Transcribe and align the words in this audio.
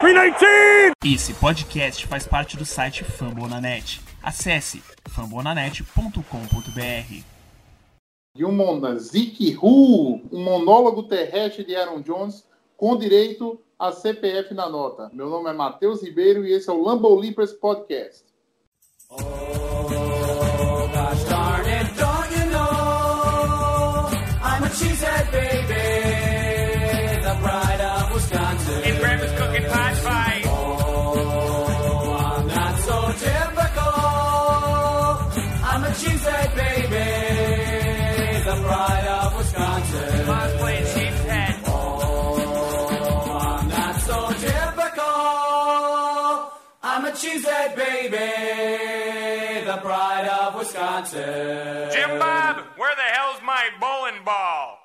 319! 0.00 0.92
Esse 1.04 1.34
podcast 1.34 2.06
faz 2.06 2.24
parte 2.24 2.56
do 2.56 2.64
site 2.64 3.02
Fambonanet. 3.02 4.00
Acesse 4.22 4.80
fambonanet.com.br. 5.08 7.24
De 8.36 8.44
um 8.44 8.52
mon- 8.52 8.96
Zeke 8.96 9.56
Hu, 9.60 10.20
um 10.30 10.44
monólogo 10.44 11.02
terrestre 11.02 11.64
de 11.64 11.74
Aaron 11.74 12.00
Jones 12.00 12.46
com 12.76 12.96
direito 12.96 13.60
a 13.76 13.90
CPF 13.90 14.54
na 14.54 14.68
nota. 14.68 15.10
Meu 15.12 15.28
nome 15.28 15.50
é 15.50 15.52
Matheus 15.52 16.00
Ribeiro 16.00 16.46
e 16.46 16.52
esse 16.52 16.70
é 16.70 16.72
o 16.72 16.80
Lambo 16.80 17.12
Leapers 17.16 17.52
Podcast. 17.52 18.22
Gosh 19.10 19.67
Cheesehead 47.38 47.76
baby, 47.76 49.64
the 49.64 49.76
pride 49.76 50.26
of 50.26 50.56
Wisconsin. 50.56 51.88
Jim 51.92 52.18
Bob, 52.18 52.64
where 52.76 52.96
the 52.96 53.02
hell's 53.14 53.40
my 53.44 53.70
bowling 53.78 54.24
ball? 54.24 54.78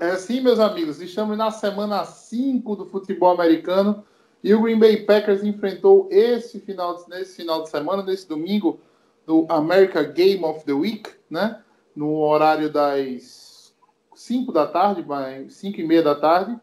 É 0.00 0.16
sim, 0.16 0.40
meus 0.40 0.58
amigos, 0.58 1.00
estamos 1.00 1.38
na 1.38 1.52
semana 1.52 2.04
5 2.04 2.74
do 2.74 2.86
futebol 2.86 3.30
americano 3.30 4.04
e 4.42 4.52
o 4.52 4.60
Green 4.60 4.80
Bay 4.80 5.04
Packers 5.04 5.44
enfrentou 5.44 6.08
esse 6.10 6.58
final, 6.58 7.04
nesse 7.08 7.36
final 7.36 7.62
de 7.62 7.70
semana, 7.70 8.02
nesse 8.02 8.28
domingo, 8.28 8.80
do 9.24 9.46
America 9.48 10.02
Game 10.02 10.44
of 10.44 10.64
the 10.64 10.72
Week, 10.72 11.08
né? 11.30 11.62
No 11.94 12.16
horário 12.18 12.72
das 12.72 13.72
5 14.16 14.50
da 14.50 14.66
tarde, 14.66 15.06
5 15.48 15.80
e 15.80 15.84
meia 15.84 16.02
da 16.02 16.16
tarde, 16.16 16.58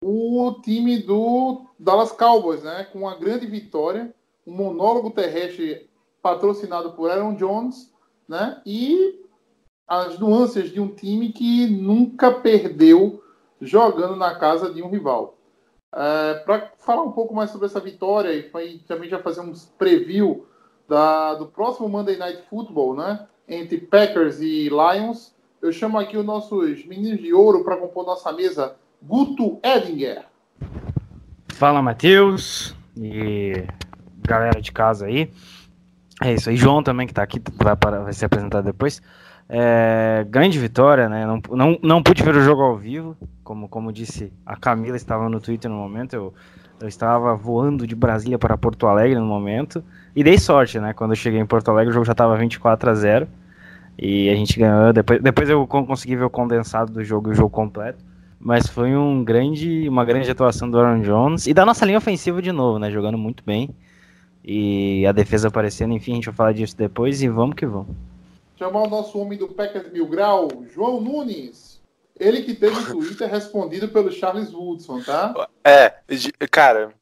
o 0.00 0.60
time 0.62 0.98
do 0.98 1.66
Dallas 1.76 2.12
Cowboys, 2.12 2.62
né? 2.62 2.86
Com 2.92 3.00
uma 3.00 3.16
grande 3.16 3.46
vitória, 3.46 4.14
um 4.46 4.52
monólogo 4.52 5.10
terrestre 5.10 5.88
patrocinado 6.22 6.92
por 6.92 7.10
Aaron 7.10 7.34
Jones, 7.34 7.92
né? 8.28 8.60
E 8.64 9.20
as 9.86 10.18
nuances 10.18 10.70
de 10.70 10.80
um 10.80 10.88
time 10.88 11.32
que 11.32 11.66
nunca 11.66 12.30
perdeu 12.30 13.22
jogando 13.60 14.16
na 14.16 14.34
casa 14.34 14.72
de 14.72 14.82
um 14.82 14.88
rival. 14.88 15.36
Para 15.90 16.72
falar 16.78 17.02
um 17.02 17.12
pouco 17.12 17.34
mais 17.34 17.50
sobre 17.50 17.66
essa 17.66 17.78
vitória 17.80 18.32
e 18.32 18.78
também 18.78 19.08
já 19.08 19.18
fazer 19.18 19.40
um 19.40 19.52
preview 19.76 20.46
da- 20.88 21.34
do 21.34 21.46
próximo 21.46 21.88
Monday 21.88 22.16
Night 22.16 22.42
Football, 22.48 22.96
né, 22.96 23.26
entre 23.46 23.78
Packers 23.78 24.40
e 24.40 24.68
Lions, 24.68 25.34
eu 25.60 25.70
chamo 25.70 25.98
aqui 25.98 26.16
os 26.16 26.24
nossos 26.24 26.84
meninos 26.86 27.20
de 27.20 27.32
ouro 27.34 27.62
para 27.62 27.76
compor 27.76 28.06
nossa 28.06 28.32
mesa, 28.32 28.76
Guto 29.02 29.60
Edinger. 29.62 30.24
Fala, 31.48 31.82
Matheus 31.82 32.74
e 32.96 33.64
galera 34.26 34.60
de 34.60 34.72
casa 34.72 35.06
aí. 35.06 35.30
É 36.22 36.34
isso 36.34 36.50
aí, 36.50 36.56
João 36.56 36.82
também 36.82 37.06
que 37.06 37.14
tá 37.14 37.22
aqui, 37.22 37.40
vai, 37.56 37.74
para- 37.76 38.00
vai 38.00 38.12
ser 38.12 38.26
apresentado 38.26 38.64
depois. 38.64 39.02
É, 39.48 40.24
grande 40.30 40.58
vitória, 40.58 41.08
né? 41.08 41.26
Não, 41.26 41.40
não, 41.56 41.78
não 41.82 42.02
pude 42.02 42.22
ver 42.22 42.34
o 42.36 42.40
jogo 42.40 42.62
ao 42.62 42.76
vivo, 42.76 43.16
como, 43.42 43.68
como 43.68 43.92
disse 43.92 44.32
a 44.46 44.56
Camila, 44.56 44.96
estava 44.96 45.28
no 45.28 45.40
Twitter 45.40 45.70
no 45.70 45.76
momento. 45.76 46.14
Eu, 46.14 46.32
eu 46.80 46.88
estava 46.88 47.34
voando 47.34 47.86
de 47.86 47.94
Brasília 47.94 48.38
para 48.38 48.56
Porto 48.56 48.86
Alegre 48.86 49.18
no 49.18 49.26
momento. 49.26 49.82
E 50.14 50.22
dei 50.22 50.38
sorte, 50.38 50.78
né? 50.78 50.92
Quando 50.92 51.10
eu 51.12 51.16
cheguei 51.16 51.40
em 51.40 51.46
Porto 51.46 51.70
Alegre, 51.70 51.90
o 51.90 51.92
jogo 51.94 52.06
já 52.06 52.12
estava 52.12 52.36
24 52.36 52.90
a 52.90 52.94
0 52.94 53.28
E 53.98 54.30
a 54.30 54.34
gente 54.34 54.58
ganhou. 54.58 54.92
Depois, 54.92 55.20
depois 55.20 55.48
eu 55.50 55.66
con- 55.66 55.86
consegui 55.86 56.16
ver 56.16 56.24
o 56.24 56.30
condensado 56.30 56.92
do 56.92 57.02
jogo 57.04 57.28
e 57.30 57.32
o 57.32 57.34
jogo 57.34 57.50
completo. 57.50 58.02
Mas 58.40 58.66
foi 58.68 58.96
um 58.96 59.22
grande, 59.22 59.88
uma 59.88 60.04
grande 60.04 60.30
atuação 60.30 60.70
do 60.70 60.78
Aaron 60.78 61.00
Jones 61.02 61.46
e 61.46 61.54
da 61.54 61.64
nossa 61.66 61.84
linha 61.84 61.98
ofensiva 61.98 62.40
de 62.40 62.52
novo, 62.52 62.78
né? 62.78 62.90
Jogando 62.90 63.18
muito 63.18 63.42
bem. 63.44 63.70
E 64.44 65.06
a 65.06 65.12
defesa 65.12 65.48
aparecendo, 65.48 65.94
enfim, 65.94 66.12
a 66.12 66.14
gente 66.16 66.26
vai 66.26 66.34
falar 66.34 66.52
disso 66.52 66.76
depois 66.76 67.22
e 67.22 67.28
vamos 67.28 67.54
que 67.54 67.66
vamos. 67.66 67.94
Chamar 68.56 68.82
o 68.82 68.88
nosso 68.88 69.18
homem 69.18 69.38
do 69.38 69.48
Packers 69.48 69.92
Mil 69.92 70.06
Grau, 70.06 70.48
João 70.72 71.00
Nunes. 71.00 71.80
Ele 72.18 72.42
que 72.42 72.54
teve 72.54 72.74
no 72.74 72.86
Twitter 72.86 73.28
respondido 73.28 73.88
pelo 73.88 74.10
Charles 74.12 74.52
Woodson, 74.52 75.00
tá? 75.02 75.48
É, 75.64 75.94
cara, 76.50 76.92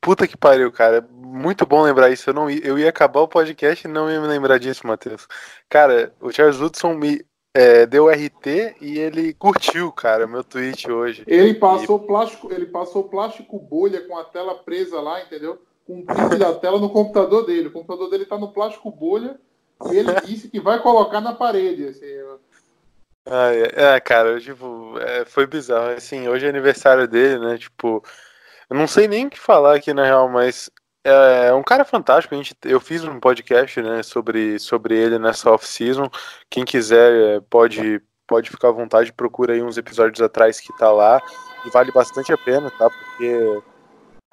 puta 0.00 0.26
que 0.26 0.36
pariu, 0.36 0.72
cara. 0.72 1.06
Muito 1.12 1.66
bom 1.66 1.82
lembrar 1.82 2.10
isso. 2.10 2.30
Eu, 2.30 2.34
não 2.34 2.50
ia, 2.50 2.64
eu 2.64 2.78
ia 2.78 2.88
acabar 2.88 3.20
o 3.20 3.28
podcast 3.28 3.86
e 3.86 3.90
não 3.90 4.10
ia 4.10 4.20
me 4.20 4.26
lembrar 4.26 4.58
disso, 4.58 4.86
Matheus. 4.86 5.28
Cara, 5.68 6.12
o 6.20 6.32
Charles 6.32 6.58
Woodson 6.58 6.94
me 6.94 7.24
é, 7.54 7.86
deu 7.86 8.08
RT 8.08 8.76
e 8.80 8.98
ele 8.98 9.32
curtiu, 9.32 9.90
cara, 9.92 10.26
meu 10.26 10.44
tweet 10.44 10.90
hoje. 10.90 11.24
Ele 11.26 11.54
passou 11.54 11.98
plástico, 11.98 12.52
ele 12.52 12.66
passou 12.66 13.04
plástico 13.04 13.58
bolha 13.58 14.06
com 14.06 14.18
a 14.18 14.24
tela 14.24 14.54
presa 14.56 15.00
lá, 15.00 15.22
entendeu? 15.22 15.58
Com 15.86 16.00
o 16.00 16.04
print 16.04 16.36
da 16.36 16.52
tela 16.54 16.80
no 16.80 16.90
computador 16.90 17.46
dele. 17.46 17.68
O 17.68 17.72
computador 17.72 18.10
dele 18.10 18.26
tá 18.26 18.36
no 18.36 18.52
plástico 18.52 18.90
bolha 18.90 19.38
e 19.90 19.96
ele 19.96 20.12
disse 20.22 20.48
que 20.48 20.60
vai 20.60 20.80
colocar 20.80 21.20
na 21.20 21.32
parede. 21.32 21.86
Assim, 21.86 22.06
Ah, 23.26 23.52
é, 23.54 23.94
é, 23.94 24.00
cara, 24.00 24.40
tipo, 24.40 24.98
é, 24.98 25.24
foi 25.24 25.46
bizarro. 25.46 25.90
Assim, 25.90 26.28
hoje 26.28 26.46
é 26.46 26.48
aniversário 26.48 27.06
dele, 27.06 27.38
né? 27.38 27.58
Tipo, 27.58 28.02
eu 28.68 28.76
não 28.76 28.86
sei 28.86 29.06
nem 29.06 29.26
o 29.26 29.30
que 29.30 29.38
falar 29.38 29.76
aqui 29.76 29.94
na 29.94 30.04
real, 30.04 30.28
mas 30.28 30.70
é 31.04 31.52
um 31.52 31.62
cara 31.62 31.84
fantástico. 31.84 32.34
A 32.34 32.38
gente, 32.38 32.56
eu 32.64 32.80
fiz 32.80 33.04
um 33.04 33.20
podcast, 33.20 33.80
né, 33.80 34.02
sobre, 34.02 34.58
sobre 34.58 34.96
ele 34.96 35.18
nessa 35.18 35.50
off-season. 35.50 36.10
Quem 36.50 36.64
quiser 36.64 37.36
é, 37.36 37.40
pode, 37.48 38.00
pode 38.26 38.50
ficar 38.50 38.68
à 38.68 38.72
vontade, 38.72 39.12
procura 39.12 39.54
aí 39.54 39.62
uns 39.62 39.78
episódios 39.78 40.20
atrás 40.20 40.58
que 40.58 40.76
tá 40.76 40.90
lá. 40.90 41.22
E 41.64 41.70
vale 41.70 41.92
bastante 41.92 42.32
a 42.32 42.38
pena, 42.38 42.70
tá? 42.72 42.90
Porque 42.90 43.62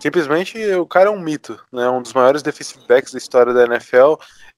simplesmente 0.03 0.58
o 0.75 0.86
cara 0.86 1.08
é 1.08 1.09
um 1.09 1.19
mito, 1.19 1.58
né? 1.72 1.88
Um 1.88 2.02
dos 2.02 2.12
maiores 2.12 2.44
defensive 2.44 2.86
backs 2.86 3.14
da 3.14 3.18
história 3.18 3.53
da 3.53 3.64
NFL. 3.64 4.16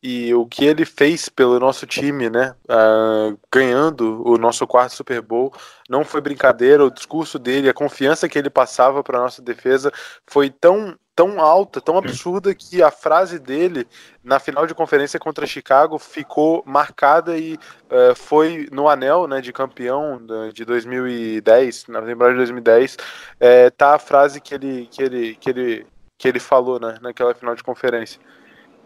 E 0.08 0.32
o 0.36 0.46
que 0.46 0.64
ele 0.64 0.86
fez 0.86 1.28
pelo 1.28 1.60
nosso 1.60 1.88
time, 1.88 2.30
né? 2.30 2.54
ah, 2.70 3.34
ganhando 3.52 4.22
o 4.24 4.38
nosso 4.38 4.68
quarto 4.68 4.94
Super 4.94 5.20
Bowl, 5.20 5.52
não 5.90 6.06
foi 6.06 6.22
brincadeira. 6.22 6.86
O 6.86 6.92
discurso 6.92 7.40
dele, 7.40 7.68
a 7.68 7.74
confiança 7.74 8.30
que 8.30 8.38
ele 8.38 8.52
passava 8.52 9.04
para 9.04 9.18
nossa 9.18 9.42
defesa 9.42 9.92
foi 10.28 10.52
tão, 10.52 10.96
tão 11.16 11.42
alta, 11.42 11.82
tão 11.82 11.98
absurda 11.98 12.54
que 12.54 12.84
a 12.84 12.92
frase 12.92 13.40
dele 13.40 13.88
na 14.24 14.38
final 14.38 14.68
de 14.68 14.76
conferência 14.76 15.20
contra 15.20 15.48
Chicago 15.48 15.98
ficou 15.98 16.62
marcada 16.68 17.36
e 17.36 17.58
eh, 17.90 18.14
foi 18.14 18.70
no 18.72 18.88
anel, 18.88 19.26
né, 19.28 19.42
de 19.42 19.52
campeão 19.52 20.22
de 20.54 20.64
2010, 20.66 21.88
na 21.88 22.04
temporada 22.04 22.34
de 22.34 22.38
2010, 22.42 22.98
eh, 23.40 23.72
tá 23.72 23.96
a 23.96 24.00
frase 24.00 24.40
que 24.40 24.54
ele 24.54 24.88
que 24.92 25.02
ele 25.02 25.36
que 25.36 25.50
ele 25.50 25.88
que 26.16 26.28
ele 26.28 26.40
falou, 26.40 26.80
né, 26.80 26.98
naquela 27.02 27.34
final 27.34 27.56
de 27.56 27.64
conferência. 27.64 28.20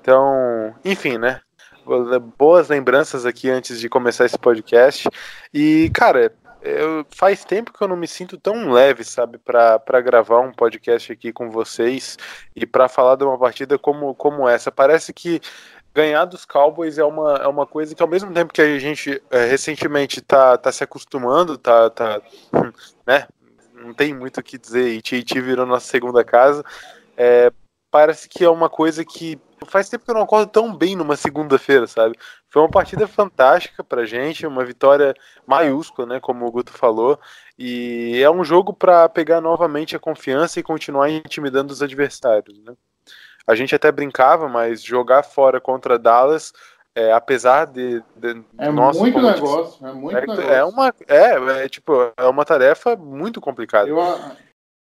Então, 0.10 0.74
enfim, 0.84 1.20
né? 1.20 1.40
Boas 2.36 2.68
lembranças 2.68 3.28
aqui 3.28 3.48
antes 3.48 3.80
de 3.80 3.88
começar 3.88 4.26
esse 4.26 4.40
podcast. 4.40 5.08
E, 5.54 5.92
cara, 5.94 6.34
eu, 6.64 7.06
faz 7.12 7.46
tempo 7.46 7.72
que 7.72 7.80
eu 7.80 7.88
não 7.88 7.96
me 7.96 8.08
sinto 8.08 8.36
tão 8.36 8.72
leve, 8.72 9.04
sabe, 9.04 9.38
para 9.38 10.02
gravar 10.02 10.40
um 10.40 10.52
podcast 10.52 11.12
aqui 11.12 11.32
com 11.32 11.52
vocês 11.52 12.18
e 12.56 12.66
para 12.66 12.90
falar 12.90 13.18
de 13.18 13.24
uma 13.24 13.38
partida 13.38 13.78
como, 13.78 14.16
como 14.16 14.50
essa. 14.50 14.72
Parece 14.72 15.14
que 15.14 15.40
ganhar 15.94 16.26
dos 16.26 16.44
Cowboys 16.44 16.98
é 16.98 17.04
uma, 17.04 17.36
é 17.36 17.48
uma 17.48 17.68
coisa 17.68 17.94
que, 17.94 18.02
ao 18.02 18.10
mesmo 18.10 18.34
tempo 18.34 18.52
que 18.52 18.64
a 18.64 18.80
gente 18.80 19.22
é, 19.30 19.46
recentemente 19.46 20.22
tá, 20.22 20.58
tá 20.58 20.72
se 20.72 20.84
acostumando, 20.84 21.56
tá, 21.56 21.88
tá, 21.92 22.20
né? 23.06 23.28
Não 23.76 23.94
tem 23.94 24.12
muito 24.16 24.40
o 24.40 24.44
que 24.44 24.58
dizer. 24.58 24.90
E 24.90 25.04
Titi 25.04 25.40
virou 25.40 25.68
nossa 25.68 25.86
segunda 25.86 26.24
casa. 26.24 26.66
É, 27.16 27.52
parece 27.92 28.28
que 28.28 28.44
é 28.44 28.50
uma 28.50 28.70
coisa 28.70 29.06
que 29.06 29.40
faz 29.68 29.90
tempo 29.90 30.06
que 30.06 30.12
eu 30.12 30.16
não 30.16 30.24
acordo 30.24 30.50
tão 30.50 30.76
bem 30.76 30.96
numa 30.96 31.16
segunda-feira, 31.16 31.88
sabe? 31.88 32.18
Foi 32.50 32.62
uma 32.62 32.70
partida 32.70 33.08
fantástica 33.08 33.84
pra 33.84 34.06
gente, 34.06 34.46
uma 34.48 34.66
vitória 34.66 35.14
maiúscula, 35.46 36.08
né, 36.08 36.20
como 36.20 36.46
o 36.46 36.52
Guto 36.52 36.72
falou, 36.72 37.20
e 37.58 38.22
é 38.22 38.30
um 38.30 38.44
jogo 38.44 38.74
para 38.74 39.08
pegar 39.10 39.42
novamente 39.42 39.96
a 39.96 40.00
confiança 40.00 40.60
e 40.60 40.64
continuar 40.64 41.10
intimidando 41.10 41.74
os 41.74 41.82
adversários, 41.82 42.58
né? 42.64 42.74
A 43.46 43.56
gente 43.56 43.74
até 43.74 43.92
brincava, 43.92 44.48
mas 44.48 44.84
jogar 44.84 45.24
fora 45.24 45.60
contra 45.60 45.98
Dallas, 45.98 46.54
é, 46.94 47.12
apesar 47.12 47.66
de, 47.66 48.04
de 48.16 48.44
É 48.58 48.70
nosso 48.70 49.00
muito 49.00 49.22
negócio, 49.22 49.88
é 49.88 49.92
muito 49.92 50.18
é, 50.18 50.22
negócio. 50.22 50.44
é 50.44 50.64
uma 50.64 50.94
é, 51.08 51.64
é, 51.64 51.70
tipo 51.70 52.14
é 52.16 52.26
uma 52.26 52.46
tarefa 52.46 52.96
muito 52.96 53.40
complicada. 53.40 53.88
Eu, 53.88 53.98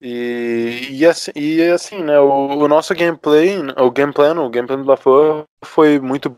E, 0.01 0.87
e, 0.91 1.05
assim, 1.05 1.31
e 1.35 1.61
assim, 1.63 2.01
né, 2.01 2.19
o, 2.19 2.59
o 2.59 2.67
nosso 2.67 2.95
gameplay, 2.95 3.57
o 3.77 3.91
game 3.91 4.13
plan, 4.13 4.39
o 4.39 4.49
game 4.49 4.67
plan 4.67 4.81
do 4.81 4.87
LaFleur 4.87 5.45
foi 5.63 5.99
muito 5.99 6.35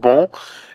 bom. 0.00 0.28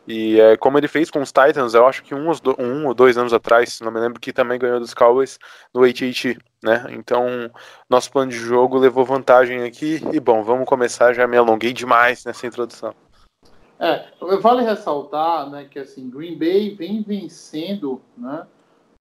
E 0.08 0.40
é, 0.40 0.56
como 0.56 0.78
ele 0.78 0.88
fez 0.88 1.12
com 1.12 1.20
os 1.20 1.32
Titans, 1.32 1.74
eu 1.74 1.86
acho 1.86 2.02
que 2.02 2.16
um, 2.16 2.32
um 2.60 2.88
ou 2.88 2.94
dois 2.94 3.18
anos 3.18 3.34
atrás, 3.34 3.82
não 3.82 3.92
me 3.92 4.00
lembro, 4.00 4.22
que 4.22 4.32
também 4.32 4.58
ganhou 4.58 4.80
dos 4.80 4.94
Cowboys 4.94 5.38
no 5.74 5.84
AT&T, 5.84 6.38
né? 6.64 6.86
Então, 6.92 7.52
nosso 7.90 8.10
plano 8.10 8.32
de 8.32 8.38
jogo 8.38 8.78
levou 8.78 9.04
vantagem 9.04 9.64
aqui. 9.64 10.00
E 10.14 10.20
bom, 10.20 10.44
vamos 10.44 10.66
começar, 10.66 11.14
já 11.14 11.28
me 11.28 11.36
alonguei 11.36 11.74
demais 11.74 12.24
nessa 12.24 12.48
introdução. 12.48 12.94
É, 13.80 14.06
vale 14.42 14.64
ressaltar, 14.64 15.50
né, 15.50 15.68
que 15.70 15.78
assim, 15.78 16.10
Green 16.10 16.38
Bay 16.38 16.74
vem 16.74 17.04
vencendo, 17.04 18.02
né, 18.18 18.48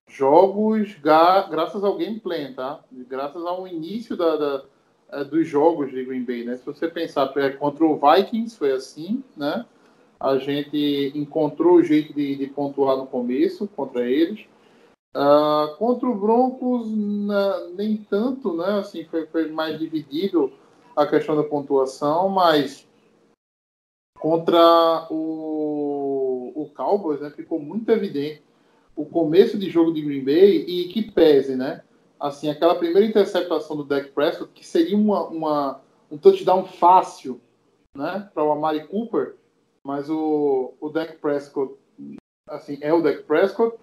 jogos 0.08 0.96
graças 1.02 1.82
ao 1.82 1.96
gameplay, 1.96 2.52
tá? 2.54 2.80
Graças 2.92 3.44
ao 3.44 3.66
início 3.66 4.16
da, 4.16 4.36
da- 4.36 4.64
eh, 5.12 5.24
dos 5.24 5.46
jogos 5.46 5.90
de 5.90 6.04
Green 6.04 6.24
Bay, 6.24 6.44
né? 6.44 6.56
Se 6.56 6.64
você 6.64 6.88
pensar 6.88 7.32
é, 7.36 7.50
contra 7.50 7.84
o 7.84 7.98
Vikings 7.98 8.56
foi 8.56 8.72
assim, 8.72 9.22
né? 9.36 9.64
A 10.18 10.38
gente 10.38 11.12
encontrou 11.14 11.74
o 11.76 11.82
jeito 11.82 12.14
de, 12.14 12.36
de 12.36 12.46
pontuar 12.46 12.96
no 12.96 13.06
começo 13.06 13.68
contra 13.68 14.08
eles. 14.08 14.46
Ah, 15.14 15.74
contra 15.78 16.08
o 16.08 16.14
Broncos, 16.14 16.90
na- 16.90 17.68
nem 17.74 17.96
tanto, 17.96 18.54
né? 18.56 18.78
Assim, 18.80 19.04
foi, 19.04 19.26
foi 19.26 19.50
mais 19.50 19.78
dividido 19.78 20.52
a 20.94 21.06
questão 21.06 21.36
da 21.36 21.42
pontuação, 21.44 22.28
mas 22.28 22.86
contra 24.18 25.06
o, 25.10 26.52
o 26.54 26.70
Cowboys, 26.74 27.20
né, 27.20 27.30
ficou 27.30 27.60
muito 27.60 27.88
evidente 27.90 28.42
o 28.96 29.04
começo 29.04 29.58
de 29.58 29.68
jogo 29.70 29.92
de 29.92 30.00
Green 30.02 30.24
Bay 30.24 30.64
e 30.66 30.88
que 30.88 31.02
pese, 31.10 31.54
né? 31.54 31.82
Assim, 32.18 32.48
aquela 32.48 32.74
primeira 32.74 33.06
interceptação 33.06 33.76
do 33.76 33.84
Dak 33.84 34.08
Prescott, 34.12 34.50
que 34.54 34.66
seria 34.66 34.96
uma, 34.96 35.26
uma- 35.28 35.80
um 36.10 36.16
touchdown 36.16 36.64
fácil, 36.64 37.40
né, 37.96 38.28
para 38.32 38.42
o 38.44 38.50
Amari 38.52 38.86
Cooper, 38.88 39.36
mas 39.84 40.08
o, 40.08 40.72
o 40.80 40.88
Dak 40.88 41.16
Prescott, 41.18 41.74
assim, 42.48 42.78
é 42.80 42.92
o 42.92 43.02
Dak 43.02 43.22
Prescott, 43.24 43.76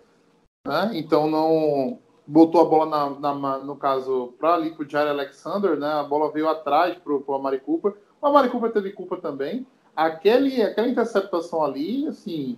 né? 0.67 0.91
Então 0.93 1.29
não 1.29 1.99
botou 2.25 2.61
a 2.61 2.65
bola 2.65 2.85
na, 3.19 3.33
na- 3.35 3.57
no 3.59 3.75
caso 3.75 4.33
para 4.39 4.55
ali 4.55 4.71
para 4.71 4.85
o 4.85 4.89
Jair 4.89 5.09
Alexander, 5.09 5.77
né? 5.77 5.87
A 5.87 6.03
bola 6.03 6.31
veio 6.31 6.47
atrás 6.47 6.97
para 6.97 7.13
o 7.13 7.33
Amari 7.35 7.59
Cooper. 7.59 7.93
O 8.21 8.25
Amari 8.27 8.49
Cooper 8.49 8.71
teve 8.71 8.91
culpa 8.93 9.17
também, 9.17 9.67
aquele, 9.95 10.61
aquela 10.61 10.87
interceptação 10.87 11.63
ali, 11.63 12.07
assim, 12.07 12.57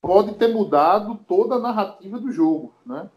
pode 0.00 0.34
ter 0.34 0.48
mudado 0.48 1.18
toda 1.28 1.56
a 1.56 1.58
narrativa 1.58 2.18
do 2.18 2.30
jogo, 2.32 2.74
né? 2.86 3.08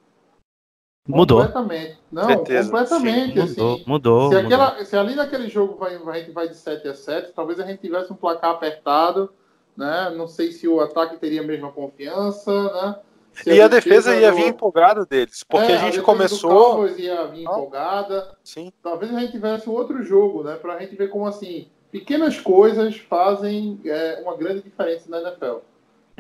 Mudou. 1.08 1.40
Completamente. 1.40 1.98
Não, 2.12 2.26
Certeza, 2.26 2.70
completamente, 2.72 3.40
Mudou, 3.40 3.74
assim. 3.74 3.84
mudou. 3.88 4.30
Se, 4.30 4.36
mudou. 4.36 4.46
aquela, 4.46 4.86
se 4.86 4.96
ali 4.96 5.16
naquele 5.16 5.50
jogo 5.50 5.76
vai, 5.76 5.96
a 5.96 6.20
gente 6.20 6.32
vai 6.32 6.48
de 6.48 6.56
7 6.56 6.88
a 6.88 6.94
7, 6.94 7.34
talvez 7.34 7.60
a 7.60 7.66
gente 7.66 7.80
tivesse 7.82 8.14
um 8.14 8.16
placar 8.16 8.52
apertado, 8.52 9.32
né? 9.76 10.12
Não 10.16 10.28
sei 10.28 10.52
se 10.52 10.68
o 10.68 10.80
ataque 10.80 11.18
teria 11.18 11.42
a 11.42 11.46
mesma 11.46 11.72
confiança, 11.72 12.52
né? 12.52 12.96
Se 13.34 13.50
E 13.50 13.62
a 13.62 13.68
defesa 13.68 14.16
ia 14.16 14.30
do- 14.30 14.36
vir 14.38 14.48
empolgada 14.48 15.06
deles, 15.06 15.44
porque 15.44 15.72
É, 15.72 15.76
a 15.76 15.78
gente 15.78 15.86
defesa 15.98 16.02
do 16.02 16.06
começou. 16.06 16.88
Ia 16.90 17.26
vir 17.28 17.44
empolgada. 17.44 18.38
Sim, 18.44 18.72
talvez 18.84 19.14
a 19.16 19.20
gente 19.22 19.32
tivesse 19.32 19.68
um 19.70 19.74
outro 19.74 20.04
jogo, 20.04 20.44
né? 20.44 20.56
Pra 20.56 20.78
gente 20.80 20.96
ver 20.96 21.10
como 21.10 21.26
assim, 21.26 21.68
pequenas 21.92 22.40
coisas 22.40 22.98
fazem 22.98 23.80
é, 23.86 24.22
uma 24.22 24.36
grande 24.38 24.62
diferença 24.62 25.10
na 25.10 25.20
NFL. 25.22 25.60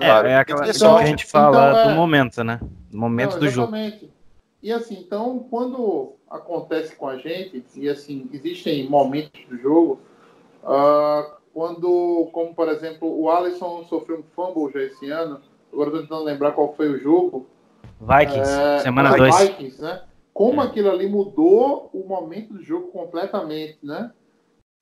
É, 0.01 0.05
claro. 0.05 0.27
é 0.27 0.35
aquela 0.37 0.59
Então, 0.61 0.71
questão 0.71 0.97
que 0.97 1.03
a 1.03 1.05
gente 1.05 1.25
fala 1.25 1.71
então, 1.71 1.79
é- 1.79 1.93
do 1.93 1.95
momento, 1.95 2.43
né? 2.43 2.59
Do 2.89 2.97
momento 2.97 3.33
Não, 3.33 3.39
do 3.39 3.47
jogo. 3.49 3.75
exatamente. 3.75 4.11
E 4.63 4.71
assim, 4.71 4.99
então, 4.99 5.39
quando 5.49 6.13
acontece 6.29 6.95
com 6.95 7.07
a 7.07 7.17
gente, 7.17 7.63
e 7.75 7.89
assim, 7.89 8.29
existem 8.31 8.87
momentos 8.89 9.43
do 9.49 9.57
jogo, 9.57 9.99
ah, 10.63 11.35
quando, 11.53 12.29
como 12.31 12.53
por 12.53 12.67
exemplo, 12.69 13.07
o 13.19 13.29
Alisson 13.29 13.83
sofreu 13.89 14.19
um 14.19 14.23
fumble 14.35 14.71
já 14.71 14.81
esse 14.85 15.09
ano, 15.09 15.41
agora 15.71 15.89
eu 15.89 15.93
tô 15.93 16.01
tentando 16.01 16.23
lembrar 16.23 16.51
qual 16.51 16.73
foi 16.75 16.89
o 16.89 16.99
jogo, 16.99 17.47
Vikings, 17.99 18.49
É, 18.49 18.79
semana 18.79 19.09
contra 19.09 19.29
2. 19.29 19.49
Vikings, 19.49 19.81
né? 19.81 20.01
Como 20.33 20.61
aquilo 20.61 20.89
ali 20.89 21.07
mudou 21.07 21.89
o 21.93 22.07
momento 22.07 22.53
do 22.53 22.63
jogo 22.63 22.87
completamente, 22.87 23.77
né? 23.83 24.11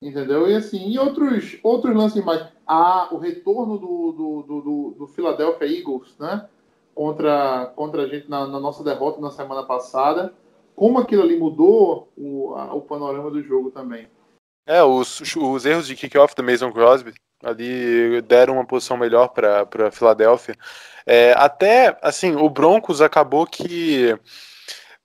Entendeu? 0.01 0.49
E 0.49 0.55
assim, 0.55 0.89
e 0.89 0.97
outros, 0.97 1.57
outros 1.63 1.93
lances 1.95 2.23
mais. 2.23 2.47
Ah, 2.71 3.07
o 3.11 3.17
retorno 3.17 3.79
do, 3.79 4.11
do, 4.11 4.43
do, 4.43 4.61
do, 4.61 4.95
do 4.99 5.07
Philadelphia 5.07 5.65
Eagles, 5.65 6.15
né? 6.19 6.47
Contra, 6.93 7.65
contra 7.75 8.03
a 8.03 8.07
gente 8.07 8.29
na, 8.29 8.45
na 8.45 8.59
nossa 8.59 8.83
derrota 8.83 9.19
na 9.19 9.31
semana 9.31 9.63
passada. 9.63 10.35
Como 10.75 10.99
aquilo 10.99 11.23
ali 11.23 11.35
mudou 11.35 12.09
o, 12.15 12.53
a- 12.55 12.75
o 12.75 12.81
panorama 12.81 13.31
do 13.31 13.41
jogo 13.41 13.71
também. 13.71 14.07
É, 14.67 14.83
os, 14.83 15.19
os 15.35 15.65
erros 15.65 15.87
de 15.87 15.95
kickoff 15.95 16.35
do 16.35 16.43
Mason 16.43 16.71
Crosby 16.71 17.15
ali 17.43 18.21
deram 18.21 18.53
uma 18.55 18.65
posição 18.65 18.97
melhor 18.97 19.29
para 19.29 19.65
para 19.65 19.89
Filadélfia. 19.89 20.55
É, 21.07 21.33
até 21.37 21.97
assim, 22.03 22.35
o 22.35 22.47
Broncos 22.49 23.01
acabou 23.01 23.47
que 23.47 24.15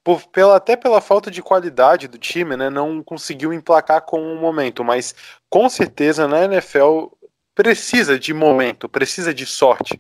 por, 0.03 0.23
pela, 0.27 0.57
até 0.57 0.77
pela 0.77 1.01
falta 1.01 1.31
de 1.31 1.43
qualidade 1.43 2.09
do 2.09 2.19
time, 2.19 2.57
né, 2.59 2.69
não 2.69 3.03
conseguiu 3.03 3.55
emplacar 3.55 4.03
com 4.03 4.21
o 4.21 4.37
momento, 4.37 4.85
mas 4.85 5.15
com 5.49 5.67
certeza 5.71 6.29
na 6.29 6.45
NFL 6.45 7.07
precisa 7.55 8.19
de 8.19 8.33
momento, 8.35 8.89
precisa 8.89 9.33
de 9.33 9.47
sorte, 9.47 9.99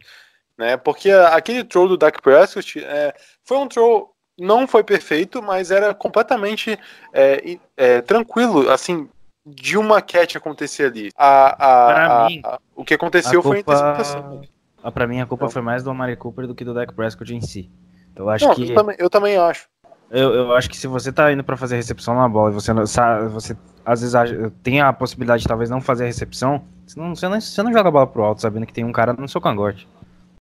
né? 0.58 0.76
Porque 0.76 1.10
aquele 1.10 1.64
throw 1.64 1.86
do 1.88 1.96
Dak 1.96 2.20
Prescott 2.22 2.82
é, 2.84 3.14
foi 3.44 3.56
um 3.58 3.68
throw 3.68 4.10
não 4.38 4.66
foi 4.66 4.82
perfeito, 4.82 5.40
mas 5.40 5.70
era 5.70 5.94
completamente 5.94 6.76
é, 7.12 7.56
é, 7.76 8.00
tranquilo, 8.00 8.68
assim, 8.70 9.08
de 9.46 9.78
uma 9.78 10.02
catch 10.02 10.34
acontecer 10.36 10.86
ali. 10.86 11.10
A, 11.16 11.46
a- 11.48 11.94
Pra 11.94 12.24
a- 12.24 12.26
mim, 12.28 12.42
o 12.74 12.84
que 12.84 12.94
aconteceu 12.94 13.38
a 13.40 13.42
foi 13.42 13.60
a 13.60 13.62
culpa- 13.64 13.72
interceptação. 13.78 14.42
Ah, 14.82 14.90
Pra 14.90 15.06
mim, 15.06 15.20
a 15.20 15.26
culpa 15.26 15.44
Então. 15.44 15.52
foi 15.52 15.62
mais 15.62 15.82
do 15.84 15.90
Amari 15.90 16.16
Cooper 16.16 16.46
do 16.46 16.54
que 16.54 16.64
do 16.64 16.74
Dak 16.74 16.92
Prescott 16.94 17.32
em 17.32 17.40
si. 17.40 17.70
Eu 18.16 18.28
acho 18.28 18.46
Não, 18.46 18.54
que. 18.54 18.70
eu, 18.70 18.74
também, 18.74 18.96
eu 18.98 19.08
também 19.10 19.36
acho. 19.36 19.66
Eu, 20.14 20.32
eu 20.32 20.54
acho 20.54 20.70
que 20.70 20.76
se 20.76 20.86
você 20.86 21.10
tá 21.10 21.32
indo 21.32 21.42
pra 21.42 21.56
fazer 21.56 21.74
recepção 21.74 22.14
na 22.14 22.28
bola 22.28 22.50
e 22.50 22.54
você, 22.54 22.72
você 22.72 23.56
às 23.84 24.00
vezes 24.00 24.14
tem 24.62 24.80
a 24.80 24.92
possibilidade 24.92 25.42
de 25.42 25.48
talvez 25.48 25.68
não 25.68 25.80
fazer 25.80 26.04
a 26.04 26.06
recepção, 26.06 26.62
você 26.86 27.00
não, 27.00 27.16
você, 27.16 27.28
não, 27.28 27.40
você 27.40 27.62
não 27.64 27.72
joga 27.72 27.88
a 27.88 27.92
bola 27.92 28.06
pro 28.06 28.22
alto 28.22 28.40
sabendo 28.40 28.64
que 28.64 28.72
tem 28.72 28.84
um 28.84 28.92
cara 28.92 29.12
no 29.12 29.28
seu 29.28 29.40
cangote. 29.40 29.88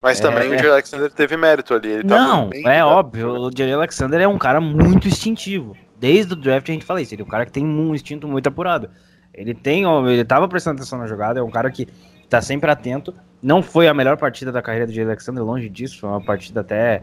Mas 0.02 0.20
É, 0.20 0.22
também 0.22 0.50
o 0.50 0.54
é. 0.54 0.58
Jay 0.58 0.70
Alexander 0.70 1.10
teve 1.10 1.34
mérito 1.38 1.72
ali. 1.72 2.04
Não, 2.04 2.50
bem 2.50 2.62
é 2.66 2.84
óbvio, 2.84 3.30
o 3.30 3.50
Jerry 3.56 3.72
Alexander 3.72 4.20
é 4.20 4.28
um 4.28 4.36
cara 4.36 4.60
muito 4.60 5.08
instintivo. 5.08 5.74
Desde 5.98 6.34
o 6.34 6.36
draft 6.36 6.68
a 6.68 6.72
gente 6.72 6.84
fala 6.84 7.00
isso, 7.00 7.14
ele 7.14 7.22
é 7.22 7.24
um 7.24 7.28
cara 7.28 7.46
que 7.46 7.52
tem 7.52 7.64
um 7.64 7.94
instinto 7.94 8.28
muito 8.28 8.46
apurado. 8.46 8.90
Ele 9.32 9.54
tem, 9.54 9.84
ele 10.06 10.24
tava 10.26 10.46
prestando 10.46 10.76
atenção 10.76 10.98
na 10.98 11.06
jogada, 11.06 11.40
é 11.40 11.42
um 11.42 11.50
cara 11.50 11.70
que 11.70 11.88
tá 12.28 12.42
sempre 12.42 12.70
atento. 12.70 13.14
Não 13.42 13.62
foi 13.62 13.88
a 13.88 13.94
melhor 13.94 14.18
partida 14.18 14.52
da 14.52 14.60
carreira 14.60 14.86
do 14.86 14.92
Jerry 14.92 15.08
Alexander, 15.08 15.42
longe 15.42 15.70
disso, 15.70 16.00
foi 16.00 16.10
uma 16.10 16.22
partida 16.22 16.60
até 16.60 17.02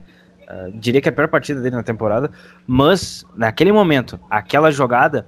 ah, 0.51 0.69
diria 0.73 1.01
que 1.01 1.07
é 1.07 1.11
a 1.11 1.15
pior 1.15 1.27
partida 1.29 1.61
dele 1.61 1.75
na 1.75 1.83
temporada, 1.83 2.29
mas 2.67 3.25
naquele 3.35 3.71
momento, 3.71 4.19
aquela 4.29 4.69
jogada 4.71 5.25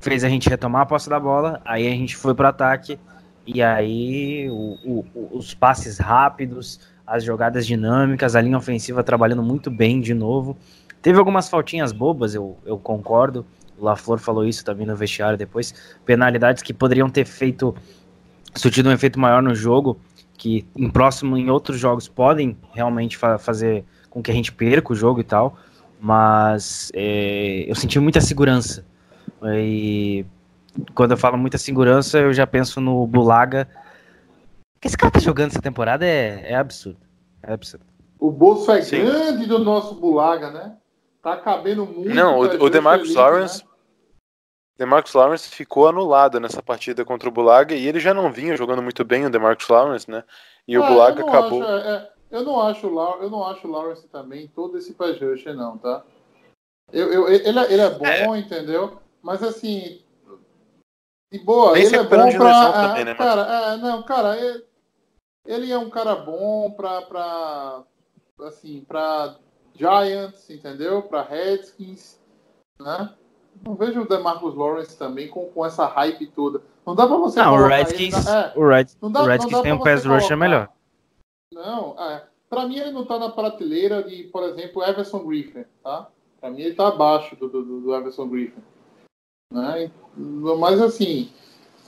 fez 0.00 0.24
a 0.24 0.28
gente 0.28 0.48
retomar 0.50 0.82
a 0.82 0.86
posse 0.86 1.08
da 1.08 1.18
bola, 1.20 1.60
aí 1.64 1.86
a 1.86 1.90
gente 1.90 2.16
foi 2.16 2.34
pro 2.34 2.46
ataque 2.46 2.98
e 3.46 3.62
aí 3.62 4.48
o- 4.50 5.04
o- 5.14 5.28
os 5.38 5.54
passes 5.54 5.98
rápidos, 5.98 6.80
as 7.06 7.22
jogadas 7.22 7.66
dinâmicas, 7.66 8.34
a 8.34 8.40
linha 8.40 8.58
ofensiva 8.58 9.02
trabalhando 9.02 9.42
muito 9.42 9.70
bem 9.70 10.00
de 10.00 10.12
novo. 10.14 10.56
Teve 11.00 11.18
algumas 11.18 11.48
faltinhas 11.48 11.92
bobas, 11.92 12.34
eu, 12.34 12.56
eu 12.64 12.78
concordo. 12.78 13.44
O 13.78 13.84
LaFleur 13.84 14.18
falou 14.18 14.44
isso 14.44 14.64
também 14.64 14.86
no 14.86 14.96
vestiário 14.96 15.36
depois. 15.36 15.74
Penalidades 16.06 16.62
que 16.62 16.72
poderiam 16.72 17.10
ter 17.10 17.26
feito, 17.26 17.74
surtido 18.54 18.88
um 18.88 18.92
efeito 18.92 19.20
maior 19.20 19.42
no 19.42 19.54
jogo, 19.54 19.98
que 20.38 20.66
em 20.74 20.88
próximo, 20.88 21.36
em 21.36 21.50
outros 21.50 21.78
jogos, 21.78 22.08
podem 22.08 22.56
realmente 22.72 23.16
fa- 23.18 23.38
fazer 23.38 23.84
com 24.14 24.22
que 24.22 24.30
a 24.30 24.34
gente 24.34 24.52
perca 24.52 24.92
o 24.92 24.96
jogo 24.96 25.20
e 25.20 25.24
tal. 25.24 25.58
Mas 26.00 26.90
é, 26.94 27.64
eu 27.68 27.74
senti 27.74 27.98
muita 27.98 28.20
segurança. 28.20 28.84
E 29.42 30.24
quando 30.94 31.10
eu 31.10 31.16
falo 31.16 31.36
muita 31.36 31.58
segurança, 31.58 32.18
eu 32.18 32.32
já 32.32 32.46
penso 32.46 32.80
no 32.80 33.06
Bulaga. 33.06 33.68
O 34.76 34.80
que 34.80 34.86
esse 34.88 34.96
cara 34.96 35.10
tá 35.10 35.18
jogando 35.20 35.50
essa 35.50 35.60
temporada 35.60 36.06
é, 36.06 36.52
é 36.52 36.54
absurdo. 36.54 36.98
É 37.42 37.52
absurdo. 37.52 37.84
O 38.18 38.30
bolso 38.30 38.70
é 38.70 38.80
Sim. 38.82 39.04
grande 39.04 39.46
do 39.46 39.58
nosso 39.58 39.94
Bulaga, 39.96 40.50
né? 40.50 40.76
Tá 41.22 41.36
cabendo 41.36 41.84
muito. 41.86 42.14
Não, 42.14 42.38
o, 42.38 42.70
DeMarcus 42.70 43.14
Lawrence. 43.14 43.64
né? 43.64 43.70
DeMarcus 44.78 45.14
Lawrence 45.14 45.48
ficou 45.48 45.88
anulado 45.88 46.38
nessa 46.38 46.62
partida 46.62 47.04
contra 47.04 47.28
o 47.28 47.32
Bulaga 47.32 47.74
e 47.74 47.86
ele 47.86 47.98
já 48.00 48.12
não 48.12 48.30
vinha 48.30 48.56
jogando 48.56 48.82
muito 48.82 49.04
bem 49.04 49.24
o 49.24 49.30
DeMarcus 49.30 49.68
Lawrence, 49.68 50.10
né? 50.10 50.22
E 50.68 50.76
o 50.76 50.82
Ah, 50.82 50.88
Bulaga 50.88 51.22
acabou. 51.22 51.62
acho, 51.62 51.70
é, 51.72 51.90
é, 51.96 52.10
eu 52.34 52.42
não 52.44 52.60
acho 52.60 52.86
o 52.88 53.22
eu 53.22 53.30
não 53.30 53.44
acho 53.46 53.68
Lawrence 53.68 54.06
também 54.08 54.48
todo 54.48 54.76
esse 54.76 54.92
pass 54.94 55.18
rusher, 55.20 55.54
não, 55.54 55.78
tá? 55.78 56.02
Eu, 56.92 57.12
eu- 57.12 57.28
ele, 57.28 57.58
é- 57.58 57.72
ele 57.72 57.80
é 57.80 57.90
bom, 57.90 58.36
entendeu? 58.36 58.98
Mas 59.22 59.42
assim. 59.42 60.02
De 61.32 61.38
boa, 61.40 61.72
Nem 61.72 61.84
ele 61.84 61.96
é 61.96 62.02
bom 62.02 62.08
pra. 62.08 62.24
lesão 62.26 62.46
ah, 62.46 62.88
também, 62.88 63.04
né, 63.04 63.14
cara, 63.14 63.42
é, 63.42 63.76
não, 63.78 64.02
cara, 64.02 64.38
é- 64.38 64.62
ele 65.46 65.72
é 65.72 65.78
um 65.78 65.90
cara 65.90 66.14
bom 66.16 66.70
pra. 66.72 67.02
pra 67.02 67.82
assim, 68.42 68.84
pra 68.86 69.36
Giants, 69.74 70.50
entendeu? 70.50 71.02
Pra 71.02 71.22
Redskins, 71.22 72.20
né? 72.80 73.14
não 73.64 73.74
vejo 73.74 74.02
o 74.02 74.08
DeMarcus 74.08 74.54
Lawrence 74.54 74.96
também 74.98 75.28
com, 75.28 75.46
com 75.46 75.64
essa 75.64 75.86
hype 75.86 76.26
toda. 76.28 76.60
Não 76.84 76.94
dá 76.94 77.06
pra 77.06 77.16
você 77.16 77.40
Não, 77.40 77.54
o 77.54 77.60
ele 77.60 77.74
Redskins, 77.74 78.24
na- 78.24 78.40
é, 78.46 78.52
o 78.56 78.68
Red, 78.68 78.86
não 79.00 79.10
dá- 79.10 79.20
o 79.20 79.22
não 79.22 79.30
Redskins 79.30 79.52
dá 79.52 79.62
tem 79.62 79.72
um 79.72 79.78
pass 79.78 80.04
rusher 80.04 80.36
melhor. 80.36 80.68
Não, 81.54 81.94
é. 81.98 82.26
Pra 82.50 82.66
mim 82.66 82.78
ele 82.78 82.90
não 82.90 83.04
tá 83.04 83.18
na 83.18 83.30
prateleira 83.30 84.02
de, 84.02 84.24
por 84.24 84.42
exemplo, 84.42 84.82
Everson 84.82 85.24
Griffin, 85.24 85.64
tá? 85.82 86.10
Pra 86.40 86.50
mim 86.50 86.62
ele 86.62 86.74
tá 86.74 86.88
abaixo 86.88 87.36
do, 87.36 87.48
do, 87.48 87.80
do 87.80 87.94
Everson 87.94 88.28
Griffin. 88.28 88.62
Né? 89.52 89.90
Mas 90.58 90.80
assim, 90.80 91.30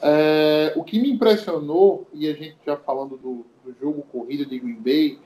é, 0.01 0.73
o 0.77 0.85
que 0.85 1.01
me 1.01 1.11
impressionou, 1.11 2.07
e 2.13 2.29
a 2.29 2.33
gente 2.33 2.57
já 2.65 2.77
falando 2.77 3.17
do, 3.17 3.45
do 3.65 3.79
jogo 3.81 4.03
corrido 4.13 4.47
de 4.47 4.59
Green 4.59 4.81
Bay, 4.81 5.19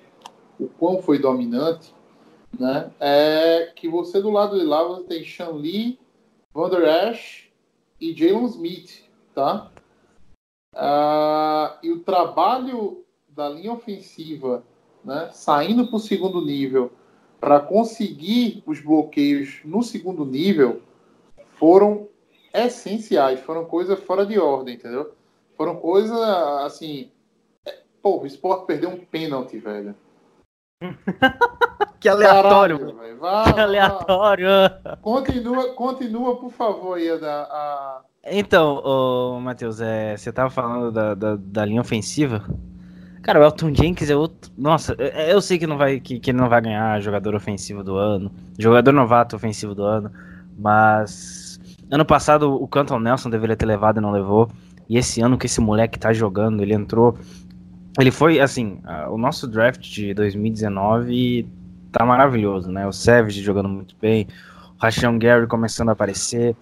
o 0.59 0.68
quão 0.68 1.02
foi 1.02 1.18
dominante, 1.18 1.94
né? 2.59 2.90
É 2.99 3.73
que 3.76 3.88
você 3.88 4.20
do 4.20 4.30
lado 4.30 4.59
de 4.59 4.64
lá 4.64 4.82
você 4.82 5.04
tem 5.04 5.25
Sean 5.25 5.50
Lee, 5.50 5.99
Van 6.52 6.68
Der 6.68 7.12
Esch 7.12 7.50
e 8.00 8.12
Jalen 8.14 8.47
Smith, 8.47 9.04
tá? 9.35 9.70
Ah, 10.75 11.78
e 11.82 11.90
o 11.90 12.00
trabalho 12.00 13.04
da 13.40 13.49
linha 13.49 13.73
ofensiva, 13.73 14.62
né, 15.02 15.30
saindo 15.32 15.87
para 15.87 15.97
o 15.97 16.00
segundo 16.00 16.44
nível 16.44 16.92
para 17.40 17.59
conseguir 17.59 18.62
os 18.66 18.80
bloqueios 18.80 19.61
no 19.64 19.82
segundo 19.82 20.26
nível 20.26 20.82
foram 21.59 22.06
essenciais, 22.52 23.40
foram 23.40 23.64
coisas 23.64 23.99
fora 24.00 24.26
de 24.26 24.38
ordem, 24.38 24.75
entendeu? 24.75 25.14
Foram 25.56 25.76
coisas 25.76 26.18
assim. 26.64 27.11
é, 27.66 27.78
Pô, 28.02 28.20
o 28.20 28.26
Sport 28.26 28.66
perdeu 28.66 28.90
um 28.90 28.99
pênalti, 28.99 29.59
velho. 29.59 29.94
Que 32.00 32.09
aleatório, 32.09 32.78
Caralho. 32.78 33.18
Vá, 33.18 33.44
Que 33.44 33.52
vá. 33.52 33.62
aleatório. 33.62 34.49
Continua, 35.02 35.75
continua, 35.75 36.37
por 36.37 36.50
favor, 36.50 36.97
aí 36.97 37.11
a, 37.11 38.00
Então, 38.25 38.76
ô, 38.82 39.38
Matheus, 39.38 39.82
é, 39.82 40.16
você 40.16 40.32
tava 40.32 40.49
falando 40.49 40.90
da, 40.90 41.14
da, 41.14 41.37
da 41.37 41.64
linha 41.66 41.82
ofensiva. 41.82 42.42
Cara, 43.22 43.38
o 43.38 43.42
Elton 43.44 43.74
Jenkins 43.74 44.08
é 44.08 44.16
outro. 44.16 44.50
Nossa, 44.56 44.94
eu, 44.94 45.40
sei 45.40 45.58
que, 45.58 45.66
não 45.66 45.76
vai, 45.76 46.00
que, 46.00 46.18
que 46.18 46.30
ele 46.30 46.38
não 46.38 46.48
vai 46.48 46.60
ganhar 46.60 47.00
jogador 47.00 47.34
ofensivo 47.34 47.84
do 47.84 47.96
ano, 47.96 48.30
jogador 48.58 48.92
novato 48.92 49.36
ofensivo 49.36 49.74
do 49.74 49.84
ano, 49.84 50.10
mas 50.58 51.60
ano 51.90 52.04
passado 52.04 52.54
o 52.54 52.66
Canton 52.66 52.98
Nelson 52.98 53.28
deveria 53.28 53.56
ter 53.56 53.66
levado 53.66 53.98
e 53.98 54.00
não 54.00 54.10
levou. 54.10 54.50
E 54.88 54.96
esse 54.96 55.20
ano 55.20 55.38
que 55.38 55.46
esse 55.46 55.60
moleque 55.60 55.98
tá 55.98 56.12
jogando, 56.12 56.62
ele 56.62 56.74
entrou. 56.74 57.16
Ele 57.98 58.10
foi, 58.10 58.40
assim, 58.40 58.80
o 59.10 59.18
nosso 59.18 59.46
draft 59.46 59.80
de 59.82 60.14
2019 60.14 61.46
tá 61.92 62.04
maravilhoso, 62.04 62.70
né? 62.70 62.86
O 62.86 62.92
Savage 62.92 63.42
jogando 63.42 63.68
muito 63.68 63.94
bem, 64.00 64.26
o 64.78 64.82
Rashawn 64.82 65.18
Gary 65.18 65.46
começando 65.46 65.90
a 65.90 65.92
aparecer, 65.92 66.56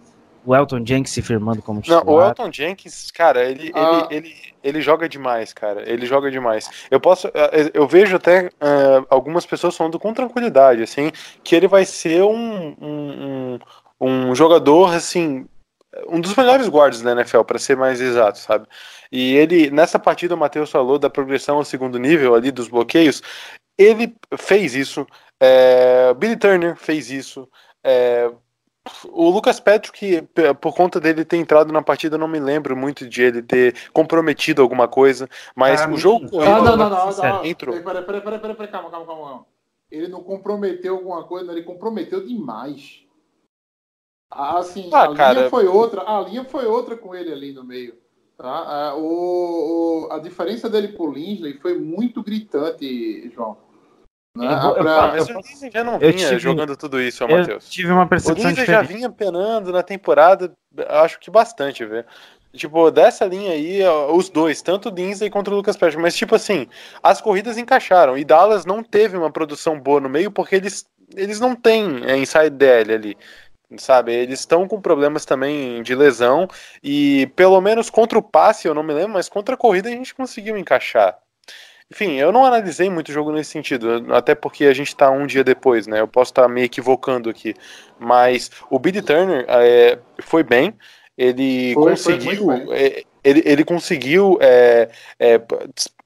o 0.48 0.56
Elton 0.56 0.84
Jenkins 0.84 1.10
se 1.10 1.20
firmando 1.20 1.60
como 1.60 1.82
Não, 1.86 2.00
titular. 2.00 2.26
o 2.26 2.28
Elton 2.30 2.50
Jenkins, 2.52 3.10
cara, 3.10 3.44
ele, 3.44 3.70
Ah. 3.74 4.06
ele, 4.10 4.28
ele, 4.28 4.36
ele 4.64 4.80
joga 4.80 5.08
demais, 5.08 5.52
cara. 5.52 5.88
Ele 5.90 6.06
joga 6.06 6.30
demais. 6.30 6.68
Eu 6.90 6.98
posso. 6.98 7.28
eh, 7.28 7.70
Eu 7.74 7.86
vejo 7.86 8.16
até 8.16 8.46
eh, 8.60 9.04
algumas 9.10 9.44
pessoas 9.44 9.76
falando 9.76 9.98
com 9.98 10.14
tranquilidade, 10.14 10.82
assim, 10.82 11.10
que 11.44 11.54
ele 11.54 11.68
vai 11.68 11.84
ser 11.84 12.22
um, 12.22 12.74
um, 12.80 13.58
um, 14.00 14.28
um 14.30 14.34
jogador, 14.34 14.94
assim. 14.94 15.46
Um 16.08 16.20
dos 16.20 16.34
melhores 16.36 16.68
guardas 16.68 17.02
da 17.02 17.12
NFL, 17.12 17.42
para 17.42 17.58
ser 17.58 17.76
mais 17.76 18.00
exato, 18.00 18.38
sabe? 18.38 18.66
E 19.10 19.34
ele, 19.36 19.70
nessa 19.70 19.98
partida, 19.98 20.34
o 20.34 20.38
Matheus 20.38 20.70
falou 20.70 20.98
da 20.98 21.10
progressão 21.10 21.56
ao 21.56 21.64
segundo 21.64 21.98
nível 21.98 22.34
ali 22.34 22.50
dos 22.50 22.68
bloqueios. 22.68 23.22
Ele 23.76 24.14
fez 24.38 24.74
isso. 24.74 25.06
eh, 25.40 26.12
Billy 26.14 26.36
Turner 26.36 26.76
fez 26.76 27.10
isso. 27.10 27.48
eh, 27.84 28.30
o 29.12 29.30
Lucas 29.30 29.60
Patrick, 29.60 30.22
por 30.60 30.74
conta 30.74 31.00
dele 31.00 31.24
ter 31.24 31.36
entrado 31.36 31.72
na 31.72 31.82
partida, 31.82 32.16
eu 32.16 32.20
não 32.20 32.28
me 32.28 32.38
lembro 32.40 32.76
muito 32.76 33.08
de 33.08 33.22
ele 33.22 33.42
ter 33.42 33.74
comprometido 33.92 34.62
alguma 34.62 34.88
coisa, 34.88 35.28
mas 35.54 35.80
Cara, 35.80 35.92
o 35.92 35.96
jogo 35.96 36.28
corrido 36.30 36.50
Ah, 36.50 36.62
não, 36.62 36.76
não, 36.76 36.90
não, 36.90 37.06
não, 37.16 37.16
não. 37.16 37.44
entrou. 37.44 37.82
Peraí, 37.82 38.02
peraí, 38.04 38.22
peraí, 38.22 38.40
peraí, 38.40 38.54
peraí, 38.56 38.70
calma, 38.70 38.90
calma, 38.90 39.06
calma, 39.06 39.24
calma. 39.28 39.46
Ele 39.90 40.08
não 40.08 40.22
comprometeu 40.22 40.96
alguma 40.96 41.24
coisa, 41.24 41.46
não, 41.46 41.54
ele 41.54 41.62
comprometeu 41.64 42.24
demais. 42.26 43.02
Ah, 44.30 44.58
Assim, 44.58 44.90
Ah, 44.92 45.04
a 45.04 45.06
linha 45.08 45.16
cara. 45.16 45.50
foi 45.50 45.66
outra, 45.66 46.02
a 46.02 46.20
linha 46.20 46.44
foi 46.44 46.66
outra 46.66 46.96
com 46.96 47.14
ele 47.14 47.32
ali 47.32 47.52
no 47.52 47.64
meio. 47.64 47.94
Tá? 48.36 48.46
Ah, 48.90 48.94
o, 48.96 50.06
o- 50.06 50.12
a 50.12 50.18
diferença 50.18 50.68
dele 50.68 50.88
pro 50.88 51.10
Linsley 51.10 51.54
foi 51.54 51.78
muito 51.78 52.22
gritante, 52.22 53.28
João. 53.34 53.56
Eu 54.36 55.38
o 55.38 55.70
já 55.72 55.84
não 55.84 55.98
vinha 55.98 56.12
tive- 56.12 56.38
jogando 56.38 56.76
tudo 56.76 57.00
isso, 57.00 57.24
ó, 57.24 57.28
Eu 57.28 57.38
Matheus. 57.38 57.68
tive 57.68 57.90
uma 57.92 58.04
O 58.04 58.08
percepção 58.08 58.48
Lindsay 58.50 58.66
já 58.66 58.82
vinha 58.82 59.10
penando 59.10 59.72
na 59.72 59.82
temporada, 59.82 60.52
acho 60.88 61.18
que 61.18 61.30
bastante, 61.30 61.84
velho. 61.84 62.04
Tipo, 62.52 62.90
dessa 62.90 63.24
linha 63.26 63.52
aí, 63.52 63.80
os 64.12 64.30
dois, 64.30 64.62
tanto 64.62 64.88
o 64.88 64.94
Lindsay 64.94 65.28
contra 65.28 65.52
o 65.52 65.56
Lucas 65.56 65.76
Patrick, 65.76 66.00
mas 66.00 66.16
tipo 66.16 66.34
assim, 66.34 66.66
as 67.02 67.20
corridas 67.20 67.58
encaixaram 67.58 68.16
e 68.16 68.24
Dallas 68.24 68.64
não 68.64 68.82
teve 68.82 69.16
uma 69.16 69.30
produção 69.30 69.78
boa 69.78 70.00
no 70.00 70.08
meio 70.08 70.30
porque 70.30 70.56
eles, 70.56 70.86
eles 71.14 71.38
não 71.40 71.54
têm 71.54 72.04
é, 72.06 72.16
inside 72.16 72.50
DL 72.50 72.92
ali, 72.94 73.18
sabe? 73.76 74.14
Eles 74.14 74.40
estão 74.40 74.66
com 74.66 74.80
problemas 74.80 75.26
também 75.26 75.82
de 75.82 75.94
lesão 75.94 76.48
e 76.82 77.30
pelo 77.36 77.60
menos 77.60 77.90
contra 77.90 78.18
o 78.18 78.22
passe, 78.22 78.66
eu 78.66 78.74
não 78.74 78.82
me 78.82 78.94
lembro, 78.94 79.12
mas 79.12 79.28
contra 79.28 79.54
a 79.54 79.58
corrida 79.58 79.88
a 79.90 79.92
gente 79.92 80.14
conseguiu 80.14 80.56
encaixar. 80.56 81.18
Enfim, 81.90 82.16
eu 82.16 82.30
não 82.30 82.44
analisei 82.44 82.90
muito 82.90 83.08
o 83.08 83.12
jogo 83.12 83.32
nesse 83.32 83.50
sentido, 83.50 84.06
até 84.12 84.34
porque 84.34 84.66
a 84.66 84.74
gente 84.74 84.94
tá 84.94 85.10
um 85.10 85.26
dia 85.26 85.42
depois, 85.42 85.86
né? 85.86 86.00
Eu 86.00 86.08
posso 86.08 86.30
estar 86.32 86.46
me 86.46 86.62
equivocando 86.62 87.30
aqui. 87.30 87.54
Mas 87.98 88.50
o 88.68 88.78
Billy 88.78 89.00
Turner 89.00 89.46
é, 89.48 89.98
foi 90.20 90.42
bem, 90.42 90.74
ele 91.16 91.72
Foi, 91.72 91.96
foi 91.96 92.14
conseguiu. 92.18 92.46
bem. 92.46 92.66
é, 92.72 93.02
ele, 93.24 93.42
ele 93.44 93.64
conseguiu 93.64 94.38
é, 94.40 94.90
é, 95.18 95.40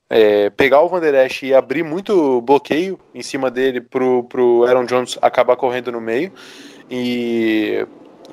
é, 0.08 0.50
pegar 0.50 0.82
o 0.82 0.88
Van 0.88 1.00
Der 1.00 1.14
Esch 1.26 1.42
e 1.42 1.52
abrir 1.54 1.82
muito 1.82 2.40
bloqueio 2.42 2.98
em 3.14 3.22
cima 3.22 3.50
dele 3.50 3.80
pro, 3.80 4.24
pro 4.24 4.64
Aaron 4.64 4.84
Jones 4.86 5.18
acabar 5.20 5.56
correndo 5.56 5.90
no 5.90 6.00
meio. 6.00 6.32
E 6.90 7.86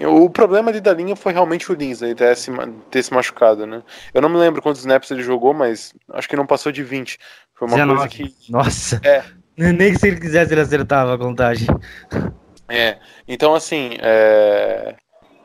o 0.06 0.30
problema 0.30 0.70
ali 0.70 0.80
da 0.80 0.94
linha 0.94 1.16
foi 1.16 1.34
realmente 1.34 1.72
o 1.72 1.76
Lindsay 1.76 2.16
ter 2.16 2.36
se, 2.36 2.52
ter 2.90 3.04
se 3.04 3.14
machucado, 3.14 3.66
né? 3.66 3.84
Eu 4.14 4.22
não 4.22 4.30
me 4.30 4.38
lembro 4.38 4.62
quantos 4.62 4.82
snaps 4.82 5.12
ele 5.12 5.24
jogou, 5.24 5.54
mas 5.54 5.94
acho 6.12 6.30
que 6.30 6.36
não 6.36 6.46
passou 6.46 6.72
de 6.72 6.84
20. 6.84 7.20
Foi 7.54 7.68
uma 7.68 7.78
19. 7.78 8.00
coisa 8.00 8.16
que. 8.16 8.52
Nossa. 8.52 9.02
É. 9.04 9.24
Nem 9.58 9.92
que 9.92 10.00
se 10.00 10.08
ele 10.08 10.20
quisesse 10.20 10.54
ele 10.54 10.62
acertava 10.62 11.14
a 11.14 11.18
contagem. 11.18 11.68
É. 12.70 12.98
Então, 13.28 13.54
assim, 13.54 13.98
é, 14.00 14.96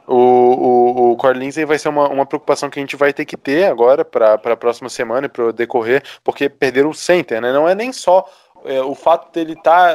o, 0.06 0.14
o, 0.14 1.12
o 1.12 1.16
Corey 1.16 1.40
Lindsay 1.40 1.64
vai 1.64 1.78
ser 1.78 1.88
uma, 1.88 2.08
uma 2.08 2.26
preocupação 2.26 2.68
que 2.68 2.78
a 2.78 2.82
gente 2.82 2.96
vai 2.96 3.12
ter 3.12 3.24
que 3.24 3.36
ter 3.36 3.64
agora 3.64 4.04
para 4.04 4.34
a 4.34 4.56
próxima 4.56 4.88
semana 4.88 5.26
e 5.26 5.28
para 5.28 5.50
decorrer, 5.50 6.02
porque 6.22 6.48
perderam 6.48 6.90
o 6.90 6.94
center, 6.94 7.40
né? 7.40 7.52
Não 7.52 7.68
é 7.68 7.74
nem 7.74 7.92
só 7.92 8.24
é, 8.64 8.80
o 8.82 8.94
fato 8.94 9.32
dele 9.32 9.52
estar 9.52 9.94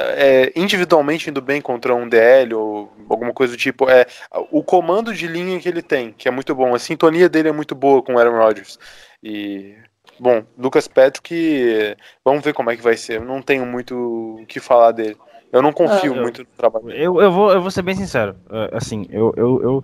individualmente 0.56 1.30
indo 1.30 1.42
bem 1.42 1.62
contra 1.62 1.94
um 1.96 2.08
DL 2.08 2.54
ou 2.54 2.92
alguma 3.10 3.34
coisa 3.34 3.54
do 3.54 3.58
tipo, 3.58 3.90
é 3.90 4.06
o 4.52 4.64
comando 4.64 5.14
de 5.14 5.28
linha 5.28 5.60
que 5.60 5.68
ele 5.68 5.82
tem, 5.82 6.12
que 6.14 6.28
é 6.28 6.32
muito 6.32 6.54
bom. 6.54 6.74
A 6.76 6.80
sintonia 6.80 7.28
dele 7.30 7.50
é 7.50 7.52
muito 7.54 7.74
boa 7.76 8.02
com 8.04 8.14
o 8.16 8.20
Aaron 8.20 8.38
Rodgers. 8.38 8.78
E. 9.24 9.76
Bom, 10.20 10.44
Lucas 10.58 10.86
Patrick, 10.88 11.96
vamos 12.26 12.44
ver 12.44 12.54
como 12.54 12.70
é 12.70 12.76
que 12.76 12.82
vai 12.84 12.98
ser. 12.98 13.18
Eu 13.22 13.26
não 13.26 13.42
tenho 13.42 13.66
muito 13.66 13.96
o 14.42 14.46
que 14.46 14.60
falar 14.60 14.92
dele. 14.92 15.16
Eu 15.52 15.62
não 15.62 15.72
confio 15.72 16.14
É, 16.14 16.18
eu- 16.18 16.22
muito 16.22 16.42
no 16.42 16.48
trabalho 16.58 16.86
dele. 16.86 17.04
Eu, 17.04 17.22
eu, 17.22 17.32
vou, 17.32 17.52
eu 17.52 17.62
vou 17.62 17.72
ser 17.72 17.82
bem 17.82 17.96
sincero. 17.96 18.36
é, 18.52 18.70
Assim, 18.76 19.06
eu, 19.10 19.34
eu, 19.38 19.62
eu, 19.64 19.84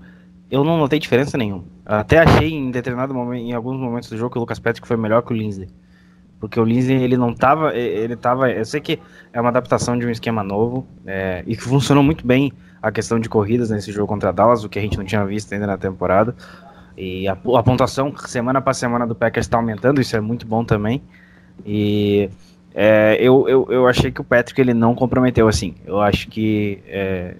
eu 0.52 0.64
não 0.64 0.78
notei 0.78 1.00
diferença 1.00 1.38
nenhuma. 1.38 1.64
Até 1.86 2.20
achei 2.20 2.52
em 2.54 2.70
determinado 2.70 3.14
momento, 3.14 3.42
em 3.44 3.54
alguns 3.54 3.78
momentos 3.80 4.10
do 4.10 4.18
jogo, 4.18 4.32
que 4.34 4.38
o 4.38 4.42
Lucas 4.42 4.60
Patrick 4.60 4.86
foi 4.88 4.98
melhor 4.98 5.22
que 5.24 5.32
o 5.32 5.36
Lindsay. 5.36 5.68
Porque 6.40 6.60
o 6.60 6.64
Lindsay, 6.64 7.02
ele 7.02 7.18
não 7.18 7.34
tava. 7.34 7.76
Ele 7.76 8.16
tava. 8.16 8.52
Eu 8.52 8.66
sei 8.66 8.82
que 8.82 9.00
é 9.32 9.40
uma 9.40 9.50
adaptação 9.50 9.98
de 9.98 10.06
um 10.06 10.10
esquema 10.10 10.44
novo. 10.44 10.86
é, 11.06 11.44
e 11.48 11.56
que 11.56 11.64
funcionou 11.64 12.04
muito 12.04 12.26
bem 12.26 12.52
a 12.82 12.92
questão 12.92 13.20
de 13.20 13.28
corridas 13.28 13.70
nesse 13.70 13.92
jogo 13.92 14.08
contra 14.08 14.32
Dallas, 14.32 14.64
o 14.64 14.70
que 14.70 14.78
a 14.78 14.82
gente 14.82 14.98
não 14.98 15.06
tinha 15.06 15.26
visto 15.26 15.52
ainda 15.54 15.66
na 15.66 15.78
temporada. 15.78 16.36
E 16.98 17.28
a, 17.28 17.34
a 17.34 17.64
pontuação 17.64 18.14
semana 18.28 18.62
para 18.62 18.74
semana 18.74 19.08
do 19.08 19.16
Packers 19.16 19.46
está 19.46 19.58
aumentando, 19.58 20.00
isso 20.00 20.16
é 20.16 20.22
muito 20.22 20.46
bom 20.46 20.64
também. 20.64 21.02
E 21.66 22.30
é, 22.74 23.18
eu, 23.20 23.48
eu, 23.48 23.68
eu 23.70 23.88
achei 23.88 24.12
que 24.12 24.22
o 24.22 24.24
Patrick 24.24 24.60
ele 24.60 24.74
não 24.74 24.94
comprometeu 24.94 25.48
assim. 25.48 25.76
Eu 25.86 26.02
acho 26.02 26.28
que 26.28 26.82
é, 26.88 27.36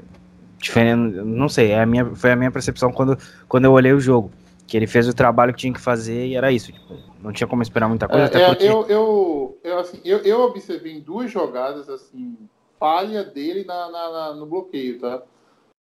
diferente, 0.60 1.18
não 1.18 1.48
sei, 1.50 1.72
é 1.72 1.82
a 1.82 1.86
minha, 1.86 2.06
foi 2.16 2.32
a 2.32 2.36
minha 2.36 2.52
percepção 2.52 2.92
quando, 2.92 3.18
quando 3.48 3.66
eu 3.66 3.72
olhei 3.72 3.94
o 3.94 4.00
jogo, 4.00 4.32
que 4.66 4.76
ele 4.76 4.88
fez 4.88 5.08
o 5.08 5.14
trabalho 5.14 5.54
que 5.54 5.60
tinha 5.60 5.74
que 5.74 5.82
fazer 5.82 6.28
e 6.28 6.36
era 6.36 6.52
isso. 6.52 6.72
tipo, 6.72 6.96
não 7.26 7.34
tinha 7.34 7.48
como 7.48 7.62
esperar 7.62 7.88
muita 7.90 8.08
coisa, 8.08 8.24
É, 8.24 8.28
até 8.28 8.42
é, 8.42 8.48
porque 8.48 8.64
eu, 8.64 8.86
eu, 8.88 9.60
eu, 9.64 9.80
assim, 9.80 10.00
eu, 10.06 10.20
eu 10.20 10.42
observei 10.42 10.94
em 10.94 11.02
duas 11.02 11.32
jogadas 11.32 11.90
assim, 11.90 12.38
falha 12.80 13.24
dele 13.24 13.66
na, 13.66 13.90
na- 13.90 14.12
na- 14.12 14.34
no 14.36 14.46
bloqueio, 14.46 15.00
tá? 15.00 15.24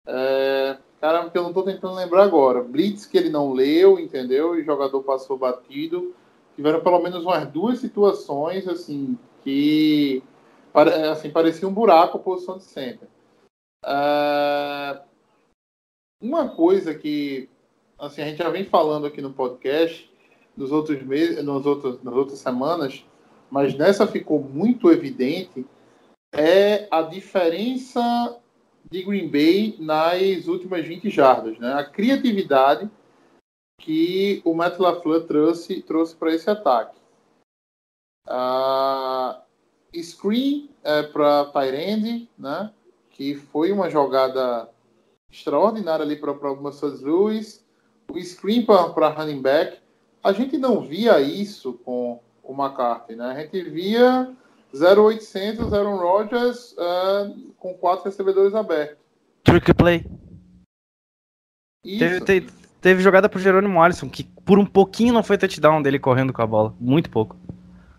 É, 0.07 0.77
cara, 1.01 1.29
que 1.31 1.39
eu 1.39 1.43
não 1.43 1.53
tô 1.53 1.63
tentando 1.63 1.95
lembrar 1.95 2.25
agora. 2.25 2.63
Blitz 2.63 3.07
que 3.07 3.17
ele 3.17 3.31
não 3.31 3.53
leu, 3.53 3.99
entendeu? 3.99 4.57
E 4.57 4.63
o 4.63 4.65
jogador 4.65 5.03
passou 5.03 5.39
batido. 5.39 6.15
Tiveram 6.57 6.81
pelo 6.83 7.01
menos 7.01 7.25
umas 7.25 7.49
duas 7.49 7.79
situações 7.79 8.69
assim 8.69 9.19
que 9.43 10.23
assim, 11.11 11.31
parecia 11.31 11.67
um 11.67 11.73
buraco 11.73 12.19
a 12.19 12.21
posição 12.21 12.59
de 12.59 12.65
center. 12.65 13.09
É, 13.85 15.01
uma 16.23 16.49
coisa 16.51 16.95
que 16.95 17.49
assim, 17.99 18.23
a 18.23 18.27
gente 18.27 18.39
já 18.39 18.51
vem 18.51 18.65
falando 18.65 19.07
aqui 19.07 19.23
no 19.23 19.33
podcast 19.33 20.10
nos 20.61 20.71
outros 20.71 21.03
meses, 21.03 21.43
nos 21.43 21.65
outros, 21.65 22.03
nas 22.03 22.15
outras 22.15 22.39
semanas, 22.39 23.03
mas 23.51 23.75
nessa 23.75 24.07
ficou 24.07 24.39
muito 24.39 24.93
evidente, 24.93 25.67
é 26.33 26.87
a 26.91 27.01
diferença 27.03 28.39
de 28.91 29.03
Green 29.03 29.29
Bay 29.29 29.77
nas 29.79 30.47
últimas 30.47 30.87
20 30.87 31.09
jardas, 31.09 31.59
né? 31.59 31.73
A 31.73 31.85
criatividade 31.85 32.91
que 33.79 34.43
o 34.45 34.53
Matt 34.53 34.79
LaFleur 34.79 35.27
trouxe, 35.27 35.81
trouxe 35.83 36.15
para 36.15 36.35
esse 36.35 36.49
ataque. 36.51 37.01
Ah, 38.29 39.43
screen 39.95 40.71
é, 40.85 41.03
para 41.05 41.47
Tyrande, 41.47 42.29
né? 42.39 42.71
Que 43.11 43.35
foi 43.35 43.73
uma 43.73 43.89
jogada 43.89 44.69
extraordinária 45.33 46.05
ali 46.05 46.17
para 46.17 46.33
o 46.33 46.63
Mercedes 46.63 47.01
Lewis. 47.01 47.65
O 48.13 48.21
screen 48.21 48.67
para 48.67 49.09
running 49.09 49.41
back. 49.41 49.81
A 50.23 50.33
gente 50.33 50.59
não 50.59 50.81
via 50.81 51.21
isso 51.21 51.75
com 51.85 52.21
o 52.43 52.53
McCarthy, 52.53 53.17
né? 53.17 53.27
A 53.27 53.41
gente 53.41 53.63
via 53.71 54.31
0800 54.75 55.73
Aaron 55.73 55.97
Rodgers 55.97 56.75
ah, 56.79 57.31
com 57.59 57.75
quatro 57.75 58.05
recebedores 58.05 58.55
abertos. 58.55 58.99
Trick 59.45 59.73
play. 59.75 60.05
Teve, 61.83 62.21
teve, 62.21 62.53
teve 62.81 63.03
jogada 63.03 63.29
pro 63.29 63.41
Jerônimo 63.41 63.83
Alisson, 63.83 64.09
que 64.09 64.25
por 64.25 64.59
um 64.59 64.67
pouquinho 64.67 65.15
não 65.15 65.23
foi 65.23 65.39
touchdown 65.39 65.81
dele 65.81 65.99
correndo 65.99 66.33
com 66.33 66.43
a 66.43 66.47
bola. 66.47 66.75
Muito 66.79 67.11
pouco. 67.11 67.37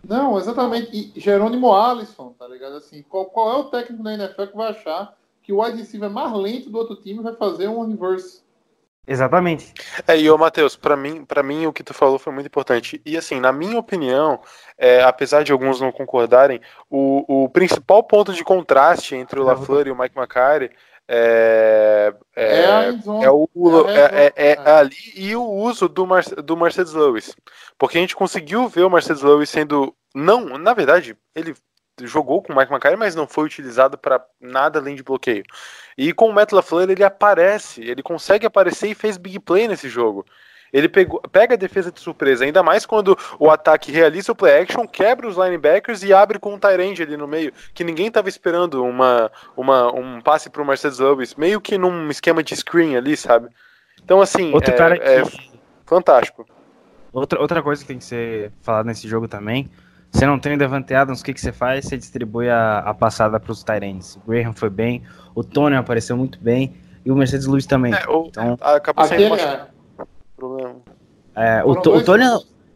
Não, 0.06 0.38
exatamente. 0.38 1.12
E 1.16 1.20
Jerônimo 1.20 1.72
Alisson, 1.72 2.34
tá 2.38 2.46
ligado? 2.46 2.76
Assim, 2.76 3.02
qual, 3.02 3.26
qual 3.26 3.52
é 3.52 3.56
o 3.56 3.64
técnico 3.64 4.02
da 4.02 4.14
NFL 4.14 4.46
que 4.46 4.56
vai 4.56 4.70
achar 4.70 5.16
que 5.42 5.52
o 5.52 5.62
wide 5.62 5.78
receiver 5.78 6.10
mais 6.10 6.32
lento 6.32 6.70
do 6.70 6.78
outro 6.78 6.96
time 6.96 7.22
vai 7.22 7.34
fazer 7.34 7.68
um 7.68 7.86
reverse? 7.86 8.42
Exatamente. 9.06 9.74
É, 10.06 10.16
e 10.16 10.30
ô 10.30 10.38
Matheus, 10.38 10.76
pra 10.76 10.96
mim, 10.96 11.24
para 11.24 11.42
mim 11.42 11.66
o 11.66 11.72
que 11.72 11.82
tu 11.82 11.92
falou 11.92 12.18
foi 12.18 12.32
muito 12.32 12.46
importante. 12.46 13.02
E 13.04 13.16
assim, 13.16 13.40
na 13.40 13.52
minha 13.52 13.78
opinião, 13.78 14.40
é, 14.78 15.02
apesar 15.02 15.42
de 15.42 15.50
alguns 15.50 15.80
não 15.80 15.90
concordarem, 15.90 16.60
o, 16.88 17.44
o 17.44 17.48
principal 17.48 18.02
ponto 18.04 18.32
de 18.32 18.44
contraste 18.44 19.16
entre 19.16 19.40
o 19.40 19.42
LaFleur 19.42 19.88
e 19.88 19.90
o 19.90 19.98
Mike 19.98 20.16
McCarthy 20.16 20.70
é, 21.08 22.14
é, 22.36 22.44
É 22.44 23.24
é 23.24 23.30
o 23.30 23.48
É 23.88 24.32
é, 24.36 24.52
é- 24.52 24.58
é 24.64 24.70
ali 24.70 24.96
e 25.16 25.34
o 25.34 25.42
uso 25.44 25.88
do, 25.88 26.06
Mar, 26.06 26.22
do 26.22 26.56
Mercedes 26.56 26.92
Lewis. 26.92 27.34
Porque 27.76 27.98
a 27.98 28.00
gente 28.00 28.14
conseguiu 28.14 28.68
ver 28.68 28.84
o 28.84 28.90
Mercedes 28.90 29.22
Lewis 29.22 29.50
sendo. 29.50 29.94
Não, 30.14 30.58
na 30.58 30.74
verdade, 30.74 31.16
ele 31.34 31.54
jogou 32.02 32.42
com 32.42 32.52
o 32.52 32.56
Mike 32.56 32.72
McCarthy, 32.72 32.98
mas 32.98 33.14
não 33.14 33.26
foi 33.26 33.44
utilizado 33.44 33.98
para 33.98 34.24
nada 34.40 34.78
além 34.78 34.94
de 34.94 35.02
bloqueio. 35.02 35.44
E 35.96 36.12
com 36.12 36.28
o 36.28 36.32
Matt 36.32 36.52
LaFleur 36.52 36.90
ele 36.90 37.04
aparece, 37.04 37.82
ele 37.82 38.02
consegue 38.02 38.46
aparecer 38.46 38.88
e 38.88 38.94
fez 38.94 39.16
big 39.16 39.38
play 39.40 39.68
nesse 39.68 39.88
jogo. 39.88 40.24
Ele 40.72 40.88
pegou, 40.88 41.20
pega 41.30 41.52
a 41.52 41.58
defesa 41.58 41.92
de 41.92 42.00
surpresa, 42.00 42.46
ainda 42.46 42.62
mais 42.62 42.86
quando 42.86 43.16
o 43.38 43.50
ataque 43.50 43.92
realiza 43.92 44.32
o 44.32 44.34
play 44.34 44.62
action, 44.62 44.86
quebra 44.88 45.28
os 45.28 45.36
linebackers 45.36 46.02
e 46.02 46.14
abre 46.14 46.38
com 46.38 46.54
um 46.54 46.58
Tyrande 46.58 47.02
ali 47.02 47.14
no 47.14 47.28
meio, 47.28 47.52
que 47.74 47.84
ninguém 47.84 48.06
estava 48.06 48.28
esperando 48.30 48.82
uma, 48.82 49.30
uma, 49.54 49.92
um 49.92 50.22
passe 50.22 50.48
pro 50.48 50.64
Mercedes 50.64 50.98
Lewis, 50.98 51.34
meio 51.34 51.60
que 51.60 51.76
num 51.76 52.08
esquema 52.08 52.42
de 52.42 52.56
screen 52.56 52.96
ali, 52.96 53.18
sabe? 53.18 53.50
Então, 54.02 54.22
assim, 54.22 54.50
Outro 54.54 54.72
é, 54.72 54.76
cara 54.76 54.98
que. 54.98 55.04
é 55.04 55.22
fantástico. 55.84 56.46
Outra, 57.12 57.38
outra 57.38 57.62
coisa 57.62 57.82
que 57.82 57.88
tem 57.88 57.98
que 57.98 58.04
ser 58.04 58.50
falada 58.62 58.88
nesse 58.88 59.06
jogo 59.06 59.28
também. 59.28 59.70
Você 60.12 60.26
não 60.26 60.38
tem 60.38 60.54
o 60.54 60.58
Devante 60.58 60.92
Adams, 60.94 61.20
o 61.20 61.24
que, 61.24 61.32
que 61.32 61.40
você 61.40 61.52
faz? 61.52 61.86
Você 61.86 61.96
distribui 61.96 62.48
a, 62.48 62.78
a 62.80 62.94
passada 62.94 63.40
para 63.40 63.50
os 63.50 63.62
Tyrants. 63.64 64.16
O 64.16 64.20
Graham 64.30 64.52
foi 64.52 64.68
bem, 64.70 65.02
o 65.34 65.42
Tony 65.42 65.74
apareceu 65.74 66.16
muito 66.16 66.38
bem 66.38 66.74
e 67.04 67.10
o 67.10 67.16
Mercedes 67.16 67.46
Lewis 67.46 67.66
também. 67.66 67.92
É, 67.94 68.08
o- 68.08 68.26
Então, 68.28 68.56
acabou 68.60 69.04
sendo 69.06 69.34
é, 69.36 69.66
problema. 70.36 70.76
é, 71.34 71.64
o, 71.64 71.74
To- 71.74 71.90
o 71.90 71.92
dois- 71.94 72.04
Tony, 72.04 72.24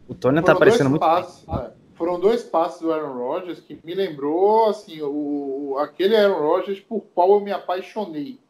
o 0.08 0.14
Tony 0.14 0.42
tá 0.42 0.52
aparecendo 0.52 0.98
dois 0.98 1.02
muito 1.12 1.46
bem. 1.46 1.66
é, 1.66 1.70
foram 1.94 2.18
dois 2.18 2.42
passes 2.42 2.80
do 2.80 2.92
Aaron 2.92 3.12
Rodgers 3.14 3.60
que 3.60 3.78
me 3.84 3.94
lembrou 3.94 4.70
assim 4.70 5.02
o, 5.02 5.72
o- 5.72 5.78
aquele 5.78 6.16
Aaron 6.16 6.38
Rodgers 6.40 6.80
por 6.80 7.00
qual 7.14 7.32
eu 7.32 7.40
me 7.40 7.52
apaixonei, 7.52 8.40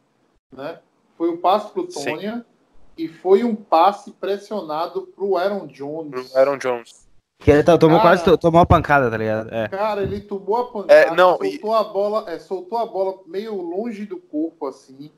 né? 0.55 0.79
Foi 1.17 1.29
o 1.29 1.37
passe 1.37 1.71
pro 1.73 1.89
Sim. 1.91 2.03
Tonya 2.15 2.45
e 2.97 3.07
foi 3.07 3.43
um 3.43 3.53
passe 3.55 4.11
pressionado 4.11 5.01
pro 5.15 5.35
Aaron 5.35 5.67
Jones. 5.67 6.29
Pro 6.31 6.39
Aaron 6.39 6.57
Jones. 6.57 7.06
Que 7.39 7.51
ele 7.51 7.63
tá- 7.63 7.77
tomou 7.77 7.97
Cara. 7.99 8.09
quase 8.09 8.23
to- 8.23 8.37
tomou 8.37 8.59
uma 8.59 8.65
pancada, 8.65 9.09
tá 9.11 9.17
ligado? 9.17 9.53
É. 9.53 9.67
Cara, 9.67 10.01
ele 10.01 10.19
tomou 10.21 10.57
a 10.57 10.65
pancada, 10.71 10.93
É, 10.93 11.15
não, 11.15 11.37
e- 11.43 11.51
soltou 11.51 11.73
a 11.75 11.83
bola, 11.83 12.29
é, 12.31 12.39
soltou 12.39 12.77
a 12.79 12.85
bola 12.85 13.19
meio 13.27 13.55
longe 13.61 14.05
do 14.05 14.17
corpo 14.17 14.65
assim. 14.67 15.11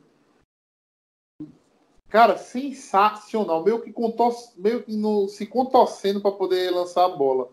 Cara, 2.10 2.38
sensacional, 2.38 3.64
meio 3.64 3.82
que 3.82 3.94
contor, 3.94 4.34
meio 4.58 4.82
que 4.84 4.96
no- 4.98 5.28
se 5.28 5.46
contorcendo 5.46 6.20
para 6.20 6.32
poder 6.32 6.72
lançar 6.72 7.06
a 7.06 7.10
bola. 7.10 7.48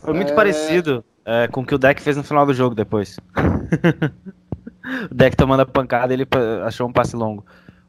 Foi 0.00 0.12
muito 0.12 0.32
É. 0.32 0.34
parecido 0.34 1.04
é, 1.24 1.48
com 1.48 1.62
o 1.62 1.66
que 1.66 1.74
o 1.74 1.78
deck 1.78 2.00
fez 2.00 2.16
no 2.16 2.22
final 2.22 2.44
do 2.46 2.52
jogo 2.54 2.74
depois. 2.74 3.16
o 5.10 5.14
deck 5.14 5.36
tomando 5.36 5.60
a 5.60 5.66
pancada, 5.66 6.12
ele 6.12 6.26
achou 6.64 6.86
um 6.86 6.92
passe 6.92 7.16
longo. 7.16 7.44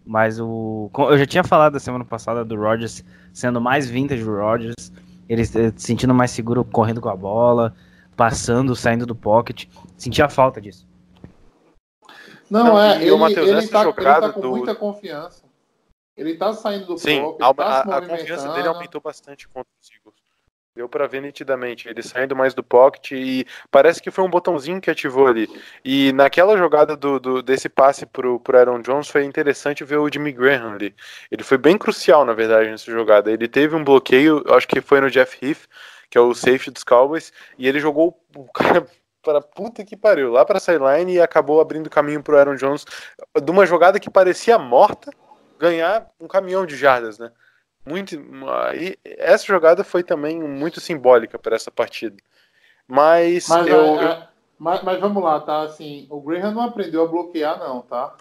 Mas 0.06 0.39
o. 0.39 0.89
Eu 0.97 1.17
já 1.17 1.25
tinha 1.25 1.43
falado 1.43 1.73
da 1.73 1.80
semana 1.80 2.06
passada 2.06 2.43
do 2.45 2.56
Rodgers 2.56 3.03
sendo 3.34 3.60
mais 3.62 3.89
vintage 3.89 4.23
do 4.23 4.36
Rodgers. 4.38 4.91
Ele 5.30 5.46
se 5.46 5.74
sentindo 5.78 6.13
mais 6.13 6.32
seguro 6.32 6.63
correndo 6.63 7.02
com 7.02 7.10
a 7.10 7.16
bola, 7.16 7.76
passando, 8.16 8.76
saindo 8.76 9.06
do 9.06 9.16
pocket. 9.16 9.66
Sentia 9.98 10.30
falta 10.30 10.62
disso. 10.62 10.88
Não, 12.50 12.63
Não, 12.63 12.82
é, 12.82 13.00
e, 13.00 13.04
ele, 13.08 13.16
Matheus, 13.18 13.50
ele, 13.50 13.68
tá, 13.68 13.82
ele 13.82 13.90
jogada 13.90 14.28
tá 14.28 14.34
com 14.34 14.42
do- 14.42 14.50
muita 14.52 14.74
confiança. 14.74 15.46
Ele 16.16 16.36
tá 16.36 16.54
saindo 16.54 16.86
do 16.86 16.98
Sim, 16.98 17.20
bloco, 17.20 17.44
a, 17.44 17.48
ele 17.48 17.56
tá 17.56 17.63
a- 17.66 17.98
a 17.98 18.02
confiança 18.02 18.50
dele 18.54 18.68
aumentou 18.68 19.02
bastante 19.02 19.48
contra 19.50 19.70
os 19.82 19.90
Eagles. 19.92 20.16
Deu 20.78 20.88
pra 20.88 21.08
ver 21.08 21.24
nitidamente, 21.24 21.90
ele 21.90 22.04
saindo 22.04 22.36
mais 22.36 22.54
do 22.54 22.63
pocket 22.63 23.12
e 23.12 23.48
parece 23.72 24.00
que 24.00 24.12
foi 24.12 24.24
um 24.24 24.30
botãozinho 24.30 24.80
que 24.80 24.92
ativou 24.92 25.26
ali. 25.26 25.50
E 25.84 26.13
naquela 26.13 26.56
jogada 26.56 26.96
do, 26.96 27.20
do- 27.20 27.42
desse 27.42 27.68
passe 27.68 28.06
pro, 28.06 28.40
pro 28.40 28.56
Aaron 28.60 28.82
Jones 28.82 29.08
foi 29.08 29.24
interessante 29.24 29.84
ver 29.84 29.98
o 29.98 30.08
Jimmy 30.08 30.32
Graham 30.32 30.74
ali. 30.74 30.96
Ele 31.32 31.42
foi 31.44 31.58
bem 31.58 31.80
crucial, 31.80 32.24
na 32.24 32.34
verdade, 32.34 32.70
nessa 32.70 32.92
jogada. 32.92 33.32
Ele 33.32 33.48
teve 33.48 33.76
um 33.76 33.84
bloqueio, 33.84 34.44
acho 34.54 34.68
que 34.68 34.80
foi 34.80 35.02
no 35.02 35.10
Jeff 35.10 35.44
Heath, 35.44 35.68
que 36.12 36.18
é 36.18 36.22
o 36.22 36.36
safety 36.36 36.70
dos 36.70 36.84
Cowboys, 36.84 37.34
e 37.58 37.68
ele 37.68 37.80
jogou 37.80 38.16
o 38.36 38.46
cara 38.54 38.86
para 39.24 39.42
puta 39.42 39.84
que 39.84 39.98
pariu, 39.98 40.32
lá 40.32 40.46
pra 40.46 40.60
sideline 40.60 41.13
e 41.16 41.20
acabou 41.20 41.60
abrindo 41.60 41.90
caminho 41.90 42.22
pro 42.22 42.38
Aaron 42.38 42.56
Jones 42.56 42.86
de 43.44 43.52
uma 43.52 43.66
jogada 43.66 44.00
que 44.00 44.12
parecia 44.12 44.60
morta, 44.60 45.12
ganhar 45.58 46.08
um 46.20 46.28
caminhão 46.28 46.68
de 46.68 46.76
jardas, 46.78 47.18
né? 47.18 47.32
Muito, 47.88 48.15
e 48.76 48.97
essa 49.06 49.45
jogada 49.45 49.84
foi 49.84 50.04
também 50.04 50.41
muito 50.41 50.82
simbólica 50.82 51.39
para 51.39 51.56
essa 51.56 51.71
partida. 51.71 52.17
Mas, 52.86 53.47
Mas, 53.47 53.67
eu, 53.67 53.76
é, 53.76 54.04
eu- 54.04 54.08
é, 54.10 54.30
mas, 54.60 54.84
mas 54.84 55.00
vamos 55.00 55.23
lá, 55.23 55.39
tá? 55.39 55.62
Assim, 55.62 56.06
o 56.10 56.19
Graham 56.19 56.52
não 56.52 56.63
aprendeu 56.63 57.04
a 57.04 57.08
bloquear, 57.08 57.58
não, 57.60 57.82
tá? 57.82 58.17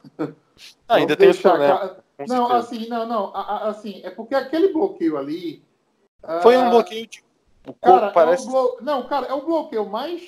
ainda 0.88 1.16
Vamos 1.16 1.16
tem 1.16 1.34
claro- 1.42 1.96
com 2.16 2.24
Não, 2.26 2.48
certeza. 2.48 2.54
assim, 2.58 2.88
não, 2.88 3.06
não. 3.06 3.36
a- 3.36 3.40
a- 3.40 3.68
Assim, 3.68 4.00
é 4.04 4.10
porque 4.10 4.34
aquele 4.34 4.72
bloqueio 4.72 5.16
ali. 5.16 5.62
Foi 6.42 6.54
ah, 6.56 6.60
um 6.60 6.70
bloqueio 6.70 7.06
de. 7.06 7.24
O 7.66 7.74
Cara, 7.74 8.10
parece. 8.10 8.44
é 8.44 8.48
um 8.48 8.52
blo... 8.52 8.78
Não, 8.80 9.06
cara, 9.08 9.26
é 9.26 9.32
o 9.34 9.44
bloqueio 9.44 9.86
mais. 9.88 10.22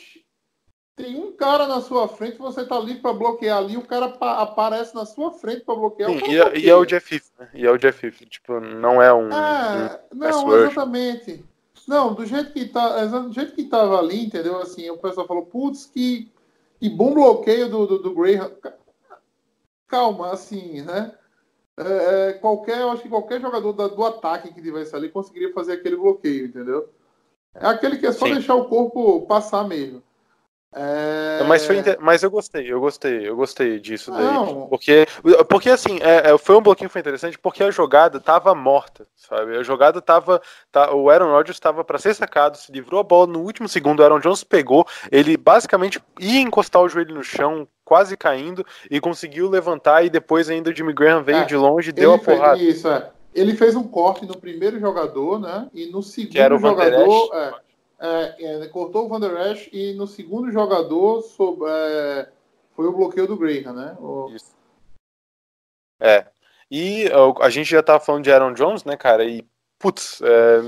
Tem 0.98 1.14
um 1.16 1.30
cara 1.30 1.68
na 1.68 1.80
sua 1.80 2.08
frente, 2.08 2.38
você 2.38 2.66
tá 2.66 2.76
livre 2.80 3.00
pra 3.00 3.12
bloquear 3.12 3.58
ali, 3.58 3.76
o 3.76 3.86
cara 3.86 4.08
pa- 4.08 4.42
aparece 4.42 4.92
na 4.96 5.06
sua 5.06 5.30
frente 5.30 5.64
pra 5.64 5.76
bloquear. 5.76 6.10
o 6.10 6.18
Sim, 6.18 6.32
e, 6.32 6.38
é- 6.40 6.58
e 6.58 6.68
é 6.68 6.74
o 6.74 6.84
Jeff 6.84 7.22
né? 7.38 7.48
E 7.54 7.64
é 7.64 7.70
o 7.70 7.78
Jeff. 7.78 8.10
Tipo, 8.26 8.58
não 8.58 9.00
é 9.00 9.14
um. 9.14 9.30
É, 9.30 10.00
um 10.12 10.18
não, 10.18 10.56
exatamente. 10.56 11.44
Não, 11.86 12.14
do 12.14 12.26
jeito 12.26 12.52
que 12.52 12.64
tá, 12.66 13.04
do 13.04 13.32
jeito 13.32 13.54
que 13.54 13.62
tava 13.62 13.96
ali, 13.96 14.26
entendeu? 14.26 14.58
Assim, 14.58 14.90
o 14.90 14.98
pessoal 14.98 15.24
falou, 15.28 15.46
putz, 15.46 15.86
que, 15.86 16.32
que 16.80 16.90
bom 16.90 17.14
bloqueio 17.14 17.70
do, 17.70 17.86
do, 17.86 17.98
do 18.00 18.12
Graham. 18.12 18.50
Ca- 18.60 18.74
Calma, 19.86 20.32
assim, 20.32 20.82
né? 20.82 21.14
É, 21.78 22.30
é, 22.30 22.32
qualquer, 22.32 22.80
eu 22.80 22.90
acho 22.90 23.02
que 23.02 23.08
qualquer 23.08 23.40
jogador 23.40 23.72
da- 23.72 23.86
do 23.86 24.04
ataque 24.04 24.52
que 24.52 24.60
tivesse 24.60 24.96
ali 24.96 25.08
conseguiria 25.08 25.52
fazer 25.54 25.74
aquele 25.74 25.96
bloqueio, 25.96 26.46
entendeu? 26.46 26.88
É 27.54 27.68
aquele 27.68 27.98
que 27.98 28.06
é 28.06 28.10
só 28.12 28.26
Sim. 28.26 28.34
deixar 28.34 28.56
o 28.56 28.64
corpo 28.64 29.22
passar 29.26 29.66
mesmo. 29.66 30.02
É... 30.74 31.42
Mas, 31.46 31.64
foi 31.64 31.82
mas 31.98 32.22
eu 32.22 32.30
gostei, 32.30 32.70
eu 32.70 32.78
gostei, 32.78 33.26
eu 33.26 33.34
gostei 33.34 33.80
disso 33.80 34.10
daí. 34.10 34.22
Não. 34.22 34.66
Porque, 34.66 35.06
porque 35.48 35.70
assim, 35.70 35.98
é, 36.02 36.30
é, 36.30 36.38
foi 36.38 36.56
um 36.56 36.62
bloquinho 36.62 36.90
que 36.90 36.92
foi 36.92 37.00
interessante 37.00 37.38
porque 37.38 37.62
a 37.62 37.70
jogada 37.70 38.20
tava 38.20 38.54
morta, 38.54 39.06
sabe? 39.16 39.56
A 39.56 39.62
jogada 39.62 40.02
tava. 40.02 40.42
Tá, 40.70 40.94
o 40.94 41.08
Aaron 41.08 41.30
Rodgers 41.30 41.58
tava 41.58 41.82
para 41.82 41.98
ser 41.98 42.14
sacado, 42.14 42.58
se 42.58 42.70
livrou 42.70 43.00
a 43.00 43.04
bola 43.04 43.26
no 43.26 43.40
último 43.40 43.66
segundo, 43.66 44.00
o 44.00 44.02
Aaron 44.02 44.20
Jones 44.20 44.44
pegou, 44.44 44.86
ele 45.10 45.38
basicamente 45.38 46.02
ia 46.20 46.40
encostar 46.40 46.82
o 46.82 46.88
joelho 46.88 47.14
no 47.14 47.24
chão, 47.24 47.66
quase 47.82 48.14
caindo, 48.14 48.64
e 48.90 49.00
conseguiu 49.00 49.48
levantar, 49.48 50.04
e 50.04 50.10
depois 50.10 50.50
ainda 50.50 50.68
o 50.68 50.76
Jimmy 50.76 50.92
Graham 50.92 51.22
veio 51.22 51.38
É, 51.38 51.44
de 51.44 51.56
longe 51.56 51.88
e 51.88 51.92
deu 51.92 52.12
a 52.12 52.18
porrada. 52.18 52.58
Isso, 52.58 52.86
é. 52.88 53.10
Ele 53.34 53.54
fez 53.54 53.74
um 53.74 53.84
corte 53.84 54.26
no 54.26 54.36
primeiro 54.36 54.78
jogador, 54.78 55.38
né? 55.38 55.68
E 55.72 55.86
no 55.86 56.02
segundo 56.02 56.58
jogador. 56.58 57.58
É, 58.00 58.62
é, 58.64 58.68
cortou 58.68 59.06
o 59.06 59.08
Van 59.08 59.18
Der 59.18 59.52
Esch 59.52 59.68
e 59.72 59.92
no 59.94 60.06
segundo 60.06 60.50
jogador 60.52 61.22
sob- 61.22 61.64
é, 61.66 62.30
foi 62.76 62.86
o 62.86 62.92
bloqueio 62.92 63.26
do 63.26 63.36
Graham, 63.36 63.72
né? 63.72 63.96
O- 63.98 64.30
Isso. 64.30 64.54
É. 66.00 66.26
E 66.70 67.06
a 67.40 67.50
gente 67.50 67.68
já 67.70 67.82
tava 67.82 67.98
falando 67.98 68.24
de 68.24 68.30
Aaron 68.30 68.52
Jones, 68.52 68.84
né, 68.84 68.96
cara? 68.96 69.24
E, 69.24 69.44
putz, 69.78 70.20
é, 70.22 70.60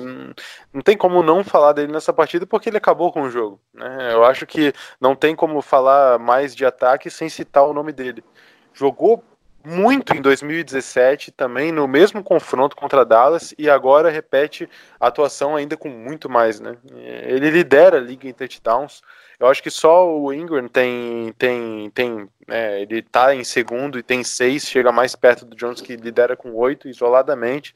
não 0.72 0.82
tem 0.82 0.96
como 0.96 1.22
não 1.22 1.44
falar 1.44 1.72
dele 1.72 1.92
nessa 1.92 2.12
partida 2.12 2.46
porque 2.46 2.68
ele 2.68 2.78
acabou 2.78 3.12
com 3.12 3.22
o 3.22 3.30
jogo. 3.30 3.60
Né? 3.72 4.12
Eu 4.12 4.24
acho 4.24 4.46
que 4.46 4.72
não 5.00 5.14
tem 5.14 5.36
como 5.36 5.60
falar 5.60 6.18
mais 6.18 6.54
de 6.56 6.64
ataque 6.64 7.10
sem 7.10 7.28
citar 7.28 7.64
o 7.64 7.74
nome 7.74 7.92
dele. 7.92 8.24
Jogou 8.72 9.22
muito 9.64 10.14
em 10.14 10.22
2017 10.22 11.30
também 11.32 11.70
no 11.70 11.86
mesmo 11.86 12.22
confronto 12.22 12.74
contra 12.74 13.04
Dallas 13.04 13.54
e 13.58 13.68
agora 13.68 14.10
repete 14.10 14.68
a 14.98 15.08
atuação 15.08 15.54
ainda 15.56 15.76
com 15.76 15.88
muito 15.88 16.28
mais, 16.28 16.60
né? 16.60 16.76
Ele 16.92 17.50
lidera 17.50 17.98
a 17.98 18.00
liga 18.00 18.28
em 18.28 18.32
touchdowns. 18.32 19.02
Eu 19.38 19.48
acho 19.48 19.62
que 19.62 19.70
só 19.70 20.08
o 20.08 20.32
Ingram 20.32 20.68
tem 20.68 21.32
tem 21.38 21.90
tem 21.90 22.28
é, 22.48 22.82
ele 22.82 23.02
tá 23.02 23.34
em 23.34 23.44
segundo 23.44 23.98
e 23.98 24.02
tem 24.02 24.24
seis, 24.24 24.66
chega 24.66 24.90
mais 24.92 25.14
perto 25.14 25.44
do 25.44 25.56
Jones 25.56 25.80
que 25.80 25.96
lidera 25.96 26.36
com 26.36 26.54
oito 26.54 26.88
isoladamente. 26.88 27.74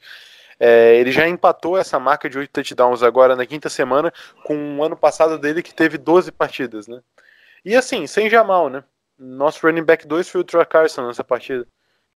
É, 0.59 0.95
ele 0.97 1.11
já 1.11 1.27
empatou 1.27 1.77
essa 1.77 1.99
marca 1.99 2.29
de 2.29 2.37
oito 2.37 2.51
touchdowns 2.51 3.03
agora 3.03 3.35
na 3.35 3.45
quinta 3.45 3.69
semana 3.69 4.11
com 4.43 4.77
o 4.77 4.83
ano 4.83 4.95
passado 4.95 5.37
dele 5.37 5.61
que 5.61 5.73
teve 5.73 5.97
12 5.97 6.31
partidas, 6.31 6.87
né? 6.87 7.01
E 7.63 7.75
assim, 7.75 8.07
sem 8.07 8.29
Jamal, 8.29 8.69
né? 8.69 8.83
Nosso 9.17 9.65
running 9.65 9.83
back 9.83 10.07
2 10.07 10.29
foi 10.29 10.41
o 10.41 10.43
Troy 10.43 10.65
Carson 10.65 11.07
nessa 11.07 11.23
partida. 11.23 11.67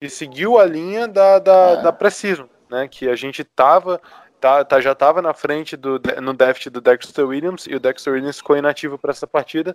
E 0.01 0.11
seguiu 0.11 0.59
a 0.59 0.65
linha 0.65 1.09
da, 1.09 1.39
da, 1.39 1.71
É. 1.71 1.83
da 1.83 1.93
Precision, 1.93 2.47
né? 2.71 2.87
Que 2.87 3.09
a 3.09 3.17
gente 3.17 3.43
tava, 3.43 4.01
tá, 4.39 4.63
tá, 4.65 4.79
já 4.81 4.95
tava 4.95 5.23
na 5.23 5.33
frente 5.33 5.75
do, 5.77 6.01
no 6.23 6.35
déficit 6.35 6.71
do 6.71 6.81
Dexter 6.83 7.27
Williams, 7.27 7.67
e 7.67 7.75
o 7.75 7.81
Dexter 7.81 8.13
Williams 8.13 8.37
ficou 8.39 8.57
inativo 8.57 8.99
para 8.99 9.11
essa 9.13 9.27
partida. 9.27 9.75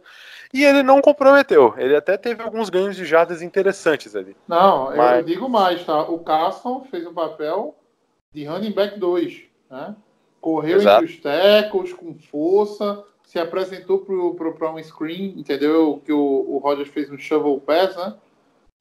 E 0.54 0.64
ele 0.64 0.84
não 0.84 1.02
comprometeu. 1.02 1.74
Ele 1.78 1.96
até 1.96 2.18
teve 2.18 2.44
alguns 2.44 2.70
ganhos 2.70 2.96
de 2.96 3.04
jardas 3.04 3.42
interessantes 3.42 4.16
ali. 4.16 4.36
Não, 4.48 4.92
eu 4.92 4.98
Mas- 4.98 5.26
digo 5.26 5.50
mais, 5.50 5.84
tá? 5.84 6.02
O 6.04 6.20
Carson 6.20 6.86
fez 6.92 7.06
um 7.08 7.14
papel 7.14 7.76
de 8.32 8.46
running 8.46 8.72
back 8.72 9.00
2, 9.00 9.42
né? 9.70 9.96
Correu 10.40 10.78
Exato. 10.78 11.04
entre 11.04 11.16
os 11.16 11.22
tackles 11.22 11.94
com 11.94 12.14
força, 12.16 13.04
se 13.24 13.40
apresentou 13.40 14.00
para 14.56 14.72
um 14.72 14.82
screen, 14.84 15.34
entendeu? 15.38 16.02
Que 16.06 16.12
o, 16.14 16.20
o 16.48 16.58
Rogers 16.60 16.90
fez 16.90 17.10
um 17.12 17.18
shovel 17.18 17.60
pass, 17.66 17.96
né? 17.96 18.14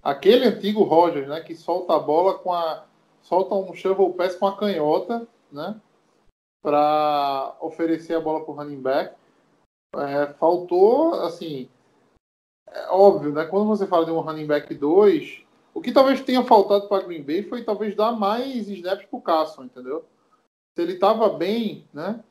Aquele 0.03 0.47
antigo 0.47 0.83
Rogers, 0.83 1.29
né? 1.29 1.41
Que 1.41 1.55
solta 1.55 1.95
a 1.95 1.99
bola 1.99 2.39
com 2.39 2.53
a. 2.53 2.85
solta 3.23 3.55
um 3.55 3.75
shovel 3.75 4.13
pass 4.15 4.35
com 4.35 4.47
a 4.47 4.57
canhota, 4.57 5.27
né? 5.53 5.79
Para 6.63 7.57
oferecer 7.61 8.15
a 8.15 8.21
bola 8.21 8.45
para 8.45 8.53
o 8.53 8.57
running 8.57 8.81
back. 8.81 9.15
É, 9.97 10.27
faltou, 10.35 11.15
assim. 11.23 11.69
É 12.69 12.89
óbvio, 12.91 13.33
né? 13.33 13.45
Quando 13.47 13.67
você 13.67 13.87
fala 13.87 14.05
de 14.05 14.11
um 14.13 14.21
running 14.21 14.47
back 14.47 14.73
2, 14.73 15.43
o 15.75 15.81
que 15.81 15.93
talvez 15.93 16.21
tenha 16.23 16.45
faltado 16.45 16.87
para 16.89 17.03
Green 17.05 17.23
Bay 17.23 17.43
foi 17.43 17.65
talvez 17.65 17.97
dar 17.97 18.13
mais 18.13 18.69
snaps 18.69 19.07
para 19.07 19.19
o 19.19 19.23
Carson, 19.23 19.65
entendeu? 19.65 20.05
Se 20.77 20.83
ele 20.83 20.93
estava 20.95 21.29
bem, 21.31 21.89
né? 21.93 22.23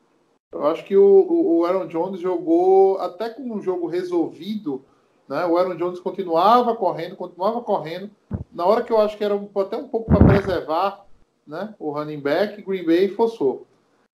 Eu 0.52 0.66
acho 0.66 0.84
que 0.84 0.96
o, 0.96 1.04
o- 1.04 1.58
o 1.58 1.64
Aaron 1.66 1.86
Jones 1.86 2.20
jogou 2.20 2.98
até 2.98 3.28
com 3.30 3.42
um 3.42 3.60
jogo 3.62 3.86
resolvido, 3.86 4.84
né? 5.30 5.46
O 5.46 5.56
Aaron 5.56 5.76
Jones 5.76 6.00
continuava 6.00 6.74
correndo, 6.74 7.14
continuava 7.14 7.60
correndo. 7.62 8.10
Na 8.52 8.66
hora 8.66 8.82
que 8.82 8.92
eu 8.92 9.00
acho 9.00 9.16
que 9.16 9.22
era 9.24 9.34
até 9.34 9.76
um 9.76 9.86
pouco 9.88 10.10
para 10.12 10.24
preservar, 10.26 11.04
né? 11.46 11.72
O 11.78 11.92
running 11.92 12.20
back, 12.20 12.60
Green 12.62 12.84
Bay 12.84 13.08
forçou. 13.08 13.64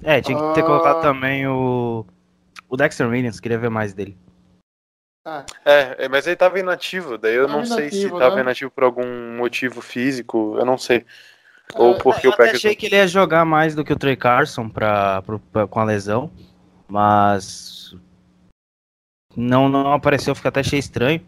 É, 0.05 0.21
tinha 0.21 0.37
que 0.39 0.55
ter 0.55 0.61
Ah. 0.61 0.67
colocado 0.67 1.01
também 1.01 1.47
o. 1.49 2.05
O 2.69 2.77
Dexter 2.77 3.09
Williams, 3.09 3.41
queria 3.41 3.59
ver 3.59 3.71
mais 3.71 3.95
dele. 3.95 4.17
É, 5.65 6.05
é, 6.05 6.09
mas 6.09 6.27
ele 6.27 6.37
tava 6.37 6.59
inativo, 6.61 7.17
daí 7.19 7.35
eu 7.35 7.47
Tava 7.47 7.59
não 7.59 7.65
sei 7.65 7.91
se 7.91 7.97
inativo, 8.01 8.19
tava 8.19 8.37
né? 8.37 8.43
inativo 8.43 8.71
por 8.71 8.85
algum 8.85 9.37
motivo 9.37 9.81
físico, 9.81 10.55
eu 10.59 10.65
não 10.65 10.77
sei. 10.79 11.05
Ou 11.75 11.95
É, 11.95 11.99
porque 11.99 12.27
eu 12.27 12.31
o 12.33 12.37
Packers. 12.37 12.57
achei 12.59 12.77
que 12.77 12.87
ele 12.87 12.95
ia 12.97 13.09
jogar 13.09 13.45
mais 13.45 13.75
do 13.75 13.83
que 13.85 13.93
o 13.93 13.99
Trey 13.99 14.17
Carson 14.17 14.69
pra, 14.69 15.23
pro- 15.23 15.41
pra- 15.53 15.67
com 15.67 15.81
a 15.81 15.85
lesão, 15.85 16.31
mas 16.89 17.95
não, 19.37 19.69
não 19.69 19.93
apareceu, 19.93 20.35
fica 20.35 20.49
até 20.49 20.61
achei 20.61 20.79
estranho. 20.79 21.21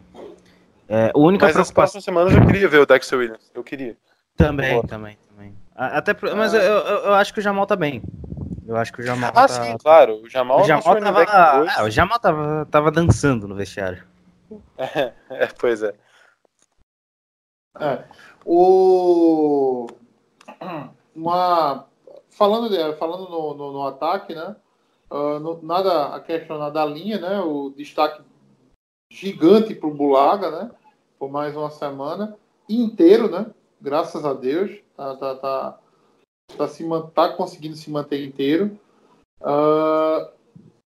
É, 0.87 1.11
a 1.13 1.17
única 1.19 1.45
Mas 1.45 1.53
preocupação 1.53 1.73
próximas 2.01 2.03
semanas 2.03 2.33
eu 2.33 2.45
queria 2.47 2.67
ver 2.67 2.79
o 2.79 2.85
Dexter 2.85 3.19
Williams. 3.19 3.51
Eu 3.53 3.63
queria. 3.63 3.95
também, 4.35 4.73
Boa. 4.73 4.87
também, 4.87 5.17
também. 5.29 5.55
Até, 5.75 6.15
mas 6.35 6.53
eu, 6.53 6.61
eu, 6.61 6.97
eu 7.05 7.13
acho 7.13 7.33
que 7.33 7.39
o 7.39 7.43
Jamal 7.43 7.65
tá 7.67 7.75
bem. 7.75 8.01
Eu 8.67 8.75
acho 8.75 8.91
que 8.91 9.01
o 9.01 9.03
Jamal 9.03 9.29
Ah, 9.35 9.47
tá. 9.47 9.63
sim, 9.63 9.77
claro. 9.77 10.21
O 10.23 10.29
Jamal, 10.29 10.59
o 10.59 10.61
é 10.61 10.65
Jamal 10.65 10.99
tava, 10.99 11.57
dois. 11.57 11.77
ah, 11.77 11.83
o 11.83 11.89
Jamal 11.89 12.19
tava, 12.19 12.67
tava 12.69 12.91
dançando 12.91 13.47
no 13.47 13.55
vestiário. 13.55 14.03
É, 15.29 15.47
pois 15.59 15.83
é. 15.83 15.93
É. 17.79 18.03
O... 18.45 19.87
Uma... 21.15 21.85
Falando, 22.31 22.69
de- 22.69 22.97
falando 22.97 23.29
no, 23.29 23.53
no, 23.53 23.73
no 23.73 23.87
ataque, 23.87 24.33
né? 24.33 24.55
No- 25.11 25.59
nada 25.63 26.15
a 26.15 26.19
questionar 26.19 26.69
da 26.69 26.85
linha, 26.85 27.19
né? 27.19 27.39
O 27.41 27.69
destaque 27.71 28.21
gigante 29.11 29.73
para 29.73 29.89
o 29.89 29.93
Bulaga, 29.93 30.51
né? 30.51 30.71
Por 31.17 31.29
mais 31.31 31.55
uma 31.55 31.69
semana. 31.71 32.35
Inteiro, 32.69 33.29
né? 33.29 33.47
Graças 33.81 34.23
a 34.23 34.33
Deus. 34.33 34.71
Tá, 34.95 35.15
tá, 35.15 35.35
tá, 35.35 35.79
tá, 36.57 36.67
se, 36.67 36.83
tá 37.15 37.29
conseguindo 37.29 37.75
se 37.75 37.89
manter 37.89 38.23
inteiro. 38.25 38.77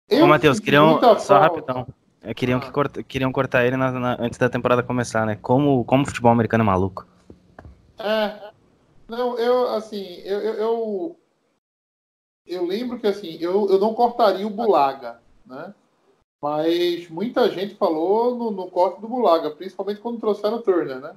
Eu 0.09 0.25
Ô, 0.25 0.27
Matheus, 0.27 0.59
queriam. 0.59 0.99
Só 1.19 1.39
rapidão. 1.39 1.87
É, 2.23 2.33
queriam, 2.33 2.59
Ah. 2.59 2.61
que 2.61 2.71
corta- 2.71 3.01
queriam 3.03 3.31
cortar 3.31 3.65
ele 3.65 3.77
na- 3.77 3.91
na- 3.91 4.17
antes 4.19 4.37
da 4.37 4.49
temporada 4.49 4.83
começar, 4.83 5.25
né? 5.25 5.37
Como, 5.41 5.83
como 5.85 6.03
o 6.03 6.05
futebol 6.05 6.31
americano 6.31 6.63
é 6.63 6.67
maluco. 6.67 7.07
É. 7.97 8.51
Não, 9.07 9.37
eu, 9.39 9.69
assim, 9.69 10.03
eu, 10.23 10.39
eu, 10.39 10.53
eu, 10.53 11.19
eu 12.45 12.65
lembro 12.65 12.99
que, 12.99 13.07
assim, 13.07 13.37
eu, 13.39 13.69
eu 13.69 13.79
não 13.79 13.93
cortaria 13.93 14.45
o 14.45 14.49
Bulaga, 14.49 15.21
né? 15.45 15.73
Mas 16.41 17.07
muita 17.09 17.49
gente 17.49 17.75
falou 17.75 18.35
no, 18.35 18.51
no 18.51 18.69
corte 18.69 18.99
do 18.99 19.07
Bulaga, 19.07 19.51
principalmente 19.51 20.01
quando 20.01 20.19
trouxeram 20.19 20.57
o 20.57 20.61
Turner, 20.61 20.99
né? 20.99 21.15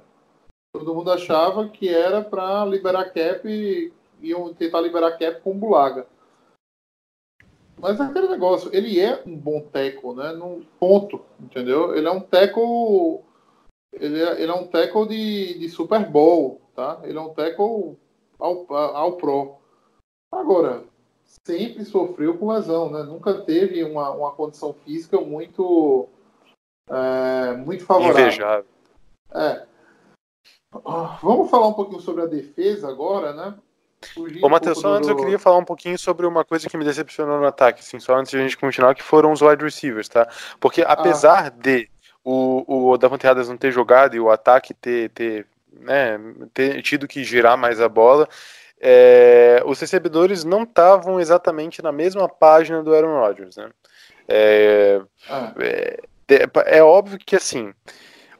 Todo 0.71 0.93
mundo 0.93 1.11
achava 1.11 1.67
que 1.69 1.89
era 1.89 2.21
para 2.21 2.65
liberar 2.65 3.11
cap 3.11 3.47
e 3.47 3.91
iam 4.21 4.53
tentar 4.53 4.81
liberar 4.81 5.17
cap 5.17 5.41
com 5.41 5.51
o 5.51 5.55
Bulaga. 5.55 6.05
Mas 7.77 7.99
aquele 7.99 8.27
negócio, 8.27 8.69
ele 8.73 8.99
é 8.99 9.21
um 9.25 9.35
bom 9.35 9.61
tackle, 9.61 10.13
né? 10.13 10.31
Num 10.33 10.63
ponto, 10.79 11.21
entendeu? 11.39 11.95
Ele 11.95 12.07
é 12.07 12.11
um 12.11 12.21
tackle 12.21 13.23
ele 13.99 14.21
é, 14.21 14.41
ele 14.41 14.51
é 14.51 14.53
um 14.53 14.67
tackle 14.67 15.07
de, 15.07 15.59
de 15.59 15.69
Super 15.69 16.09
Bowl, 16.09 16.61
tá? 16.75 16.99
Ele 17.03 17.17
é 17.17 17.21
um 17.21 17.33
tackle 17.33 17.97
ao, 18.37 18.73
ao 18.73 19.13
pro. 19.13 19.55
Agora, 20.31 20.83
sempre 21.43 21.83
sofreu 21.85 22.37
com 22.37 22.51
lesão, 22.51 22.89
né? 22.91 23.03
Nunca 23.03 23.33
teve 23.41 23.83
uma, 23.83 24.11
uma 24.11 24.31
condição 24.31 24.73
física 24.85 25.19
muito 25.19 26.07
é, 26.89 27.53
muito 27.57 27.83
favorável. 27.85 28.21
Invejável. 28.27 28.65
É. 29.33 29.65
Ah, 30.85 31.17
Vamos 31.21 31.49
falar 31.49 31.67
um 31.67 31.73
pouquinho 31.73 32.01
sobre 32.01 32.23
a 32.23 32.27
defesa 32.27 32.87
agora, 32.89 33.33
né? 33.33 33.55
Fugir 34.13 34.43
Ô, 34.43 34.49
Matheus, 34.49 34.79
só 34.79 34.89
do- 34.89 34.95
antes 34.95 35.09
eu 35.09 35.15
queria 35.15 35.39
falar 35.39 35.57
um 35.57 35.65
pouquinho 35.65 35.97
sobre 35.97 36.25
uma 36.27 36.43
coisa 36.45 36.69
que 36.69 36.77
me 36.77 36.83
decepcionou 36.85 37.39
no 37.39 37.47
ataque, 37.47 37.79
assim, 37.79 37.99
só 37.99 38.15
antes 38.15 38.31
de 38.31 38.37
a 38.37 38.41
gente 38.41 38.57
continuar, 38.57 38.93
que 38.93 39.01
foram 39.01 39.31
os 39.31 39.41
wide 39.41 39.63
receivers, 39.63 40.07
tá? 40.09 40.27
Porque 40.59 40.81
Ah. 40.81 40.91
apesar 40.91 41.49
de 41.49 41.89
o, 42.23 42.89
o 42.91 42.97
Davante 42.97 43.25
Adams 43.25 43.49
não 43.49 43.57
ter 43.57 43.71
jogado 43.71 44.15
e 44.15 44.19
o 44.19 44.29
ataque 44.29 44.73
ter, 44.73 45.09
ter, 45.11 45.47
né, 45.71 46.19
ter 46.53 46.81
tido 46.81 47.07
que 47.07 47.23
girar 47.23 47.57
mais 47.57 47.79
a 47.79 47.87
bola, 47.89 48.27
é, 48.81 49.61
os 49.65 49.79
recebedores 49.79 50.43
não 50.43 50.63
estavam 50.63 51.19
exatamente 51.19 51.81
na 51.81 51.91
mesma 51.91 52.27
página 52.27 52.83
do 52.83 52.93
Aaron 52.93 53.19
Rodgers, 53.19 53.55
né? 53.57 53.69
É, 54.27 55.01
Ah, 55.29 55.53
é, 55.59 56.77
é 56.77 56.83
óbvio 56.83 57.19
que 57.19 57.35
assim, 57.35 57.73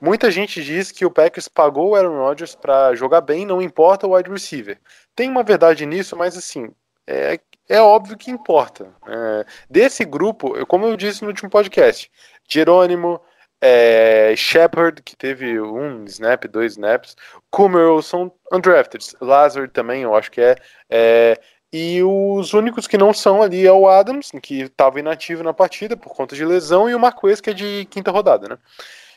muita 0.02 0.32
gente 0.32 0.64
diz 0.64 0.92
que 0.92 1.06
o 1.06 1.12
Packers 1.12 1.48
pagou 1.48 1.90
o 1.90 1.96
Aaron 1.96 2.18
Rodgers 2.18 2.56
para 2.56 2.96
jogar 2.96 3.22
bem, 3.22 3.46
não 3.46 3.62
importa 3.62 4.08
o 4.08 4.16
wide 4.16 4.30
receiver. 4.30 4.80
Tem 5.16 5.30
uma 5.30 5.44
verdade 5.44 5.86
nisso, 5.86 6.16
mas 6.16 6.38
assim, 6.38 6.72
é, 7.08 7.40
é 7.70 7.82
óbvio 7.82 8.18
que 8.18 8.32
importa. 8.32 8.88
É, 9.08 9.46
desse 9.70 10.04
grupo, 10.06 10.66
como 10.66 10.86
eu 10.86 10.98
disse 10.98 11.22
no 11.22 11.30
último 11.30 11.50
podcast, 11.50 12.12
Jerônimo, 12.48 13.22
é, 13.62 14.36
Shepard, 14.36 15.02
que 15.02 15.16
teve 15.16 15.60
um 15.60 16.06
snap, 16.06 16.46
dois 16.46 16.74
snaps, 16.74 17.16
Kummerow 17.50 18.02
são 18.02 18.32
undrafted, 18.52 19.16
Lazard 19.22 19.72
também, 19.72 20.04
eu 20.04 20.16
acho 20.16 20.32
que 20.32 20.42
é, 20.42 20.56
é, 20.90 21.40
e 21.72 22.02
os 22.04 22.54
únicos 22.54 22.88
que 22.88 22.98
não 22.98 23.14
são 23.14 23.42
ali 23.42 23.66
é 23.66 23.72
o 23.72 23.88
Adams, 23.88 24.32
que 24.42 24.62
estava 24.62 25.00
inativo 25.00 25.44
na 25.44 25.54
partida 25.54 25.98
por 25.98 26.14
conta 26.14 26.36
de 26.36 26.46
lesão, 26.46 26.90
e 26.90 26.96
o 26.96 27.00
Marquês, 27.00 27.42
que 27.42 27.50
é 27.50 27.54
de 27.54 27.86
quinta 27.92 28.12
rodada, 28.12 28.48
né? 28.48 28.58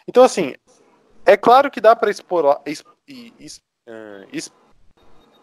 Então, 0.09 0.25
assim, 0.25 0.55
é 1.25 1.37
claro 1.37 1.71
que 1.71 1.81
dá 1.81 1.95
para 1.95 2.11
explorar, 2.11 2.61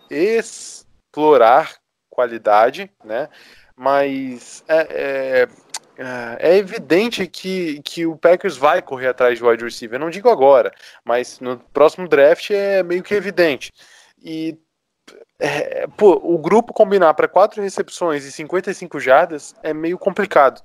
explorar 0.09 1.77
qualidade, 2.09 2.91
né? 3.03 3.29
Mas 3.75 4.63
é, 4.67 4.87
é, 4.89 5.47
é 6.39 6.57
evidente 6.57 7.25
que, 7.27 7.81
que 7.83 8.05
o 8.05 8.17
Packers 8.17 8.57
vai 8.57 8.81
correr 8.81 9.07
atrás 9.07 9.37
de 9.37 9.43
wide 9.43 9.63
receiver. 9.63 9.99
Não 9.99 10.09
digo 10.09 10.29
agora, 10.29 10.71
mas 11.03 11.39
no 11.39 11.57
próximo 11.73 12.07
draft 12.07 12.51
é 12.51 12.83
meio 12.83 13.03
que 13.03 13.13
evidente. 13.13 13.71
E 14.21 14.57
é, 15.39 15.85
pô, 15.97 16.19
o 16.23 16.37
grupo 16.37 16.73
combinar 16.73 17.13
para 17.13 17.27
quatro 17.27 17.61
recepções 17.61 18.25
e 18.25 18.31
55 18.31 18.99
jardas 18.99 19.53
é 19.63 19.73
meio 19.73 19.97
complicado. 19.97 20.61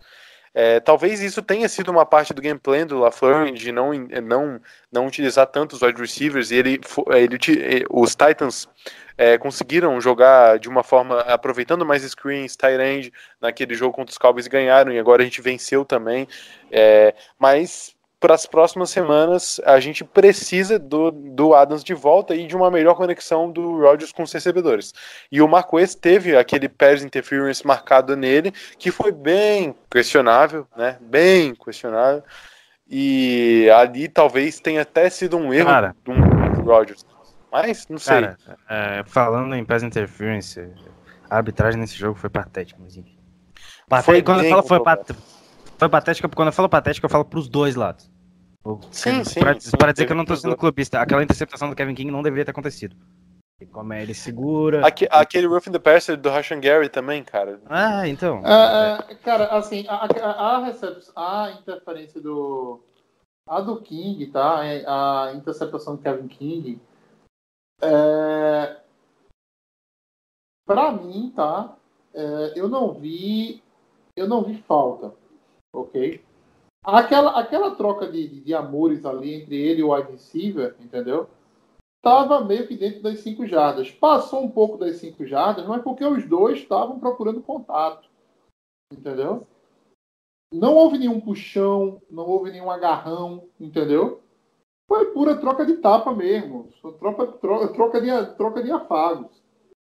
É, 0.52 0.80
talvez 0.80 1.20
isso 1.20 1.42
tenha 1.42 1.68
sido 1.68 1.90
uma 1.92 2.04
parte 2.04 2.34
do 2.34 2.42
gameplay 2.42 2.84
do 2.84 2.98
LaFleur 2.98 3.52
de 3.52 3.70
não, 3.70 3.92
não, 3.92 4.60
não 4.90 5.06
utilizar 5.06 5.46
tanto 5.46 5.76
os 5.76 5.82
wide 5.82 6.00
receivers 6.00 6.50
e 6.50 6.56
ele, 6.56 6.80
fo- 6.84 7.04
ele, 7.12 7.36
eh, 7.36 7.84
os 7.88 8.16
Titans 8.16 8.68
é, 9.20 9.36
conseguiram 9.36 10.00
jogar 10.00 10.58
de 10.58 10.66
uma 10.66 10.82
forma 10.82 11.20
aproveitando 11.20 11.84
mais 11.84 12.02
screens, 12.02 12.56
tight 12.56 12.80
end 12.80 13.12
naquele 13.38 13.74
jogo 13.74 13.94
contra 13.94 14.10
os 14.10 14.16
Cowboys 14.16 14.46
ganharam 14.46 14.90
e 14.90 14.98
agora 14.98 15.20
a 15.20 15.24
gente 15.26 15.42
venceu 15.42 15.84
também. 15.84 16.26
É, 16.72 17.14
mas 17.38 17.94
para 18.18 18.32
as 18.32 18.46
próximas 18.46 18.88
semanas 18.88 19.60
a 19.66 19.78
gente 19.78 20.04
precisa 20.04 20.78
do, 20.78 21.10
do 21.10 21.54
Adams 21.54 21.84
de 21.84 21.92
volta 21.92 22.34
e 22.34 22.46
de 22.46 22.56
uma 22.56 22.70
melhor 22.70 22.94
conexão 22.94 23.52
do 23.52 23.78
Rodgers 23.78 24.10
com 24.10 24.22
os 24.22 24.32
recebedores. 24.32 24.94
E 25.30 25.42
o 25.42 25.48
Marquês 25.48 25.94
teve 25.94 26.34
aquele 26.34 26.66
pass 26.66 27.02
interference 27.02 27.66
marcado 27.66 28.16
nele, 28.16 28.54
que 28.78 28.90
foi 28.90 29.12
bem 29.12 29.74
questionável, 29.90 30.66
né? 30.74 30.96
Bem 30.98 31.54
questionável. 31.54 32.22
E 32.88 33.68
ali 33.76 34.08
talvez 34.08 34.60
tenha 34.60 34.80
até 34.80 35.10
sido 35.10 35.36
um 35.36 35.52
erro 35.52 35.66
Cara. 35.66 35.94
do 36.02 36.12
Rodgers. 36.62 37.04
Mas 37.50 37.86
não 37.88 37.98
sei. 37.98 38.20
Cara, 38.20 38.38
é, 38.68 39.02
falando 39.04 39.54
em 39.54 39.64
pass 39.64 39.82
interference, 39.82 40.60
a 41.28 41.36
arbitragem 41.36 41.80
nesse 41.80 41.94
jogo 41.96 42.18
foi 42.18 42.30
patética, 42.30 42.78
mas 42.82 42.96
enfim. 42.96 43.18
Paté- 43.88 44.04
Foi 44.04 44.22
quando 44.22 44.44
eu 44.44 44.50
falo 44.50 44.62
foi, 44.62 44.80
pat... 44.80 45.10
foi 45.76 45.88
patética, 45.88 46.28
quando 46.28 46.48
eu 46.48 46.52
falo 46.52 46.68
patética, 46.68 47.04
eu 47.06 47.10
falo 47.10 47.24
pros 47.24 47.48
dois 47.48 47.74
lados. 47.74 48.10
Sim, 48.90 49.24
sim, 49.24 49.40
Para, 49.40 49.58
sim, 49.58 49.70
para 49.76 49.92
dizer 49.92 50.06
que 50.06 50.12
eu 50.12 50.16
não 50.16 50.24
tô 50.24 50.36
sendo 50.36 50.56
clubista, 50.56 51.00
aquela 51.00 51.22
interceptação 51.22 51.68
do 51.70 51.74
Kevin 51.74 51.94
King 51.94 52.10
não 52.10 52.22
deveria 52.22 52.44
ter 52.44 52.50
acontecido. 52.50 52.94
E 53.60 53.66
Como 53.66 53.92
é, 53.92 54.02
ele 54.02 54.14
segura. 54.14 54.86
Aque- 54.86 55.08
aquele 55.10 55.46
roughing 55.46 55.72
the 55.72 55.78
passer 55.78 56.16
do 56.16 56.30
Rashan 56.30 56.60
Gary 56.60 56.88
também, 56.88 57.22
cara. 57.24 57.60
Ah, 57.66 58.06
então. 58.06 58.42
É, 58.46 59.12
é, 59.12 59.14
cara, 59.16 59.46
assim, 59.48 59.86
a, 59.88 60.06
a, 60.06 60.66
a, 61.16 61.46
a 61.46 61.52
interferência 61.52 62.20
do. 62.20 62.82
A 63.46 63.60
do 63.60 63.80
King, 63.82 64.26
tá? 64.28 64.64
É, 64.64 64.84
A 64.86 65.32
interceptação 65.34 65.96
do 65.96 66.02
Kevin 66.02 66.28
King. 66.28 66.80
É, 67.82 68.80
pra 70.66 70.92
mim, 70.92 71.32
tá? 71.34 71.76
É, 72.14 72.52
eu 72.56 72.68
não 72.68 72.92
vi. 72.92 73.62
Eu 74.16 74.28
não 74.28 74.42
vi 74.42 74.60
falta. 74.62 75.14
Ok? 75.74 76.22
Aquela, 76.84 77.38
aquela 77.38 77.74
troca 77.74 78.10
de, 78.10 78.26
de, 78.26 78.40
de 78.40 78.54
amores 78.54 79.04
ali 79.04 79.34
entre 79.34 79.56
ele 79.56 79.80
e 79.80 79.84
o 79.84 79.94
wide 79.94 80.16
entendeu? 80.80 81.28
Tava 82.02 82.42
meio 82.42 82.66
que 82.66 82.76
dentro 82.76 83.02
das 83.02 83.20
5 83.20 83.46
jardas. 83.46 83.90
Passou 83.90 84.42
um 84.42 84.50
pouco 84.50 84.78
das 84.78 84.96
5 84.96 85.26
jardas, 85.26 85.66
mas 85.66 85.82
porque 85.82 86.04
os 86.04 86.26
dois 86.26 86.58
estavam 86.58 86.98
procurando 86.98 87.42
contato. 87.42 88.08
Entendeu? 88.92 89.46
Não 90.52 90.74
houve 90.74 90.98
nenhum 90.98 91.20
puxão, 91.20 92.00
não 92.10 92.26
houve 92.26 92.50
nenhum 92.50 92.70
agarrão, 92.70 93.48
entendeu? 93.60 94.19
Foi 94.90 95.04
pura 95.12 95.36
troca 95.36 95.64
de 95.64 95.74
tapa 95.74 96.12
mesmo. 96.12 96.68
Troca, 96.98 97.26
troca, 97.28 97.68
troca, 97.68 98.00
de, 98.00 98.26
troca 98.34 98.60
de 98.60 98.72
afagos. 98.72 99.30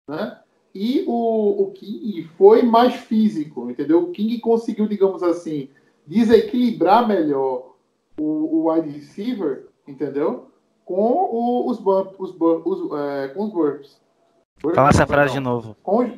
Né? 0.09 0.39
E 0.73 1.03
o, 1.07 1.65
o 1.65 1.71
King 1.73 2.23
foi 2.35 2.63
mais 2.63 2.95
físico, 2.95 3.69
entendeu? 3.69 4.01
O 4.05 4.11
King 4.11 4.39
conseguiu, 4.39 4.87
digamos 4.87 5.21
assim, 5.21 5.69
desequilibrar 6.07 7.07
melhor 7.07 7.75
o, 8.19 8.23
o 8.23 8.71
wide 8.71 8.89
receiver, 8.89 9.67
entendeu? 9.87 10.47
Com 10.83 11.11
o- 11.13 11.69
os 11.69 11.77
bump, 11.79 12.15
os, 12.17 12.31
bump, 12.31 12.65
os, 12.67 12.91
é, 12.99 13.27
com 13.27 13.43
os 13.43 13.51
burps. 13.51 14.01
Fala 14.73 14.89
essa 14.89 15.05
frase 15.05 15.33
de 15.33 15.39
novo. 15.39 15.75
Com 15.83 16.09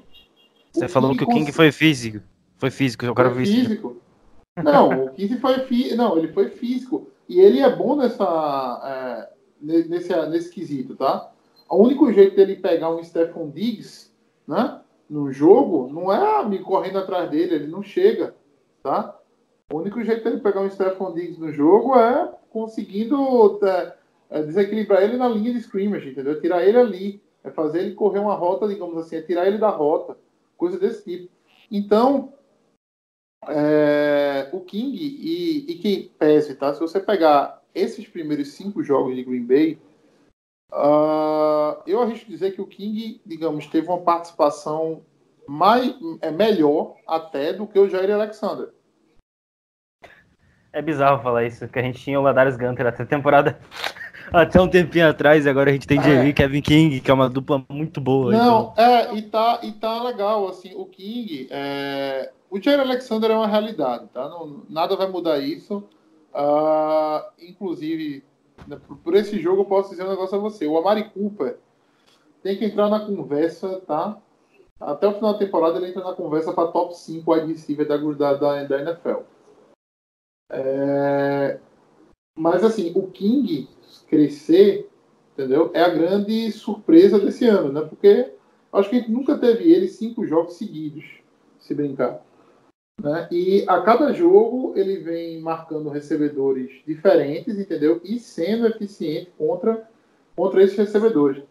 Você 0.71 0.85
o 0.85 0.89
falou 0.89 1.17
que 1.17 1.25
o 1.25 1.27
King 1.27 1.47
cons- 1.47 1.55
foi 1.55 1.69
físico. 1.73 2.23
Foi 2.55 2.71
físico, 2.71 3.03
eu 3.03 3.13
quero 3.13 3.31
ver 3.31 3.43
isso. 3.43 3.51
físico. 3.53 3.97
Não, 4.63 5.05
o 5.05 5.09
15 5.11 5.37
foi 5.39 5.59
fí- 5.65 5.95
não, 5.97 6.17
ele 6.17 6.29
foi 6.31 6.49
físico. 6.49 7.07
E 7.29 7.39
ele 7.39 7.59
é 7.59 7.73
bom 7.73 7.95
nessa 7.95 8.81
é, 8.83 9.33
ne- 9.61 9.83
nesse, 9.83 10.15
nesse 10.27 10.49
quesito, 10.49 10.95
tá? 10.95 11.31
O 11.69 11.77
único 11.77 12.11
jeito 12.11 12.35
dele 12.35 12.55
pegar 12.55 12.89
um 12.89 13.03
Stephon 13.03 13.51
Diggs, 13.51 14.11
né, 14.47 14.81
no 15.07 15.31
jogo, 15.31 15.87
não 15.93 16.11
é 16.11 16.43
me 16.43 16.57
correndo 16.59 16.97
atrás 16.97 17.29
dele, 17.29 17.53
ele 17.53 17.67
não 17.67 17.83
chega, 17.83 18.35
tá? 18.81 19.15
O 19.71 19.77
único 19.77 20.03
jeito 20.03 20.23
dele 20.23 20.39
pegar 20.41 20.61
um 20.61 20.69
Stephon 20.69 21.13
Diggs 21.13 21.39
no 21.39 21.53
jogo 21.53 21.95
é 21.95 22.33
conseguindo 22.49 23.59
é, 23.63 23.95
é, 24.31 24.41
desequilibrar 24.41 25.03
ele 25.03 25.15
na 25.15 25.27
linha 25.27 25.53
de 25.53 25.59
scrimmage, 25.59 26.09
entendeu? 26.09 26.41
Tirar 26.41 26.65
ele 26.65 26.77
ali, 26.77 27.21
é 27.43 27.51
fazer 27.51 27.81
ele 27.81 27.93
correr 27.93 28.19
uma 28.19 28.33
rota, 28.33 28.67
digamos 28.67 28.97
assim, 28.97 29.17
é 29.17 29.21
tirar 29.21 29.45
ele 29.45 29.59
da 29.59 29.69
rota, 29.69 30.17
coisa 30.57 30.79
desse 30.79 31.03
tipo. 31.03 31.31
Então, 31.71 32.33
é, 33.47 34.49
o 34.51 34.59
King 34.61 34.97
e, 34.97 35.71
e 35.71 35.75
quem 35.75 36.11
pese, 36.17 36.55
tá? 36.55 36.73
Se 36.73 36.79
você 36.79 36.99
pegar 36.99 37.61
esses 37.73 38.07
primeiros 38.07 38.49
cinco 38.53 38.83
jogos 38.83 39.15
de 39.15 39.23
Green 39.23 39.45
Bay, 39.45 39.79
ah, 40.71 41.81
eu 41.87 42.01
arrisco 42.01 42.29
dizer 42.29 42.51
que 42.51 42.61
o 42.61 42.67
King, 42.67 43.21
digamos, 43.25 43.67
teve 43.67 43.87
uma 43.87 44.01
participação 44.01 45.03
mais, 45.47 45.95
é, 46.21 46.29
melhor 46.29 46.95
até 47.07 47.53
do 47.53 47.65
que 47.65 47.79
o 47.79 47.89
Jair 47.89 48.11
Alexander. 48.11 48.71
É 50.71 50.81
bizarro 50.81 51.23
falar 51.23 51.45
isso, 51.45 51.67
que 51.67 51.79
a 51.79 51.81
gente 51.81 51.99
tinha 51.99 52.19
o 52.19 52.23
Ladarius 52.23 52.55
Gunter 52.55 52.85
até 52.85 53.01
a 53.01 53.05
temporada. 53.05 53.59
Até 54.31 54.61
um 54.61 54.67
tempinho 54.67 55.09
atrás, 55.09 55.47
agora 55.47 55.69
a 55.69 55.73
gente 55.73 55.87
tem 55.87 56.01
Jerry 56.01 56.29
e 56.29 56.33
Kevin 56.33 56.61
King, 56.61 56.99
que 56.99 57.09
é 57.09 57.13
uma 57.13 57.29
dupla 57.29 57.63
muito 57.69 57.99
boa. 57.99 58.31
Não, 58.31 58.73
é, 58.77 59.13
e 59.15 59.21
tá, 59.23 59.59
e 59.63 59.71
tá 59.71 60.03
legal, 60.03 60.47
assim, 60.47 60.73
o 60.75 60.85
King, 60.85 61.47
é, 61.49 62.31
o 62.49 62.61
Jair 62.61 62.79
Alexander 62.79 63.31
é 63.31 63.35
uma 63.35 63.47
realidade, 63.47 64.07
tá? 64.13 64.27
Não, 64.27 64.63
nada 64.69 64.95
vai 64.95 65.07
mudar 65.07 65.39
isso. 65.39 65.83
Ah, 66.33 67.31
inclusive, 67.39 68.23
né, 68.67 68.79
por, 69.03 69.15
esse 69.15 69.39
jogo 69.39 69.61
eu 69.61 69.65
posso 69.65 69.91
dizer 69.91 70.03
um 70.03 70.09
negócio 70.09 70.37
a 70.37 70.41
você. 70.41 70.65
O 70.67 70.77
Amari 70.77 71.09
Cooper 71.09 71.57
tem 72.43 72.57
que 72.57 72.65
entrar 72.65 72.89
na 72.89 72.99
conversa, 72.99 73.81
tá? 73.81 74.17
Até 74.79 75.07
o 75.07 75.13
final 75.13 75.33
da 75.33 75.39
temporada 75.39 75.77
ele 75.77 75.89
entra 75.89 76.03
na 76.03 76.13
conversa 76.13 76.53
para 76.53 76.71
top 76.71 76.95
5 76.95 77.31
wide 77.31 77.47
receiver 77.47 77.87
da, 77.87 77.97
da, 77.97 78.63
da 78.63 78.81
NFL. 78.81 79.23
É, 80.51 81.59
mas 82.35 82.63
assim, 82.63 82.91
o 82.95 83.07
King 83.07 83.67
crescer, 84.09 84.89
entendeu? 85.33 85.71
É 85.73 85.81
a 85.81 85.89
grande 85.89 86.51
surpresa 86.51 87.19
desse 87.19 87.45
ano, 87.45 87.71
né? 87.71 87.81
Porque 87.81 88.31
acho 88.73 88.89
que 88.89 88.95
a 88.95 88.99
gente 88.99 89.11
nunca 89.11 89.37
teve 89.37 89.71
ele 89.71 89.87
cinco 89.87 90.25
jogos 90.25 90.55
seguidos, 90.55 91.05
se 91.59 91.73
brincar. 91.73 92.21
Né? 93.01 93.27
E 93.31 93.63
a 93.67 93.81
cada 93.81 94.11
jogo 94.13 94.73
ele 94.75 94.97
vem 94.97 95.39
marcando 95.39 95.89
recebedores 95.89 96.69
diferentes, 96.85 97.57
entendeu? 97.57 98.01
E 98.03 98.19
sendo 98.19 98.67
eficiente 98.67 99.31
contra, 99.37 99.89
contra 100.35 100.61
esses 100.61 100.77
recebedores. 100.77 101.43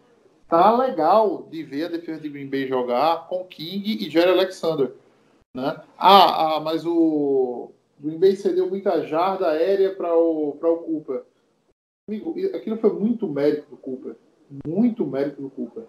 Tá 0.47 0.75
legal 0.75 1.47
de 1.49 1.63
ver 1.63 1.85
a 1.85 1.89
defesa 1.89 2.19
de 2.19 2.29
Green 2.29 2.49
Bay 2.49 2.67
jogar 2.67 3.27
com 3.27 3.45
King 3.45 4.03
e 4.03 4.09
Jerry 4.09 4.31
Alexander. 4.31 4.91
Né? 5.55 5.79
Ah, 5.97 6.57
ah, 6.57 6.59
mas 6.59 6.85
o 6.85 7.71
Green 7.99 8.19
Bay 8.19 8.35
cedeu 8.35 8.67
muita 8.69 9.05
jarda 9.05 9.49
aérea 9.49 9.93
para 9.93 10.15
o, 10.15 10.53
pra 10.59 10.71
o 10.71 10.77
Cooper. 10.77 11.23
Amigo, 12.09 12.33
aquilo 12.55 12.77
foi 12.77 12.91
muito 12.91 13.27
mérito 13.27 13.69
do 13.69 13.77
Cooper. 13.77 14.15
Muito 14.65 15.05
mérito 15.05 15.39
do 15.43 15.49
Cooper. 15.51 15.85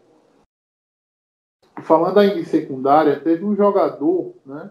Falando 1.83 2.21
ainda 2.21 2.39
em 2.39 2.45
secundária, 2.45 3.19
teve 3.19 3.43
um 3.43 3.57
jogador, 3.57 4.35
né? 4.45 4.71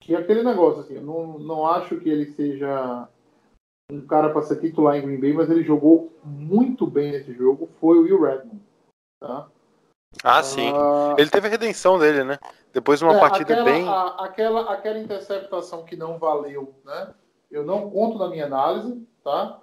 Que 0.00 0.14
é 0.14 0.18
aquele 0.18 0.42
negócio, 0.42 0.80
assim, 0.80 0.94
eu 0.94 1.02
não, 1.02 1.38
não 1.38 1.66
acho 1.66 2.00
que 2.00 2.08
ele 2.08 2.32
seja 2.32 3.06
um 3.92 4.06
cara 4.06 4.30
para 4.32 4.40
ser 4.40 4.58
titular 4.58 4.96
em 4.96 5.02
Green 5.02 5.20
Bay, 5.20 5.34
mas 5.34 5.50
ele 5.50 5.62
jogou 5.62 6.10
muito 6.24 6.86
bem 6.86 7.12
nesse 7.12 7.34
jogo. 7.34 7.68
Foi 7.78 7.98
o 7.98 8.02
Will 8.04 8.22
Redmond. 8.22 8.62
Tá? 9.20 9.50
Ah, 10.24 10.42
sim. 10.42 10.72
Ah, 10.74 11.14
Ele 11.18 11.28
teve 11.28 11.46
a 11.46 11.50
redenção 11.50 11.98
dele, 11.98 12.24
né? 12.24 12.38
Depois 12.72 12.98
de 12.98 13.04
uma 13.04 13.16
é, 13.16 13.20
partida 13.20 13.52
aquela, 13.52 13.64
bem. 13.70 13.86
a- 13.86 14.24
aquela, 14.24 14.72
aquela 14.72 14.98
interceptação 14.98 15.84
que 15.84 15.94
não 15.94 16.18
valeu, 16.18 16.74
né? 16.86 17.12
Eu 17.50 17.66
não 17.66 17.90
conto 17.90 18.16
na 18.16 18.30
minha 18.30 18.46
análise, 18.46 19.06
tá? 19.22 19.60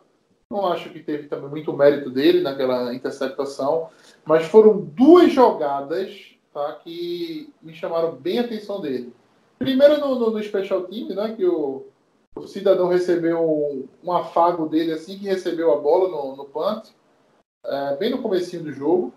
Não 0.52 0.66
acho 0.72 0.90
que 0.90 1.04
teve 1.04 1.28
também 1.28 1.50
muito 1.50 1.74
mérito 1.74 2.10
dele 2.10 2.42
naquela 2.42 2.94
interceptação, 2.94 3.90
mas 4.26 4.46
foram 4.46 4.80
duas 4.80 5.32
jogadas 5.32 6.38
tá, 6.54 6.74
que 6.76 7.54
me 7.62 7.74
chamaram 7.74 8.16
bem 8.16 8.40
a 8.40 8.44
atenção 8.44 8.80
dele. 8.80 9.14
Primeiro 9.60 10.00
no, 10.00 10.16
no, 10.16 10.32
no 10.32 10.44
special 10.44 10.84
team, 10.84 11.10
né? 11.10 11.36
Que 11.36 11.46
o, 11.46 11.88
o 12.36 12.48
cidadão 12.48 12.88
recebeu 12.88 13.88
um, 14.04 14.12
afago 14.12 14.70
dele 14.70 14.94
assim 14.94 15.18
que 15.18 15.26
recebeu 15.26 15.74
a 15.74 15.80
bola 15.80 16.10
no, 16.10 16.36
no 16.36 16.46
punt, 16.46 16.90
é, 17.66 17.96
bem 17.98 18.12
no 18.12 18.22
comecinho 18.22 18.64
do 18.64 18.72
jogo. 18.72 19.14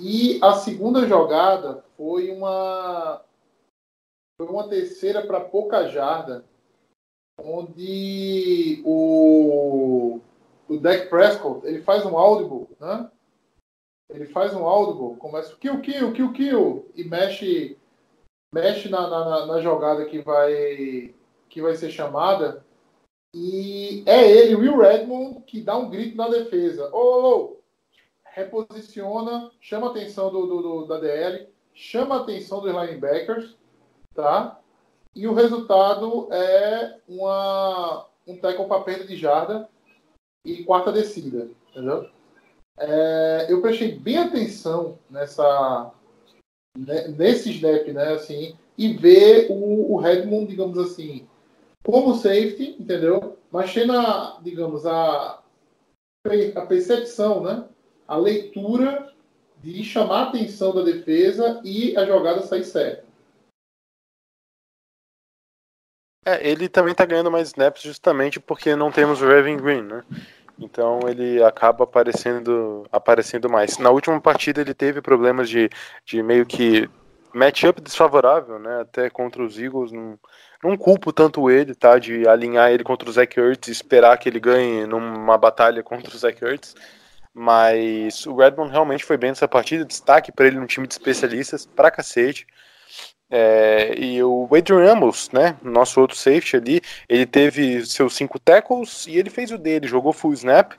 E 0.00 0.40
a 0.42 0.54
segunda 0.54 1.06
jogada 1.06 1.84
foi 1.96 2.30
uma 2.30 3.22
foi 4.40 4.48
uma 4.48 4.66
terceira 4.66 5.26
para 5.26 5.40
pouca 5.40 5.88
jarda, 5.88 6.44
onde 7.44 8.82
o 8.84 10.20
o 10.68 10.78
Dak 10.78 11.08
Prescott 11.08 11.66
ele 11.66 11.82
faz 11.82 12.04
um 12.06 12.16
audible, 12.16 12.68
né? 12.80 13.10
Ele 14.10 14.26
faz 14.26 14.54
um 14.54 14.66
audible, 14.66 15.18
começa 15.18 15.54
o 15.54 15.58
kill, 15.58 15.80
kill, 15.80 16.12
kill, 16.12 16.32
kill, 16.32 16.90
e 16.94 17.04
mexe, 17.04 17.78
mexe 18.54 18.88
na, 18.88 19.08
na, 19.08 19.46
na- 19.46 19.60
jogada 19.60 20.04
que 20.04 20.18
vai, 20.20 21.14
que 21.48 21.62
vai 21.62 21.74
ser 21.74 21.90
chamada. 21.90 22.64
E 23.34 24.02
é 24.06 24.30
ele, 24.30 24.54
Will 24.54 24.76
Redmond, 24.76 25.40
que 25.46 25.62
dá 25.62 25.76
um 25.78 25.88
grito 25.88 26.16
na 26.16 26.28
defesa. 26.28 26.90
Ô, 26.92 26.98
ô, 26.98 27.36
ô, 27.36 27.56
reposiciona, 28.24 29.50
chama 29.60 29.88
a 29.88 29.90
atenção 29.90 30.30
do, 30.30 30.46
do- 30.46 30.62
do- 30.62 30.86
da 30.86 31.00
DL, 31.00 31.48
chama 31.74 32.16
a 32.16 32.20
atenção 32.20 32.60
dos 32.60 32.72
linebackers, 32.74 33.56
tá? 34.14 34.60
E 35.14 35.26
o 35.26 35.34
resultado 35.34 36.28
é 36.32 36.98
uma, 37.06 38.06
um 38.26 38.36
tackle 38.36 38.66
para 38.66 38.82
perda 38.82 39.04
de 39.04 39.16
jarda 39.16 39.68
e 40.44 40.64
quarta 40.64 40.90
descida, 40.90 41.50
entendeu? 41.70 42.08
É, 42.78 43.46
eu 43.48 43.60
prestei 43.60 43.94
bem 43.94 44.18
atenção 44.18 44.98
nessa 45.10 45.92
ne- 46.76 47.08
nesse 47.08 47.50
snap, 47.50 47.86
né, 47.88 48.12
assim, 48.14 48.56
e 48.76 48.92
ver 48.94 49.48
o, 49.50 49.92
o 49.92 49.96
Redmond, 49.98 50.46
digamos 50.46 50.78
assim, 50.78 51.26
como 51.84 52.14
safety, 52.14 52.76
entendeu? 52.80 53.36
Mas 53.50 53.72
tendo 53.74 53.92
a, 53.92 54.38
digamos, 54.42 54.86
a, 54.86 55.42
a 56.54 56.66
percepção, 56.66 57.42
né? 57.42 57.64
A 58.08 58.16
leitura 58.16 59.12
de 59.58 59.84
chamar 59.84 60.20
a 60.20 60.28
atenção 60.28 60.74
da 60.74 60.82
defesa 60.82 61.60
e 61.64 61.96
a 61.96 62.04
jogada 62.06 62.42
sair 62.42 62.64
certa. 62.64 63.04
É, 66.24 66.48
ele 66.48 66.68
também 66.68 66.94
tá 66.94 67.04
ganhando 67.04 67.30
mais 67.30 67.48
snaps 67.48 67.82
justamente 67.82 68.38
porque 68.38 68.76
não 68.76 68.92
temos 68.92 69.20
o 69.20 69.26
Raven 69.26 69.56
Green, 69.56 69.82
né? 69.82 70.04
Então 70.58 71.00
ele 71.08 71.42
acaba 71.42 71.84
aparecendo, 71.84 72.86
aparecendo 72.92 73.50
mais. 73.50 73.78
Na 73.78 73.90
última 73.90 74.20
partida 74.20 74.60
ele 74.60 74.74
teve 74.74 75.00
problemas 75.00 75.48
de, 75.48 75.68
de 76.04 76.22
meio 76.22 76.46
que 76.46 76.88
matchup 77.34 77.80
desfavorável, 77.80 78.58
né? 78.58 78.82
Até 78.82 79.10
contra 79.10 79.42
os 79.42 79.58
Eagles. 79.58 79.90
Não, 79.90 80.18
não 80.62 80.76
culpo 80.76 81.12
tanto 81.12 81.50
ele, 81.50 81.74
tá? 81.74 81.98
De 81.98 82.26
alinhar 82.28 82.70
ele 82.70 82.84
contra 82.84 83.08
o 83.08 83.12
Zach 83.12 83.38
Ertz 83.38 83.68
e 83.68 83.72
esperar 83.72 84.16
que 84.18 84.28
ele 84.28 84.38
ganhe 84.38 84.86
numa 84.86 85.36
batalha 85.36 85.82
contra 85.82 86.14
o 86.14 86.18
Zach 86.18 86.44
Ertz. 86.44 86.74
Mas 87.34 88.26
o 88.26 88.36
Redmond 88.36 88.70
realmente 88.70 89.04
foi 89.04 89.16
bem 89.16 89.30
nessa 89.30 89.48
partida. 89.48 89.84
Destaque 89.84 90.30
para 90.30 90.46
ele 90.46 90.60
no 90.60 90.66
time 90.66 90.86
de 90.86 90.94
especialistas, 90.94 91.66
pra 91.66 91.90
cacete. 91.90 92.46
É, 93.34 93.94
e 93.98 94.22
o 94.22 94.46
Adrian 94.54 94.84
Ramos, 94.84 95.30
né, 95.32 95.56
nosso 95.62 95.98
outro 95.98 96.14
safety 96.14 96.56
ali, 96.56 96.80
ele 97.08 97.24
teve 97.24 97.86
seus 97.86 98.14
cinco 98.14 98.38
tackles 98.38 99.06
e 99.06 99.16
ele 99.16 99.30
fez 99.30 99.50
o 99.50 99.56
dele, 99.56 99.88
jogou 99.88 100.12
full 100.12 100.34
snap. 100.34 100.72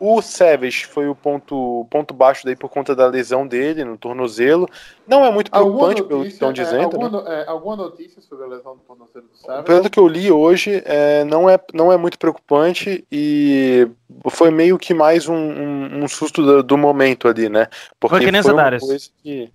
O 0.00 0.22
Savage 0.22 0.86
foi 0.86 1.08
o 1.08 1.14
ponto, 1.14 1.84
ponto 1.90 2.14
baixo 2.14 2.44
daí 2.44 2.54
por 2.54 2.68
conta 2.70 2.94
da 2.94 3.08
lesão 3.08 3.44
dele 3.44 3.82
no 3.84 3.98
tornozelo. 3.98 4.68
Não 5.08 5.24
é 5.24 5.30
muito 5.32 5.50
preocupante 5.50 6.04
pelo 6.04 6.22
que 6.22 6.28
estão 6.28 6.50
notícia, 6.50 6.62
é, 6.62 6.78
dizendo, 6.78 6.96
né? 6.98 7.04
alguma, 7.04 7.08
no- 7.08 7.28
é, 7.28 7.44
alguma 7.48 7.76
notícia 7.76 8.22
sobre 8.22 8.44
a 8.44 8.48
lesão 8.48 8.76
do 8.76 8.82
tornozelo 8.82 9.26
do 9.26 9.36
Savage? 9.36 9.64
Pelo 9.64 9.90
que 9.90 9.98
eu 9.98 10.06
li 10.06 10.30
hoje, 10.30 10.82
é, 10.84 11.24
não, 11.24 11.50
é, 11.50 11.58
não 11.74 11.90
é 11.92 11.96
muito 11.96 12.16
preocupante 12.16 13.04
e 13.10 13.88
foi 14.30 14.52
meio 14.52 14.78
que 14.78 14.94
mais 14.94 15.28
um, 15.28 15.34
um, 15.34 16.04
um 16.04 16.08
susto 16.08 16.44
do, 16.44 16.62
do 16.62 16.78
momento 16.78 17.26
ali, 17.26 17.48
né? 17.48 17.66
Porque 17.98 18.18
Foi 18.18 18.24
que 18.24 18.30
nem 18.30 18.40
o 18.40 18.52
uma 18.54 18.78
coisa 18.78 19.10
que. 19.20 19.50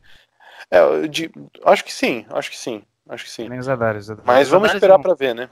É, 0.73 1.07
de- 1.07 1.31
acho 1.63 1.85
que 1.85 1.93
sim, 1.93 2.25
acho 2.31 2.49
que 2.49 2.57
sim, 2.57 2.81
acho 3.07 3.25
que 3.25 3.29
sim. 3.29 3.47
Nem 3.47 3.59
os 3.59 3.69
Adares. 3.69 4.09
os 4.09 4.17
Mas 4.25 4.49
vamos 4.49 4.65
Adares 4.69 4.73
esperar 4.75 4.95
não. 4.95 5.03
pra 5.03 5.13
ver, 5.13 5.35
né? 5.35 5.47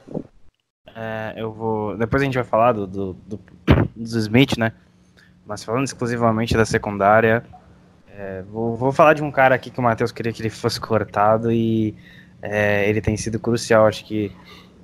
É, 0.96 1.34
eu 1.38 1.52
vou. 1.52 1.96
Depois 1.96 2.24
a 2.24 2.26
gente 2.26 2.34
vai 2.34 2.44
falar 2.44 2.72
do, 2.74 2.88
do, 2.88 3.14
do, 3.14 3.40
dos 3.96 4.14
Smith, 4.16 4.58
né? 4.58 4.72
Mas 5.46 5.64
falando 5.64 5.86
exclusivamente 5.86 6.56
da 6.58 6.66
secundária, 6.66 7.44
é, 8.10 8.42
vou, 8.52 8.76
vou 8.76 8.92
falar 8.92 9.14
de 9.14 9.22
um 9.22 9.32
cara 9.32 9.54
aqui 9.54 9.70
que 9.70 9.80
o 9.80 9.84
Matheus 9.84 10.12
queria 10.12 10.34
que 10.34 10.42
ele 10.42 10.50
fosse 10.50 10.80
cortado 10.82 11.52
e 11.52 11.96
é, 12.42 12.90
ele 12.90 13.00
tem 13.00 13.16
sido 13.16 13.40
crucial, 13.40 13.86
acho 13.86 14.04
que 14.06 14.32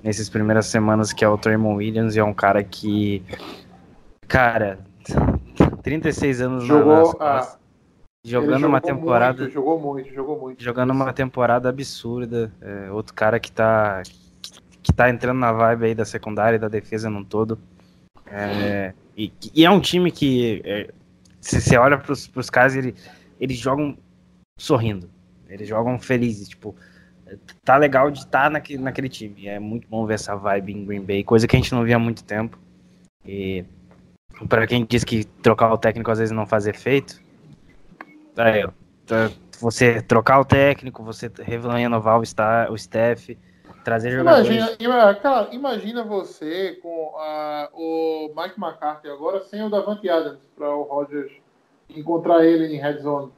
nessas 0.04 0.30
primeiras 0.30 0.68
semanas, 0.68 1.12
que 1.14 1.26
é 1.26 1.28
o 1.28 1.38
Tremon 1.38 1.76
Williams, 1.76 2.16
e 2.16 2.20
é 2.20 2.24
um 2.24 2.34
cara 2.34 2.64
que. 2.64 3.24
Cara, 4.28 4.80
36 5.82 6.42
anos 6.42 6.62
na- 6.64 6.68
Jogou, 6.68 6.96
nas 6.96 7.10
ah, 7.10 7.14
costas, 7.16 7.54
Ele 7.54 7.67
jogando 8.28 8.68
uma 8.68 8.82
temporada 8.82 9.44
Muito, 9.44 9.54
jogou 9.54 9.80
muito, 9.80 10.14
jogou 10.14 10.40
muito. 10.40 10.64
jogando 10.64 10.92
uma 10.92 11.14
temporada 11.14 11.70
absurda. 11.70 12.52
É, 12.62 12.92
outro 12.92 13.14
cara 13.14 13.40
que 13.40 13.52
tá, 13.52 14.04
que 14.84 14.94
tá 14.94 15.10
entrando 15.10 15.40
na 15.40 15.52
vibe 15.52 15.86
aí 15.86 15.96
da 15.96 16.06
secundária 16.06 16.58
e 16.58 16.60
da 16.60 16.68
defesa 16.68 17.10
num 17.10 17.24
todo. 17.24 17.58
É, 18.26 18.94
e, 19.16 19.32
e 19.54 19.66
é 19.66 19.70
um 19.70 19.80
time 19.80 20.12
que, 20.12 20.62
é, 20.66 20.92
se 21.40 21.62
você 21.62 21.78
olha 21.78 21.98
pros, 21.98 22.28
pros 22.28 22.50
caras, 22.50 22.76
ele, 22.76 22.94
eles 23.40 23.58
jogam 23.58 23.98
sorrindo. 24.58 25.10
Eles 25.50 25.68
jogam 25.68 25.98
felizes. 25.98 26.50
Tipo, 26.50 26.76
tá 27.64 27.78
legal 27.78 28.12
de 28.12 28.20
estar 28.20 28.50
naquele, 28.52 28.84
naquele 28.84 29.10
time. 29.10 29.48
É 29.48 29.60
muito 29.60 29.88
bom 29.88 30.06
ver 30.06 30.16
essa 30.16 30.36
vibe 30.36 30.74
em 30.74 30.86
Green 30.86 31.02
Bay, 31.02 31.24
coisa 31.24 31.48
que 31.48 31.56
a 31.56 31.60
gente 31.60 31.74
não 31.74 31.84
via 31.84 31.96
há 31.96 32.00
muito 32.00 32.24
tempo. 32.24 32.60
E 33.26 33.64
para 34.48 34.68
quem 34.68 34.86
diz 34.86 35.04
que 35.04 35.24
trocar 35.24 35.72
o 35.74 35.78
técnico 35.78 36.12
às 36.12 36.20
vezes 36.20 36.36
não 36.36 36.46
faz 36.46 36.68
efeito, 36.68 37.20
aí, 38.46 38.68
tá- 39.06 39.32
você 39.60 40.02
trocar 40.02 40.40
o 40.40 40.46
técnico, 40.46 41.04
você 41.04 41.32
renovar 41.44 42.20
o, 42.20 42.24
sta- 42.24 42.68
o 42.70 42.76
staff, 42.76 43.38
trazer 43.84 44.12
jogadores. 44.12 44.48
Imagina, 44.48 44.76
ima- 44.80 45.16
cara, 45.16 45.48
imagina 45.52 46.04
você 46.04 46.74
com 46.82 47.14
ah, 47.18 47.70
o 47.74 48.32
Mike 48.36 48.60
McCarthy 48.60 49.10
agora 49.10 49.42
sem 49.42 49.64
o 49.64 49.70
Davante 49.70 50.10
Adams 50.10 50.40
para 50.56 50.70
o 50.70 50.84
Rodgers 50.84 51.32
encontrar 51.90 52.46
ele 52.46 52.76
em 52.76 52.80
red 52.80 53.00
zone. 53.00 53.32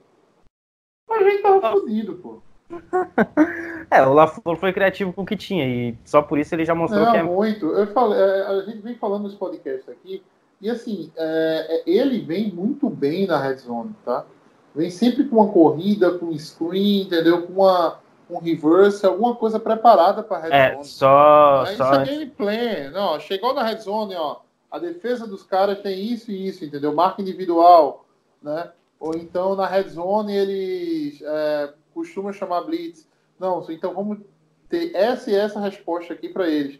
A 1.09 1.23
gente 1.23 1.41
tava 1.41 1.71
fodido, 1.71 2.15
pô. 2.15 2.41
É, 3.91 4.05
o 4.05 4.13
LaFleur 4.13 4.55
foi 4.55 4.71
criativo 4.71 5.12
com 5.12 5.23
o 5.23 5.25
que 5.25 5.35
tinha 5.35 5.65
e 5.65 5.97
só 6.05 6.21
por 6.21 6.38
isso 6.38 6.53
ele 6.53 6.63
já 6.63 6.75
mostrou 6.75 7.05
Não, 7.05 7.12
que 7.12 7.17
é. 7.17 7.23
muito. 7.23 7.65
Eu 7.65 7.88
falei, 7.88 8.19
é, 8.19 8.45
a 8.45 8.62
gente 8.62 8.81
vem 8.81 8.93
falando 8.93 9.23
nesse 9.23 9.35
podcast 9.35 9.89
aqui, 9.89 10.21
e 10.62 10.69
assim, 10.69 11.12
é, 11.17 11.65
é, 11.88 11.89
ele 11.89 12.19
vem 12.19 12.51
muito 12.51 12.88
bem 12.88 13.25
na 13.25 13.41
red 13.41 13.55
zone, 13.55 13.95
tá? 14.05 14.27
Vem 14.75 14.89
sempre 14.89 15.25
com 15.25 15.38
uma 15.38 15.51
corrida, 15.51 16.17
com 16.17 16.32
screen, 16.38 17.01
entendeu? 17.03 17.47
Com 17.47 17.53
uma, 17.53 17.99
um 18.29 18.38
reverse, 18.39 19.05
alguma 19.05 19.36
coisa 19.36 19.60
preparada 19.60 20.21
para 20.21 20.41
red 20.41 20.49
É, 20.51 20.71
zone. 20.73 20.86
só. 20.86 21.63
Aí 21.65 21.75
só 21.75 21.91
isso 21.91 22.01
é 22.01 22.05
gameplay. 22.05 22.89
Não, 22.91 23.19
chegou 23.19 23.53
na 23.53 23.63
red 23.63 23.77
zone, 23.79 24.15
ó. 24.15 24.38
A 24.71 24.77
defesa 24.77 25.25
dos 25.25 25.41
caras 25.43 25.79
tem 25.82 25.99
isso 25.99 26.32
e 26.32 26.47
isso, 26.47 26.63
entendeu? 26.63 26.93
Marca 26.93 27.21
individual, 27.21 28.05
né? 28.41 28.71
Ou 28.99 29.15
então 29.15 29.55
na 29.55 29.65
red 29.65 29.89
zone 29.89 30.36
eles 30.36 31.21
é, 31.23 31.73
costumam 31.93 32.32
chamar 32.32 32.62
blitz. 32.62 33.08
Não, 33.39 33.65
então 33.69 33.93
vamos 33.93 34.19
ter 34.67 34.95
essa 34.95 35.32
e 35.32 35.36
essa 35.36 35.60
resposta 35.60 36.13
aqui 36.13 36.29
para 36.29 36.47
eles. 36.47 36.79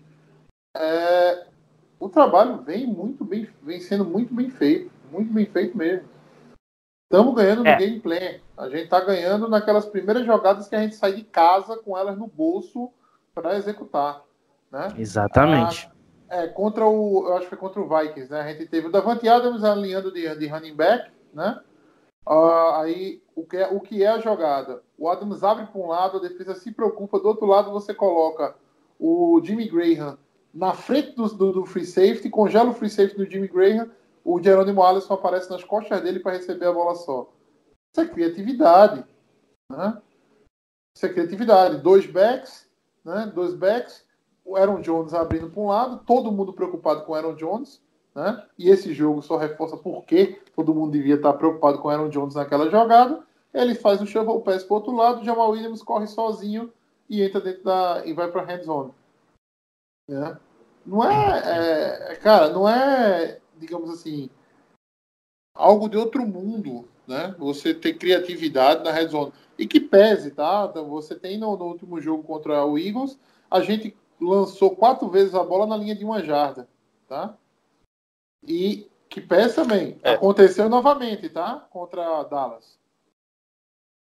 É, 0.78 1.46
o 2.00 2.08
trabalho 2.08 2.58
vem 2.62 2.86
muito 2.86 3.26
bem, 3.26 3.48
vem 3.64 3.80
sendo 3.80 4.06
muito 4.06 4.34
bem 4.34 4.50
feito, 4.52 4.92
muito 5.12 5.34
bem 5.34 5.46
feito 5.48 5.76
mesmo. 5.76 6.08
Estamos 7.10 7.34
ganhando 7.34 7.64
no 7.64 7.70
É. 7.70 7.76
gameplay. 7.76 8.40
A 8.56 8.70
gente 8.70 8.84
está 8.84 9.00
ganhando 9.00 9.50
naquelas 9.50 9.88
primeiras 9.88 10.24
jogadas 10.28 10.68
que 10.68 10.76
a 10.76 10.82
gente 10.82 10.96
sai 10.96 11.14
de 11.14 11.24
casa 11.24 11.76
com 11.78 11.98
elas 11.98 12.16
no 12.16 12.28
bolso 12.28 12.92
para 13.34 13.56
executar, 13.58 14.22
né? 14.72 14.90
Exatamente. 14.96 15.90
É, 16.30 16.46
contra 16.46 16.86
o. 16.86 17.26
Eu 17.28 17.34
acho 17.34 17.46
que 17.46 17.50
foi 17.50 17.58
contra 17.58 17.82
o 17.82 17.90
Vikings, 17.90 18.32
né? 18.32 18.42
A 18.42 18.54
gente 18.54 18.68
teve 18.68 18.88
o 18.88 18.92
Davante 18.92 19.28
Adams 19.28 19.64
alinhando 19.64 20.14
de, 20.14 20.36
de 20.36 20.46
running 20.46 20.76
back, 20.76 21.10
né? 21.34 21.60
Ah, 22.28 22.82
aí, 22.82 23.24
o 23.36 23.44
que, 23.44 23.58
é, 23.58 23.68
o 23.68 23.80
que 23.80 24.04
é 24.04 24.08
a 24.08 24.20
jogada? 24.20 24.84
O 24.96 25.10
Adams 25.10 25.44
abre 25.44 25.66
para 25.66 25.82
um 25.82 25.88
lado, 25.88 26.18
a 26.18 26.22
defesa 26.22 26.54
se 26.54 26.72
preocupa, 26.72 27.20
do 27.20 27.28
outro 27.28 27.48
lado 27.48 27.72
você 27.72 27.92
coloca 27.92 28.54
o 29.00 29.42
Jimmy 29.44 29.68
Graham 29.68 30.16
na 30.54 30.74
frente 30.74 31.16
do, 31.16 31.28
do, 31.28 31.52
do 31.54 31.66
free 31.66 31.86
safety, 31.86 32.30
congela 32.30 32.70
o 32.70 32.74
free 32.74 32.90
safety 32.90 33.18
do 33.18 33.26
Jimmy 33.26 33.48
Graham, 33.48 33.90
o 34.32 34.42
Jerônimo 34.42 34.84
Alisson 34.84 35.16
aparece 35.16 35.50
nas 35.50 35.64
costas 35.64 36.02
dele 36.02 36.20
para 36.20 36.34
receber 36.34 36.68
a 36.68 36.72
bola 36.72 36.94
só. 36.94 37.32
Isso 37.92 38.02
é 38.02 38.08
criatividade, 38.08 39.04
né? 39.72 40.00
Isso 40.96 41.06
é 41.06 41.10
criatividade. 41.10 41.78
Dois 41.78 42.06
backs, 42.06 42.70
né? 43.04 43.32
Dois 43.34 43.56
backs, 43.56 44.06
o 44.46 44.56
Aaron 44.56 44.82
Jones 44.82 45.16
abrindo 45.16 45.50
para 45.50 45.62
um 45.62 45.68
lado, 45.68 46.04
todo 46.06 46.32
mundo 46.32 46.54
preocupado 46.54 47.04
com 47.06 47.14
o 47.14 47.16
Aaron 47.16 47.34
Jones, 47.34 47.82
né? 48.14 48.46
E 48.56 48.70
esse 48.70 48.94
jogo 48.94 49.24
só 49.24 49.36
reforça 49.36 49.76
por 49.76 50.04
que 50.06 50.40
todo 50.56 50.76
mundo 50.76 50.92
devia 50.92 51.16
estar 51.16 51.34
preocupado 51.34 51.80
com 51.80 51.88
o 51.88 51.92
Aaron 51.92 52.10
Jones 52.10 52.36
naquela 52.36 52.70
jogada. 52.70 53.24
Ele 53.52 53.74
faz 53.74 54.00
o 54.00 54.06
shovel 54.06 54.42
pass 54.42 54.64
para 54.64 54.76
outro 54.76 54.96
lado, 54.96 55.22
o 55.22 55.26
Jamal 55.26 55.50
Williams 55.50 55.82
corre 55.82 56.06
sozinho 56.06 56.72
e 57.10 57.24
entra 57.24 57.42
dentro 57.42 57.64
da 57.64 58.04
e 58.06 58.14
vai 58.14 58.32
para 58.32 58.54
a 58.54 58.62
zone. 58.62 58.94
Né? 60.08 60.38
Não 60.86 61.04
é, 61.04 62.12
é, 62.12 62.16
cara, 62.18 62.50
não 62.50 62.70
é, 62.70 63.40
digamos 63.60 63.90
assim, 63.90 64.30
algo 65.56 65.90
de 65.90 65.98
outro 65.98 66.26
mundo, 66.26 66.88
né? 67.08 67.36
Você 67.38 67.74
ter 67.74 67.98
criatividade 67.98 68.84
na 68.84 68.92
red 68.92 69.08
zone 69.10 69.34
e 69.58 69.68
que 69.68 69.80
pese, 69.80 70.32
tá? 70.32 70.68
Então, 70.70 70.88
você 70.88 71.16
tem 71.16 71.38
no, 71.38 71.56
no 71.58 71.66
último 71.66 72.00
jogo 72.00 72.24
contra 72.24 72.66
o 72.66 72.78
Eagles, 72.78 73.20
a 73.52 73.62
gente 73.62 73.96
lançou 74.22 74.76
quatro 74.76 75.10
vezes 75.10 75.36
a 75.36 75.44
bola 75.44 75.66
na 75.68 75.78
linha 75.78 75.96
de 75.96 76.06
uma 76.06 76.24
jarda, 76.24 76.68
tá? 77.08 77.36
E 78.48 78.88
Que 79.10 79.20
pés 79.20 79.56
também. 79.56 79.98
É. 80.04 80.14
Aconteceu 80.14 80.70
novamente, 80.70 81.30
tá? 81.30 81.68
Contra 81.72 82.22
Dallas. 82.24 82.78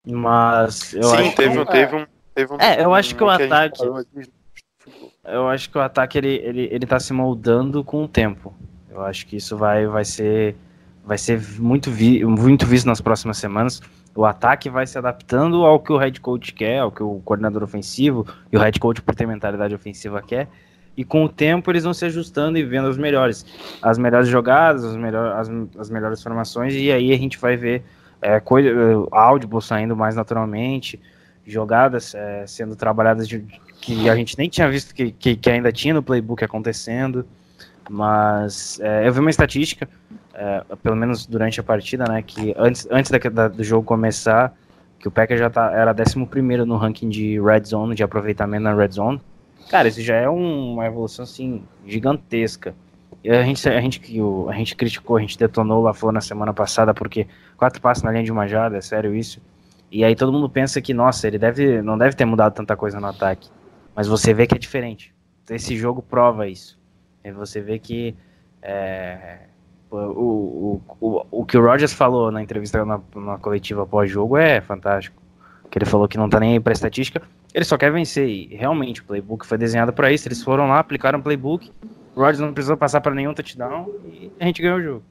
Mas 0.06 0.94
eu 0.94 1.04
Sim, 1.04 1.16
acho 1.16 1.36
teve, 1.36 1.54
que- 1.56 1.60
um, 1.62 1.66
teve 1.66 1.96
um. 1.96 2.08
Teve 2.36 2.54
um 2.54 2.58
É, 2.60 2.84
eu 2.84 2.94
acho 2.94 3.16
que 3.16 3.24
o 3.24 3.30
ataque-. 3.30 3.82
Eu 5.24 5.48
acho 5.48 5.70
que 5.70 5.78
o 5.78 5.82
ataque 5.82 6.18
ele, 6.18 6.36
ele, 6.36 6.62
ele 6.72 6.86
tá 6.86 7.00
se 7.00 7.14
moldando 7.14 7.84
com 7.84 8.04
o 8.04 8.08
tempo. 8.08 8.54
Eu 8.98 9.04
acho 9.04 9.26
que 9.28 9.38
isso 9.38 9.56
vai, 9.56 9.86
vai 9.88 10.04
ser 10.04 10.56
vai 11.06 11.18
ser 11.18 11.42
muito, 11.58 11.90
vi, 11.90 12.24
muito 12.26 12.66
visto 12.66 12.86
nas 12.86 13.00
próximas 13.00 13.38
semanas. 13.38 13.82
O 14.14 14.26
ataque 14.26 14.70
vai 14.70 14.86
se 14.86 14.98
adaptando 14.98 15.64
ao 15.66 15.80
que 15.80 15.94
o 15.94 15.98
head 15.98 16.20
coach 16.20 16.54
quer, 16.54 16.80
ao 16.80 16.92
que 16.92 17.02
o 17.02 17.22
coordenador 17.24 17.64
ofensivo 17.64 18.28
e 18.52 18.58
o 18.58 18.60
head 18.60 18.78
coach 18.78 19.02
por 19.02 19.16
ter 19.16 19.26
mentalidade 19.26 19.74
ofensiva 19.74 20.22
quer. 20.22 20.50
E 20.98 21.06
com 21.06 21.24
o 21.24 21.30
tempo 21.30 21.72
eles 21.72 21.86
vão 21.86 21.94
se 21.94 22.04
ajustando 22.04 22.58
e 22.58 22.64
vendo 22.64 22.90
as 22.90 22.98
melhores, 22.98 23.46
as 23.82 23.98
melhores 23.98 24.28
jogadas, 24.28 24.84
as, 24.84 24.98
melhor, 24.98 25.32
as, 25.38 25.50
as 25.80 25.90
melhores 25.90 26.22
formações 26.22 26.74
e 26.74 26.92
aí 26.92 27.14
a 27.14 27.18
gente 27.18 27.38
vai 27.38 27.56
ver 27.56 27.84
é, 28.22 28.40
coisa, 28.40 28.70
áudio 29.12 29.62
saindo 29.62 29.96
mais 29.96 30.16
naturalmente, 30.16 31.00
jogadas 31.46 32.16
é, 32.16 32.46
sendo 32.48 32.76
trabalhadas 32.76 33.28
de, 33.28 33.46
que 33.80 34.10
a 34.10 34.16
gente 34.16 34.38
nem 34.38 34.50
tinha 34.50 34.68
visto 34.70 34.94
que, 34.94 35.12
que, 35.12 35.36
que 35.36 35.50
ainda 35.50 35.72
tinha 35.72 35.94
no 35.94 36.04
playbook 36.04 36.44
acontecendo. 36.44 37.26
Mas 37.90 38.80
é, 38.82 39.08
eu 39.08 39.14
vi 39.14 39.20
uma 39.20 39.30
estatística, 39.30 39.88
é, 40.34 40.64
pelo 40.84 40.96
menos 40.96 41.26
durante 41.26 41.60
a 41.60 41.64
partida, 41.64 42.06
né? 42.08 42.22
Que 42.22 42.54
antes, 42.58 42.88
antes 42.92 43.12
da, 43.12 43.18
da- 43.18 43.48
do 43.48 43.64
jogo 43.64 43.86
começar, 43.86 44.54
que 45.00 45.08
o 45.08 45.12
Packers 45.12 45.40
já 45.40 45.50
tá, 45.50 45.72
era 45.72 45.94
11 45.94 46.66
no 46.66 46.76
ranking 46.78 47.10
de 47.10 47.40
red 47.42 47.64
zone, 47.66 47.96
de 47.96 48.04
aproveitamento 48.04 48.64
na 48.64 48.74
red 48.74 48.90
zone. 48.92 49.22
Cara, 49.70 49.88
isso 49.88 50.02
já 50.02 50.16
é 50.16 50.30
um- 50.30 50.74
uma 50.74 50.86
evolução 50.86 51.24
assim, 51.24 51.64
gigantesca. 51.86 52.74
E 53.24 53.30
a 53.30 53.42
gente, 53.44 53.68
a, 53.68 53.82
gente, 53.82 54.00
que 54.00 54.22
o- 54.22 54.48
a 54.50 54.54
gente 54.54 54.76
criticou, 54.76 55.18
a 55.18 55.22
gente 55.22 55.38
detonou 55.38 55.82
lá 55.82 55.94
fora 55.94 56.14
na 56.14 56.22
semana 56.22 56.54
passada, 56.54 56.94
porque 56.94 57.28
quatro 57.58 57.82
passos 57.82 58.04
na 58.04 58.12
linha 58.12 58.24
de 58.24 58.32
uma 58.32 58.48
jarda, 58.48 58.78
é 58.78 58.82
sério 58.82 59.16
isso. 59.16 59.42
E 59.92 60.04
aí 60.04 60.16
todo 60.16 60.32
mundo 60.32 60.50
pensa 60.50 60.82
que, 60.82 60.94
nossa, 60.94 61.28
ele 61.28 61.38
deve, 61.38 61.82
não 61.82 61.98
deve 61.98 62.16
ter 62.16 62.26
mudado 62.26 62.54
tanta 62.54 62.76
coisa 62.76 63.00
no 63.00 63.08
ataque. 63.08 63.50
Mas 63.96 64.08
você 64.08 64.34
vê 64.34 64.46
que 64.46 64.56
é 64.56 64.58
diferente. 64.60 65.14
Esse 65.50 65.76
jogo 65.78 66.02
prova 66.02 66.48
isso. 66.48 66.77
Você 67.32 67.62
vê 67.62 67.80
que 67.80 68.16
é, 68.62 69.40
o, 69.90 69.98
o, 69.98 70.82
o, 71.00 71.26
o 71.32 71.46
que 71.46 71.58
o 71.58 71.62
Rogers 71.62 71.94
falou 71.94 72.32
na 72.32 72.42
entrevista 72.42 72.84
na, 72.86 73.00
na 73.16 73.38
coletiva 73.38 73.86
pós-jogo 73.86 74.38
é 74.38 74.62
fantástico. 74.62 75.22
Que 75.70 75.78
ele 75.78 75.86
falou 75.86 76.08
que 76.08 76.18
não 76.18 76.30
tá 76.30 76.40
nem 76.40 76.54
aí 76.54 76.60
pra 76.60 76.72
estatística, 76.72 77.22
ele 77.54 77.66
só 77.66 77.78
quer 77.78 77.92
vencer. 77.92 78.28
E 78.28 78.56
realmente, 78.56 79.02
o 79.02 79.04
playbook 79.04 79.46
foi 79.46 79.58
desenhado 79.58 79.92
para 79.92 80.12
isso. 80.12 80.28
Eles 80.28 80.42
foram 80.44 80.68
lá, 80.68 80.80
aplicaram 80.80 81.20
o 81.20 81.24
playbook. 81.24 81.72
O 82.16 82.20
Rogers 82.22 82.40
não 82.40 82.54
precisou 82.54 82.78
passar 82.78 83.02
para 83.02 83.14
nenhum 83.14 83.34
touchdown 83.34 83.90
e 84.06 84.32
a 84.40 84.46
gente 84.46 84.62
ganhou 84.62 84.78
o 84.78 84.82
jogo. 84.82 85.04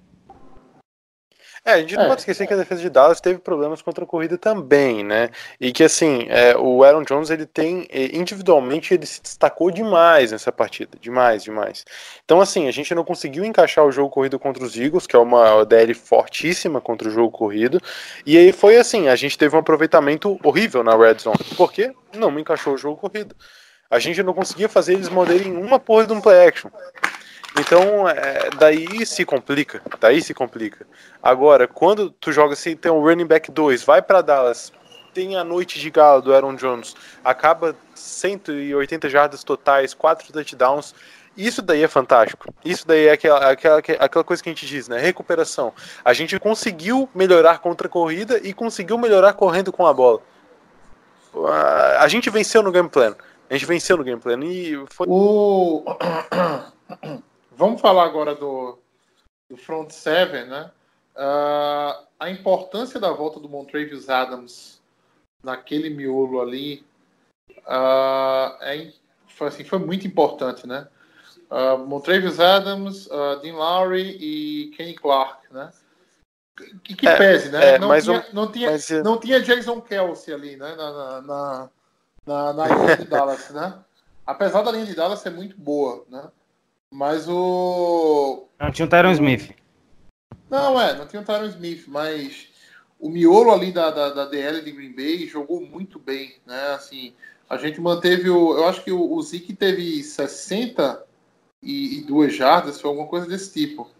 É, 1.67 1.73
a 1.73 1.79
gente 1.81 1.97
não 1.97 2.05
É. 2.05 2.07
pode 2.07 2.21
esquecer 2.21 2.47
que 2.47 2.55
a 2.55 2.57
defesa 2.57 2.81
de 2.81 2.89
Dallas 2.89 3.21
teve 3.21 3.41
problemas 3.41 3.83
contra 3.83 4.05
a 4.05 4.07
corrida 4.07 4.39
também, 4.39 5.03
né? 5.03 5.31
E 5.61 5.73
que 5.73 5.83
assim, 5.83 6.25
é, 6.29 6.57
o 6.57 6.85
Aaron 6.85 7.03
Jones 7.03 7.29
ele 7.29 7.45
tem 7.45 7.89
individualmente 8.13 8.95
ele 8.95 9.05
se 9.05 9.21
destacou 9.21 9.73
demais 9.73 10.31
nessa 10.31 10.53
partida, 10.53 10.97
demais, 11.01 11.43
demais. 11.43 11.85
Então 12.25 12.41
assim, 12.41 12.69
a 12.69 12.71
gente 12.71 12.95
não 12.95 13.03
conseguiu 13.03 13.45
encaixar 13.45 13.85
o 13.85 13.91
jogo 13.91 14.11
corrido 14.11 14.39
contra 14.39 14.63
os 14.63 14.77
Eagles, 14.79 15.09
que 15.09 15.17
é 15.17 15.19
uma 15.19 15.65
DL 15.65 15.93
fortíssima 15.93 16.81
contra 16.81 17.09
o 17.09 17.11
jogo 17.11 17.33
corrido. 17.33 17.81
E 18.25 18.39
aí 18.39 18.53
foi 18.53 18.77
assim, 18.77 19.09
a 19.09 19.17
gente 19.17 19.37
teve 19.37 19.57
um 19.57 19.59
aproveitamento 19.59 20.39
horrível 20.45 20.85
na 20.85 20.97
red 20.97 21.19
zone. 21.19 21.37
Por 21.57 21.73
quê? 21.73 21.93
Não 22.15 22.39
encaixou 22.39 22.75
o 22.75 22.79
jogo 22.79 22.97
corrido. 22.97 23.35
A 23.91 23.99
gente 23.99 24.23
não 24.23 24.33
conseguia 24.33 24.69
fazer 24.69 24.93
eles 24.95 25.09
morderem 25.09 25.53
uma 25.53 25.81
porra 25.81 26.07
de 26.07 26.13
um 26.13 26.21
play 26.21 26.47
action. 26.47 26.71
Então, 27.59 28.09
é, 28.09 28.51
daí 28.59 29.07
se 29.07 29.25
complica, 29.25 29.81
daí 29.99 30.21
se 30.21 30.35
complica. 30.35 30.87
Agora, 31.23 31.67
quando 31.67 32.11
tu 32.11 32.31
joga 32.31 32.53
assim, 32.53 32.77
tem 32.77 32.93
um 32.93 33.01
running 33.01 33.27
back 33.27 33.51
2, 33.51 33.83
vai 33.83 34.03
pra 34.03 34.21
Dallas, 34.21 34.73
tem 35.15 35.37
a 35.37 35.43
noite 35.45 35.81
de 35.81 35.91
gala 35.91 36.21
do 36.21 36.35
Aaron 36.35 36.55
Jones, 36.55 36.95
acaba 37.25 37.75
180 37.95 39.09
jardas 39.09 39.43
totais, 39.43 39.95
4 39.95 40.31
touchdowns, 40.33 40.95
isso 41.37 41.61
daí 41.63 41.83
é 41.83 41.89
fantástico. 41.89 42.53
Isso 42.65 42.87
daí 42.87 43.07
é 43.07 43.13
aquela, 43.13 43.51
aquela, 43.51 43.79
aquela 43.79 44.25
coisa 44.25 44.43
que 44.43 44.49
a 44.49 44.53
gente 44.53 44.67
diz, 44.67 44.89
né? 44.89 44.99
Recuperação. 44.99 45.73
A 46.05 46.13
gente 46.15 46.39
conseguiu 46.39 47.09
melhorar 47.15 47.59
contra 47.59 47.87
a 47.87 47.91
corrida 47.91 48.39
e 48.43 48.55
conseguiu 48.55 48.97
melhorar 48.97 49.35
correndo 49.35 49.71
com 49.73 49.87
a 49.87 49.93
bola. 49.93 50.21
A- 51.35 52.03
A 52.05 52.09
gente 52.09 52.31
venceu 52.31 52.63
no 52.63 52.73
game 52.73 52.89
plan. 52.89 53.15
A 53.51 53.53
gente 53.53 53.67
venceu 53.67 53.99
no 53.99 54.05
game 54.05 54.21
plan 54.21 54.43
e 54.45 54.83
foi 54.89 55.07
O... 55.11 55.85
Vamos 57.57 57.81
falar 57.81 58.05
agora 58.05 58.35
do, 58.35 58.79
do 59.51 59.57
front 59.57 59.91
seven, 59.91 60.47
né? 60.47 60.71
Ah, 61.17 62.05
a 62.21 62.31
importância 62.31 63.01
da 63.01 63.11
volta 63.11 63.41
do 63.41 63.49
Montrevious 63.49 64.11
Adams 64.11 64.83
naquele 65.43 65.89
miolo 65.89 66.41
ali 66.41 66.85
ah, 67.67 68.59
é, 68.61 68.93
foi, 69.29 69.49
assim, 69.49 69.65
foi 69.65 69.79
muito 69.79 70.07
importante, 70.07 70.67
né? 70.67 70.87
Uh, 71.51 71.79
Montrevious 71.79 72.41
Adams, 72.41 73.09
ah, 73.11 73.37
Dean 73.37 73.55
Lowry 73.55 74.19
e 74.21 74.71
Kenny 74.77 74.95
Clark, 74.95 75.51
né? 75.51 75.71
Que, 76.83 76.95
que 76.95 77.09
É, 77.09 77.17
pese, 77.17 77.51
né? 77.51 77.75
é, 77.75 77.79
não, 77.79 77.99
tinha, 77.99 78.19
um- 78.19 78.35
não, 78.35 78.53
tinha, 78.53 78.71
mas, 78.71 78.91
não 79.03 79.19
tinha 79.19 79.41
Jason 79.41 79.81
Kelsey 79.81 80.35
ali, 80.35 80.57
né? 80.57 80.75
Na, 80.75 81.23
na, 81.23 81.71
na, 82.27 82.53
na 82.53 82.69
linha 82.69 82.97
de 82.97 83.05
Dallas, 83.09 83.51
né? 83.51 83.79
Apesar 84.27 84.63
da 84.63 84.73
linha 84.73 84.85
de 84.87 84.95
Dallas 84.95 85.21
ser 85.21 85.31
muito 85.31 85.57
boa, 85.57 86.05
né? 86.11 86.31
Mas 86.97 87.29
o. 87.29 88.49
Não 88.59 88.71
tinha 88.71 88.87
o 88.87 88.89
Tyron 88.89 89.13
Smith. 89.13 89.55
Não, 90.49 90.81
é, 90.81 90.97
não 90.97 91.07
tinha 91.07 91.21
o 91.21 91.25
Tyron 91.27 91.45
Smith, 91.49 91.85
mas 91.87 92.49
o 92.99 93.11
miolo 93.11 93.53
ali 93.53 93.71
da, 93.71 93.91
da, 93.91 94.15
da 94.15 94.25
DL 94.25 94.63
de 94.63 94.73
Green 94.73 94.97
Bay 94.97 95.27
jogou 95.27 95.61
muito 95.61 95.99
bem, 95.99 96.37
né? 96.47 96.69
Assim, 96.75 97.13
a 97.51 97.59
gente 97.59 97.79
manteve 97.83 98.31
o. 98.31 98.57
Eu 98.57 98.67
acho 98.67 98.83
que 98.83 98.91
o, 98.91 99.13
o 99.13 99.21
Zeke 99.21 99.55
teve 99.55 100.03
60 100.03 101.05
e, 101.63 101.99
e 101.99 102.01
duas 102.01 102.35
jardas, 102.35 102.81
foi 102.81 102.89
alguma 102.89 103.09
coisa 103.09 103.27
desse 103.27 103.53
tipo. 103.53 103.91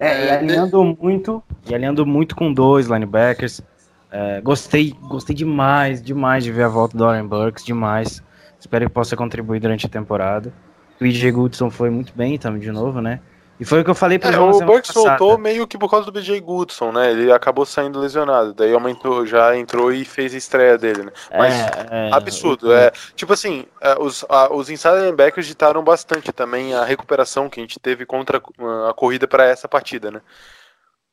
É, 0.00 0.08
É, 0.08 0.26
e 0.26 0.30
alinhando 0.30 0.84
muito, 1.00 1.40
e 1.70 1.72
alinhando 1.72 2.04
muito 2.04 2.34
com 2.34 2.52
dois 2.52 2.88
linebackers. 2.88 3.62
É, 4.10 4.40
gostei, 4.40 4.90
gostei 5.02 5.36
demais, 5.36 6.02
demais 6.02 6.42
de 6.42 6.50
ver 6.50 6.64
a 6.64 6.68
volta 6.68 6.98
do 6.98 7.04
Aaron 7.04 7.28
Burks, 7.28 7.64
demais. 7.64 8.20
Espero 8.58 8.86
que 8.86 8.92
possa 8.92 9.16
contribuir 9.16 9.60
durante 9.60 9.86
a 9.86 9.88
temporada. 9.88 10.52
O 11.00 11.04
EJ 11.04 11.30
Goodson 11.30 11.70
foi 11.70 11.90
muito 11.90 12.12
bem 12.14 12.38
também 12.38 12.60
de 12.60 12.70
novo, 12.70 13.00
né? 13.00 13.20
E 13.58 13.64
foi 13.64 13.80
o 13.80 13.84
que 13.84 13.90
eu 13.90 13.94
falei 13.94 14.18
para 14.18 14.36
É, 14.36 14.38
o 14.38 14.60
Burks 14.60 14.92
voltou 14.92 15.38
meio 15.38 15.66
que 15.66 15.78
por 15.78 15.90
causa 15.90 16.04
do 16.04 16.12
BJ 16.12 16.38
Goodson, 16.40 16.92
né? 16.92 17.10
Ele 17.10 17.32
acabou 17.32 17.64
saindo 17.64 17.98
lesionado, 17.98 18.52
daí 18.52 18.72
aumentou, 18.74 19.24
já 19.24 19.56
entrou 19.56 19.90
e 19.90 20.04
fez 20.04 20.34
a 20.34 20.36
estreia 20.36 20.76
dele, 20.76 21.04
né? 21.04 21.12
Mas 21.36 21.54
é, 21.54 22.10
absurdo, 22.12 22.72
é. 22.72 22.92
Tipo 23.14 23.32
assim, 23.32 23.64
é, 23.80 23.98
os, 23.98 24.24
a, 24.28 24.52
os 24.54 24.68
inside 24.68 24.96
linebackers 24.96 25.46
ditaram 25.46 25.82
bastante 25.82 26.32
também 26.32 26.74
a 26.74 26.84
recuperação 26.84 27.48
que 27.48 27.58
a 27.58 27.62
gente 27.62 27.80
teve 27.80 28.04
contra 28.04 28.42
a, 28.58 28.90
a 28.90 28.94
corrida 28.94 29.26
para 29.26 29.46
essa 29.46 29.66
partida, 29.66 30.10
né? 30.10 30.20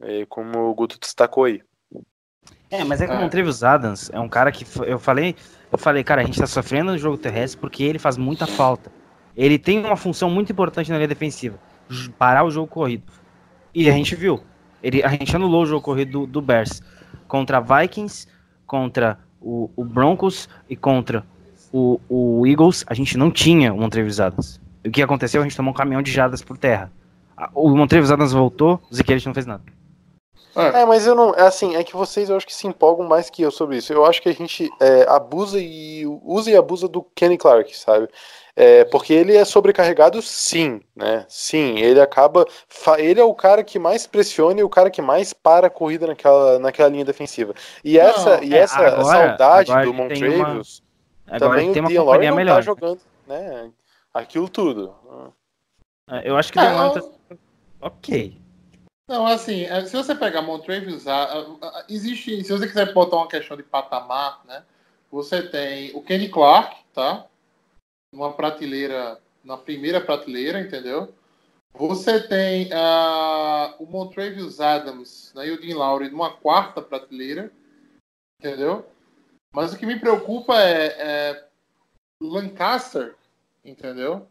E 0.06 0.26
como 0.26 0.70
o 0.70 0.76
Guto 0.76 1.00
destacou 1.00 1.46
aí. 1.46 1.62
É, 2.70 2.84
mas 2.84 3.00
é 3.00 3.08
que 3.08 3.14
o 3.14 3.16
É. 3.16 3.20
Montrevious 3.20 3.64
Adams 3.64 4.10
é 4.12 4.20
um 4.20 4.28
cara 4.28 4.52
que 4.52 4.66
eu 4.86 5.00
falei, 5.00 5.36
eu 5.72 5.78
falei, 5.78 6.04
cara, 6.04 6.22
a 6.22 6.26
gente 6.26 6.40
tá 6.40 6.48
sofrendo 6.48 6.92
no 6.92 6.98
jogo 6.98 7.18
terrestre 7.18 7.58
porque 7.62 7.84
ele 7.84 8.00
faz 8.00 8.18
muita 8.18 8.46
falta. 8.46 8.92
Ele 9.36 9.58
tem 9.58 9.80
uma 9.80 9.96
função 9.96 10.30
muito 10.30 10.52
importante 10.52 10.92
na 10.92 10.98
linha 10.98 11.08
defensiva, 11.08 11.58
parar 12.18 12.44
o 12.44 12.52
jogo 12.52 12.68
corrido. 12.68 13.12
E 13.74 13.90
a 13.90 13.94
gente 13.94 14.16
viu, 14.16 14.42
ele, 14.82 15.02
a 15.04 15.10
gente 15.10 15.36
anulou 15.36 15.64
o 15.64 15.66
jogo 15.66 15.82
corrido 15.82 16.12
do, 16.12 16.28
do 16.28 16.42
Bears 16.42 16.82
contra 17.28 17.60
Vikings, 17.60 18.28
contra 18.68 19.18
o, 19.42 19.70
o 19.76 19.84
Broncos 19.84 20.48
e 20.70 20.76
contra 20.76 21.26
o, 21.72 22.00
o 22.08 22.46
Eagles. 22.46 22.86
A 22.88 22.94
gente 22.94 23.18
não 23.18 23.32
tinha 23.32 23.74
o 23.74 23.78
Montrevious 23.78 24.20
Adams. 24.20 24.62
E 24.84 24.90
o 24.90 24.92
que 24.92 25.02
aconteceu? 25.02 25.42
A 25.42 25.44
gente 25.44 25.56
tomou 25.56 25.72
um 25.72 25.76
caminhão 25.76 26.02
de 26.02 26.12
jardas 26.12 26.42
por 26.42 26.58
terra. 26.58 26.92
O 27.54 27.70
Montrevious 27.70 28.12
Adams 28.12 28.32
voltou, 28.32 28.80
o 28.92 28.96
Zeke 28.96 29.26
não 29.26 29.34
fez 29.34 29.46
nada. 29.46 29.64
É, 30.56 30.86
mas 30.86 31.08
eu 31.08 31.16
não. 31.16 31.34
É 31.34 31.42
assim, 31.42 31.76
é 31.76 31.84
que 31.84 31.96
vocês 31.96 32.30
eu 32.30 32.38
acho 32.38 32.46
que 32.46 32.54
se 32.54 32.68
empolgam 32.68 33.08
mais 33.08 33.28
que 33.30 33.42
eu 33.42 33.50
sobre 33.50 33.78
isso. 33.78 33.92
Eu 33.92 34.06
acho 34.06 34.22
que 34.22 34.30
a 34.30 34.34
gente 34.34 34.70
é, 34.80 35.04
abusa 35.10 35.60
e 35.60 36.06
usa 36.24 36.52
e 36.52 36.56
abusa 36.56 36.88
do 36.88 37.02
Kenny 37.16 37.40
Clark, 37.40 37.76
sabe? 37.76 38.08
É, 38.56 38.86
porque 38.86 39.12
ele 39.14 39.36
é 39.36 39.44
sobrecarregado, 39.44 40.22
sim, 40.22 40.80
né? 40.96 41.26
Sim, 41.28 41.80
ele 41.80 42.00
acaba. 42.00 42.46
Ele 43.00 43.20
é 43.20 43.24
o 43.24 43.34
cara 43.34 43.64
que 43.64 43.80
mais 43.80 44.06
pressiona 44.06 44.60
e 44.60 44.64
o 44.64 44.70
cara 44.70 44.92
que 44.92 45.02
mais 45.02 45.34
para 45.34 45.68
a 45.68 45.70
corrida 45.72 46.06
naquela, 46.06 46.60
naquela 46.60 46.90
linha 46.90 47.04
defensiva. 47.06 47.56
E 47.84 47.98
Não, 47.98 48.06
essa, 48.06 48.44
e 48.44 48.54
é, 48.54 48.58
essa 48.60 48.78
agora- 48.88 49.04
saudade 49.06 49.72
agora 49.72 49.86
do 49.88 49.92
ele 49.94 50.08
tem 50.08 50.30
uma- 50.30 50.38
Montrevious, 50.38 50.84
também 51.40 51.74
tem 51.74 51.82
o 51.82 51.86
uma 51.86 51.90
Dean 51.90 52.02
Lowry 52.02 52.12
companhia 52.12 52.30
não 52.30 52.38
melhor. 52.38 52.56
tá 52.56 52.62
jogando, 52.62 53.00
né? 53.28 53.72
Aquilo 54.14 54.48
tudo. 54.48 54.94
É, 56.12 56.30
Eu 56.30 56.38
acho 56.38 56.54
que 56.54 56.60
É, 56.60 56.62
deu 56.62 56.72
uma... 56.76 56.94
eu- 56.96 57.40
Ok. 57.82 58.38
Não, 59.10 59.26
assim, 59.26 59.64
é, 59.64 59.84
se 59.86 59.98
você 59.98 60.14
pegar 60.16 60.42
Montrevious, 60.44 61.06
existe, 61.90 62.44
se 62.44 62.52
você 62.52 62.68
quiser 62.68 62.94
botar 62.94 63.18
uma 63.18 63.28
questão 63.28 63.58
de 63.58 63.64
patamar, 63.64 64.42
né? 64.46 64.64
Você 65.12 65.42
tem 65.44 65.92
o 65.96 66.02
Kenny 66.02 66.30
Clark, 66.30 66.76
tá? 66.94 67.26
Uma 68.14 68.32
prateleira, 68.32 69.20
na 69.44 69.58
primeira 69.58 70.00
prateleira, 70.00 70.62
entendeu? 70.62 71.14
Você 71.74 72.20
tem 72.28 72.70
ah, 72.72 73.76
o 73.80 73.86
Montrevious 73.88 74.62
Adams 74.62 75.34
né, 75.36 75.48
e 75.48 75.52
o 75.52 75.60
Dean 75.60 75.76
Lowry 75.76 76.10
numa 76.12 76.32
quarta 76.32 76.80
prateleira, 76.82 77.52
entendeu? 78.40 78.86
Mas 79.52 79.74
o 79.74 79.78
que 79.78 79.86
me 79.86 80.00
preocupa 80.00 80.54
é, 80.62 80.86
é 81.32 81.46
Lancaster, 82.22 83.16
entendeu? 83.66 84.28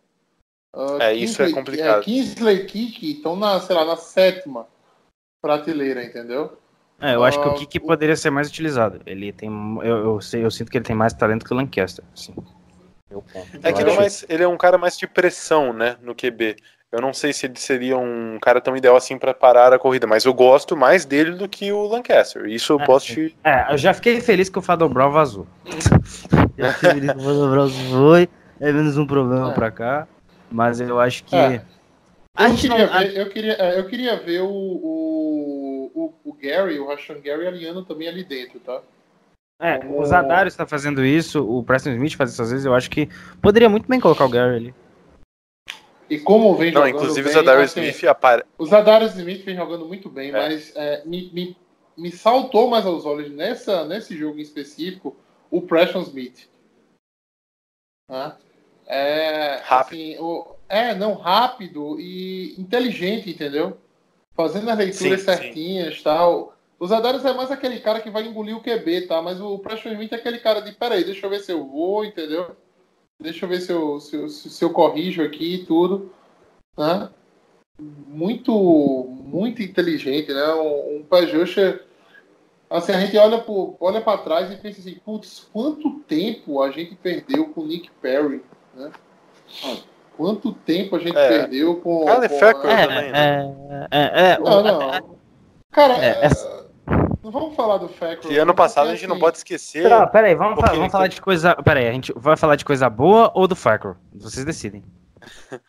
Ah, 0.74 0.98
É, 1.00 1.14
isso 1.14 1.42
é 1.42 1.46
Kingsley- 1.46 1.52
complicado. 1.54 2.00
É, 2.00 2.04
Kingsley 2.04 2.66
Kiki 2.66 3.12
estão 3.12 3.34
na, 3.36 3.60
sei 3.60 3.74
lá, 3.74 3.84
na 3.84 3.96
sétima 3.96 4.68
prateleira, 5.42 6.04
entendeu? 6.04 6.56
É, 7.00 7.16
eu 7.16 7.24
acho 7.24 7.40
que 7.40 7.48
Ah, 7.48 7.50
o 7.50 7.54
Kiki 7.58 7.78
o- 7.78 7.86
poderia 7.86 8.14
ser 8.16 8.30
mais 8.30 8.48
utilizado. 8.48 9.00
Ele 9.04 9.32
tem. 9.32 9.50
Eu, 9.82 9.96
eu, 10.04 10.20
sei, 10.20 10.44
eu 10.44 10.50
sinto 10.52 10.70
que 10.70 10.78
ele 10.78 10.84
tem 10.84 10.94
mais 10.94 11.12
talento 11.12 11.44
que 11.44 11.52
o 11.52 11.56
Lancaster. 11.56 12.04
Assim. 12.12 12.32
É 13.62 13.70
Eu 13.70 13.74
que 13.74 13.80
ele 13.82 13.90
é, 13.90 13.92
acho- 13.92 14.00
mais, 14.00 14.26
ele 14.28 14.42
é 14.42 14.48
um 14.48 14.56
cara 14.56 14.78
mais 14.78 14.96
de 14.96 15.06
pressão, 15.06 15.72
né, 15.72 15.96
no 16.02 16.14
QB. 16.14 16.56
Eu 16.90 17.00
não 17.00 17.14
sei 17.14 17.32
se 17.32 17.46
ele 17.46 17.58
seria 17.58 17.96
um 17.96 18.38
cara 18.40 18.60
tão 18.60 18.76
ideal 18.76 18.94
assim 18.96 19.16
pra 19.16 19.32
parar 19.32 19.72
a 19.72 19.78
corrida, 19.78 20.06
mas 20.06 20.24
eu 20.26 20.34
gosto 20.34 20.76
mais 20.76 21.06
dele 21.06 21.32
do 21.32 21.48
que 21.48 21.72
o 21.72 21.86
Lancaster. 21.86 22.44
Isso 22.46 22.74
eu 22.74 22.80
É, 22.80 22.84
posso 22.84 23.06
te. 23.06 23.34
É, 23.42 23.72
eu 23.72 23.78
já 23.78 23.94
fiquei 23.94 24.20
feliz 24.20 24.50
que 24.50 24.58
o 24.58 24.62
Fadon 24.62 24.88
Brown 24.90 25.10
vazou. 25.10 25.46
já 26.58 26.72
fiquei 26.74 26.90
feliz 26.90 27.12
que 27.12 27.18
o 27.18 27.22
Fadon 27.22 27.50
Brown 27.50 27.70
foi. 27.70 28.28
É 28.60 28.70
menos 28.72 28.96
um 28.98 29.06
problema 29.06 29.50
É. 29.50 29.54
pra 29.54 29.70
cá. 29.70 30.06
Mas 30.50 30.80
eu 30.80 31.00
acho 31.00 31.24
que. 31.24 31.34
É. 31.34 31.62
A 32.36 32.44
Eu 32.44 32.50
gente 32.50 32.68
não. 32.68 32.76
queria, 32.76 32.92
a- 32.94 32.98
ver, 33.00 33.16
eu, 33.18 33.28
queria, 33.30 33.52
é, 33.54 33.78
eu 33.78 33.86
queria 33.86 34.16
ver 34.16 34.40
o, 34.42 34.48
o, 34.50 35.90
o, 35.94 36.30
o 36.30 36.32
Gary, 36.34 36.78
o 36.78 36.86
Rashan 36.88 37.20
Gary 37.20 37.46
alinhando 37.46 37.84
também 37.84 38.06
ali 38.08 38.22
dentro, 38.22 38.60
tá? 38.60 38.80
É, 39.62 39.78
o 39.86 40.04
Zadaro 40.04 40.48
está 40.48 40.66
fazendo 40.66 41.04
isso, 41.04 41.40
o 41.48 41.62
Preston 41.62 41.90
Smith 41.90 42.16
faz 42.16 42.32
isso 42.32 42.42
às 42.42 42.50
vezes, 42.50 42.66
eu 42.66 42.74
acho 42.74 42.90
que 42.90 43.08
poderia 43.40 43.68
muito 43.68 43.86
bem 43.86 44.00
colocar 44.00 44.24
o 44.24 44.28
Gary 44.28 44.56
ali. 44.56 44.74
E 46.10 46.18
como 46.18 46.56
vem 46.56 46.72
Não, 46.72 46.80
jogando 46.84 46.96
inclusive 46.96 47.20
o 47.20 47.32
bem, 47.32 47.32
Zadarius 47.32 47.70
assim, 47.70 47.80
Smith 47.82 48.04
apare... 48.10 48.44
O 48.58 48.64
Smith 48.64 49.44
vem 49.44 49.54
jogando 49.54 49.86
muito 49.86 50.10
bem, 50.10 50.30
É. 50.30 50.32
mas 50.32 50.74
é, 50.74 51.04
me, 51.06 51.30
me, 51.32 51.56
me 51.96 52.10
saltou 52.10 52.68
mais 52.68 52.84
aos 52.84 53.06
olhos 53.06 53.30
nessa, 53.30 53.84
nesse 53.86 54.16
jogo 54.16 54.38
em 54.38 54.42
específico 54.42 55.16
o 55.48 55.62
Preston 55.62 56.02
Smith. 56.02 56.48
Né? 58.10 58.36
É, 58.86 59.60
Rápido. 59.62 59.94
assim, 59.94 60.18
o- 60.18 60.56
é, 60.68 60.92
não, 60.94 61.14
rápido 61.14 62.00
e 62.00 62.54
inteligente, 62.60 63.30
entendeu? 63.30 63.78
Fazendo 64.34 64.68
as 64.70 64.76
leituras 64.78 65.20
Sim, 65.20 65.26
sim. 65.32 65.38
certinhas 65.42 66.02
tal. 66.02 66.51
O 66.82 66.86
Zadarius 66.88 67.24
é 67.24 67.32
mais 67.32 67.48
aquele 67.52 67.78
cara 67.78 68.00
que 68.00 68.10
vai 68.10 68.26
engolir 68.26 68.56
o 68.56 68.60
QB, 68.60 69.02
tá? 69.02 69.22
Mas 69.22 69.40
o 69.40 69.56
Preston 69.60 69.90
Smith 69.90 70.12
é 70.12 70.16
aquele 70.16 70.40
cara 70.40 70.60
de, 70.60 70.72
peraí, 70.72 71.04
deixa 71.04 71.24
eu 71.24 71.30
ver 71.30 71.38
se 71.38 71.52
eu 71.52 71.64
vou, 71.64 72.04
entendeu? 72.04 72.56
Deixa 73.20 73.44
eu 73.44 73.48
ver 73.48 73.60
se 73.60 73.70
eu, 73.70 74.00
se 74.00 74.16
eu, 74.16 74.28
se 74.28 74.64
eu 74.64 74.70
corrijo 74.70 75.22
aqui 75.22 75.54
e 75.54 75.64
tudo. 75.64 76.12
Né? 76.76 77.08
Muito, 77.80 78.52
muito 79.08 79.62
inteligente, 79.62 80.32
né? 80.32 80.54
Um, 80.54 80.96
um 80.96 81.02
pass 81.04 81.32
rusher, 81.32 81.84
Assim, 82.68 82.90
a 82.90 82.98
gente 82.98 83.16
olha, 83.16 83.38
pro, 83.38 83.76
olha 83.78 84.00
para 84.00 84.18
trás 84.18 84.50
e 84.50 84.56
pensa 84.56 84.80
assim, 84.80 84.98
putz, 85.04 85.46
quanto 85.52 86.00
tempo 86.00 86.60
a 86.60 86.72
gente 86.72 86.96
perdeu 86.96 87.46
com 87.50 87.60
o 87.60 87.66
Nick 87.66 87.92
Perry, 88.00 88.42
né? 88.74 88.90
Quanto 90.16 90.52
tempo 90.52 90.96
a 90.96 90.98
gente 90.98 91.16
É. 91.16 91.28
perdeu 91.28 91.76
com... 91.76 92.06
Kyle 92.06 92.54
com 92.54 92.60
também, 92.60 93.12
né? 93.12 93.86
é, 93.88 93.98
é, 93.98 94.30
é, 94.32 94.38
Não, 94.40 94.58
o- 94.58 94.62
não. 94.64 95.18
Cara, 95.70 95.94
É, 96.04 96.26
é, 96.26 96.61
não 97.22 97.30
vamos 97.30 97.54
falar 97.56 97.78
do 97.78 97.88
Fackrell. 97.88 98.30
Que 98.32 98.38
ano 98.38 98.54
passado 98.54 98.88
a 98.88 98.94
gente 98.94 99.06
não 99.06 99.14
assim, 99.14 99.20
pode 99.20 99.36
esquecer. 99.38 99.88
Não, 99.88 100.06
peraí, 100.08 100.34
vamos, 100.34 100.52
Um 100.52 100.56
fa- 100.56 100.62
pouquinho 100.62 100.80
vamos 100.80 100.92
falar 100.92 101.06
de 101.08 101.20
coisa. 101.20 101.54
Peraí, 101.56 101.88
a 101.88 101.92
gente 101.92 102.12
vai 102.16 102.36
falar 102.36 102.56
de 102.56 102.64
coisa 102.64 102.88
boa 102.90 103.30
ou 103.34 103.46
do 103.46 103.54
Factor? 103.56 103.96
Vocês 104.14 104.44
decidem. 104.44 104.82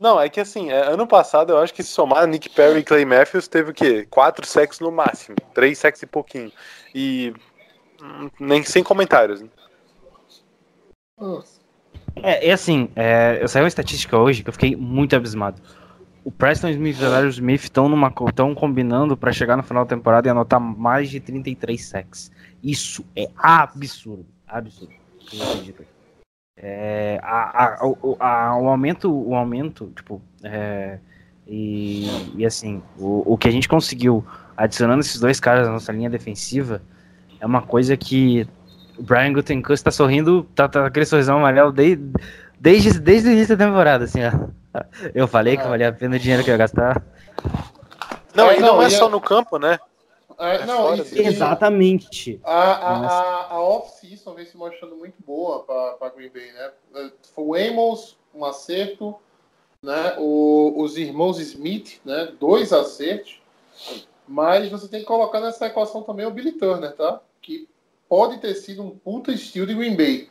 Não, 0.00 0.18
é 0.18 0.30
que 0.30 0.40
assim, 0.40 0.70
é, 0.70 0.80
ano 0.80 1.06
passado 1.06 1.52
eu 1.52 1.58
acho 1.58 1.74
que 1.74 1.82
se 1.82 1.90
somar 1.90 2.26
Nick 2.26 2.48
Perry 2.48 2.78
e 2.80 2.82
Clay 2.84 3.04
Matthews 3.04 3.46
teve 3.48 3.70
o 3.70 3.74
quê? 3.74 4.06
Quatro 4.08 4.46
sacks 4.46 4.80
no 4.80 4.90
máximo. 4.90 5.36
Três 5.52 5.78
sacks 5.78 6.00
e 6.02 6.06
pouquinho. 6.06 6.50
E. 6.94 7.34
hum, 8.02 8.30
Nem 8.40 8.62
sem 8.62 8.82
comentários. 8.82 9.42
né? 9.42 9.48
Nossa. 11.18 11.60
É, 12.22 12.48
e 12.48 12.50
assim, 12.50 12.90
é, 12.96 13.38
eu 13.42 13.48
saiu 13.48 13.64
uma 13.64 13.68
estatística 13.68 14.16
hoje 14.16 14.42
que 14.42 14.48
eu 14.48 14.52
fiquei 14.54 14.74
muito 14.74 15.14
abismado. 15.14 15.60
O 16.24 16.30
Preston 16.30 16.68
Smith 16.68 16.98
e 17.00 17.04
o 17.04 17.10
Darius 17.10 17.36
Smith 17.36 17.62
estão 17.64 18.54
combinando 18.54 19.16
pra 19.16 19.32
chegar 19.32 19.56
no 19.56 19.62
final 19.62 19.84
da 19.84 19.88
temporada 19.96 20.28
e 20.28 20.30
anotar 20.30 20.60
mais 20.60 21.08
de 21.10 21.18
33 21.18 21.82
sacks. 21.82 22.30
Isso 22.62 23.04
é 23.16 23.28
absurdo. 23.36 24.26
Absurdo. 24.46 24.92
É, 26.56 27.18
a- 27.22 27.76
a- 27.82 27.86
o, 27.86 28.16
a- 28.20 28.58
o 28.58 28.68
aumento, 28.68 29.10
o 29.10 29.34
aumento, 29.34 29.90
tipo, 29.96 30.20
é, 30.42 30.98
e, 31.46 32.06
e 32.36 32.44
assim, 32.44 32.82
o, 32.98 33.32
o 33.32 33.38
que 33.38 33.48
a 33.48 33.50
gente 33.50 33.66
conseguiu 33.68 34.22
adicionando 34.56 35.00
esses 35.00 35.18
dois 35.18 35.40
caras 35.40 35.66
na 35.66 35.72
nossa 35.72 35.90
linha 35.90 36.10
defensiva 36.10 36.82
é 37.40 37.46
uma 37.46 37.62
coisa 37.62 37.96
que 37.96 38.46
o 38.98 39.02
Brian 39.02 39.32
Gutenkust 39.32 39.82
tá 39.82 39.90
sorrindo, 39.90 40.42
tá, 40.54 40.68
tá 40.68 40.84
aquele 40.86 41.06
sorrisão 41.06 41.38
amarelo 41.38 41.72
desde, 41.72 42.04
desde, 42.60 43.00
desde 43.00 43.28
o 43.30 43.32
início 43.32 43.56
da 43.56 43.64
temporada, 43.64 44.04
assim, 44.04 44.20
ó. 44.22 44.48
Eu 45.14 45.26
falei 45.26 45.56
que 45.56 45.64
valia 45.64 45.88
a 45.88 45.92
pena 45.92 46.16
o 46.16 46.18
dinheiro 46.18 46.44
que 46.44 46.50
eu 46.50 46.54
ia 46.54 46.58
gastar. 46.58 47.02
Não, 48.34 48.50
É, 48.50 48.56
e 48.58 48.60
não, 48.60 48.76
não, 48.76 48.82
é 48.82 48.86
e 48.86 48.90
só 48.90 49.06
a- 49.06 49.08
no 49.08 49.20
campo, 49.20 49.58
né? 49.58 49.78
É, 50.38 50.56
É 50.56 50.66
não, 50.66 50.76
fora 50.88 51.04
e- 51.12 51.18
e- 51.18 51.26
Exatamente. 51.26 52.40
A, 52.44 52.62
a, 52.72 53.06
a, 53.06 53.46
a 53.54 53.60
off-season 53.62 54.34
vem 54.34 54.46
se 54.46 54.56
mostrando 54.56 54.96
muito 54.96 55.16
boa 55.26 55.64
para 55.64 56.08
Green 56.10 56.30
Bay, 56.30 56.50
né? 56.52 57.10
Foi 57.34 57.44
o 57.44 57.54
Amos, 57.54 58.16
um 58.34 58.44
acerto, 58.44 59.16
né? 59.82 60.14
O, 60.18 60.74
os 60.80 60.96
irmãos 60.96 61.38
Smith, 61.40 62.00
né? 62.04 62.32
Dois 62.38 62.72
acertos. 62.72 63.40
Mas 64.26 64.70
você 64.70 64.88
tem 64.88 65.00
que 65.00 65.06
colocar 65.06 65.40
nessa 65.40 65.66
equação 65.66 66.02
também 66.02 66.24
o 66.24 66.30
Billy 66.30 66.52
Turner, 66.52 66.92
tá? 66.94 67.20
Que 67.42 67.68
pode 68.08 68.38
ter 68.38 68.54
sido 68.54 68.82
um 68.82 68.90
puta 68.90 69.32
estilo 69.32 69.66
de 69.66 69.74
Green 69.74 69.96
Bay, 69.96 70.30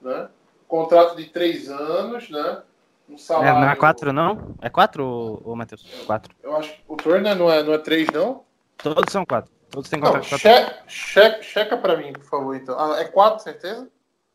né? 0.00 0.28
Contrato 0.68 1.16
de 1.16 1.26
três 1.26 1.68
anos, 1.68 2.30
né? 2.30 2.62
Um 3.08 3.14
É, 3.14 3.18
salário... 3.18 3.60
não 3.60 3.68
é 3.70 3.76
4 3.76 4.12
não? 4.12 4.54
É 4.60 4.68
4, 4.68 5.42
ô, 5.44 5.54
Matheus? 5.54 5.82
4. 6.06 6.34
Eu 6.42 6.56
acho 6.56 6.72
que 6.74 6.82
o 6.88 6.96
Turner 6.96 7.36
não 7.36 7.50
é, 7.50 7.62
não 7.62 7.72
é 7.72 7.78
três, 7.78 8.08
não? 8.10 8.44
Todos 8.78 9.12
são 9.12 9.24
4. 9.24 9.50
Todos 9.70 9.88
têm 9.90 10.00
Não, 10.00 10.06
contrato 10.12 10.24
de 10.24 10.42
4 10.42 10.84
che, 10.86 10.86
che, 10.86 11.42
checa 11.42 11.76
pra 11.76 11.96
mim, 11.96 12.12
por 12.12 12.24
favor, 12.24 12.56
então. 12.56 12.78
Ah, 12.78 13.00
é 13.00 13.04
quatro, 13.04 13.42
certeza? 13.42 13.88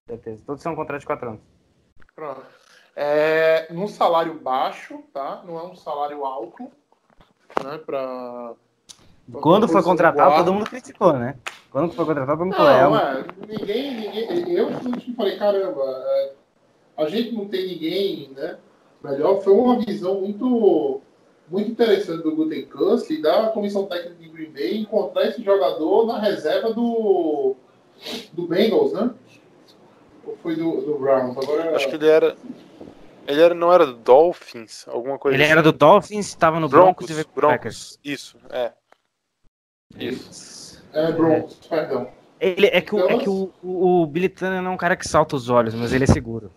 certeza. 0.07 0.43
Todos 0.45 0.61
são 0.61 0.75
contrato 0.75 0.99
de 1.01 1.05
4 1.05 1.29
anos. 1.29 1.41
Pronto. 2.15 2.41
É, 2.95 3.67
num 3.71 3.87
salário 3.87 4.33
baixo, 4.39 5.01
tá? 5.13 5.41
Não 5.45 5.57
é 5.57 5.63
um 5.63 5.75
salário 5.75 6.25
alto, 6.25 6.63
né? 7.63 7.77
Pra, 7.85 8.53
Quando 9.41 9.67
foi 9.67 9.81
contratado, 9.81 10.35
todo 10.35 10.53
mundo 10.53 10.69
criticou, 10.69 11.13
né? 11.13 11.37
Quando 11.71 11.93
foi 11.93 12.05
contratado, 12.05 12.37
todo 12.37 12.45
mundo 12.45 12.57
Não, 12.57 12.65
falou, 12.65 12.97
é, 12.97 13.19
é, 13.21 13.25
ninguém, 13.47 13.95
ninguém. 13.95 14.51
Eu 14.51 14.69
falei, 15.15 15.37
caramba, 15.37 15.81
é, 15.85 16.33
gente 17.11 17.31
não 17.33 17.47
tem 17.47 17.67
ninguém, 17.67 18.29
né? 18.35 18.57
Melhor. 19.03 19.41
Foi 19.41 19.53
uma 19.53 19.79
visão 19.79 20.21
muito, 20.21 21.01
muito 21.49 21.71
interessante 21.71 22.23
do 22.23 22.35
Gutenkust 22.35 23.11
e 23.11 23.21
da 23.21 23.49
comissão 23.49 23.85
técnica 23.85 24.15
de 24.15 24.29
Green 24.29 24.51
Bay 24.51 24.77
encontrar 24.77 25.27
esse 25.27 25.43
jogador 25.43 26.05
na 26.07 26.19
reserva 26.19 26.71
do, 26.73 27.55
do 28.33 28.47
Bengals, 28.47 28.93
né? 28.93 29.11
Ou 30.25 30.37
foi 30.37 30.55
do, 30.55 30.81
do 30.81 30.99
Browns? 30.99 31.37
Agora, 31.37 31.75
Acho 31.75 31.89
que 31.89 31.95
ele 31.95 32.07
era. 32.07 32.35
Ele 33.27 33.39
era, 33.41 33.53
não 33.53 33.71
era 33.71 33.85
do 33.85 33.93
Dolphins, 33.93 34.87
alguma 34.87 35.17
coisa 35.19 35.35
Ele 35.35 35.43
assim. 35.43 35.51
era 35.51 35.61
do 35.61 35.71
Dolphins, 35.71 36.27
estava 36.27 36.59
no 36.59 36.67
Broncos, 36.67 37.05
Broncos, 37.05 37.21
e 37.25 37.35
Broncos. 37.35 37.55
Packers. 37.55 37.99
Isso, 38.03 38.37
é. 38.49 38.71
Isso. 39.97 40.83
É, 40.93 41.11
Broncos, 41.11 41.55
perdão. 41.67 42.07
Ele, 42.39 42.65
é 42.67 42.81
que, 42.81 42.95
o, 42.95 42.99
é 42.99 43.03
Então- 43.13 43.19
que 43.19 43.29
o, 43.29 43.51
o, 43.63 44.01
o 44.01 44.07
Billy 44.07 44.27
Turner 44.27 44.61
não 44.61 44.71
é 44.71 44.73
um 44.73 44.77
cara 44.77 44.95
que 44.95 45.07
salta 45.07 45.35
os 45.35 45.49
olhos, 45.49 45.75
mas 45.75 45.93
ele 45.93 46.03
é 46.05 46.07
seguro. 46.07 46.51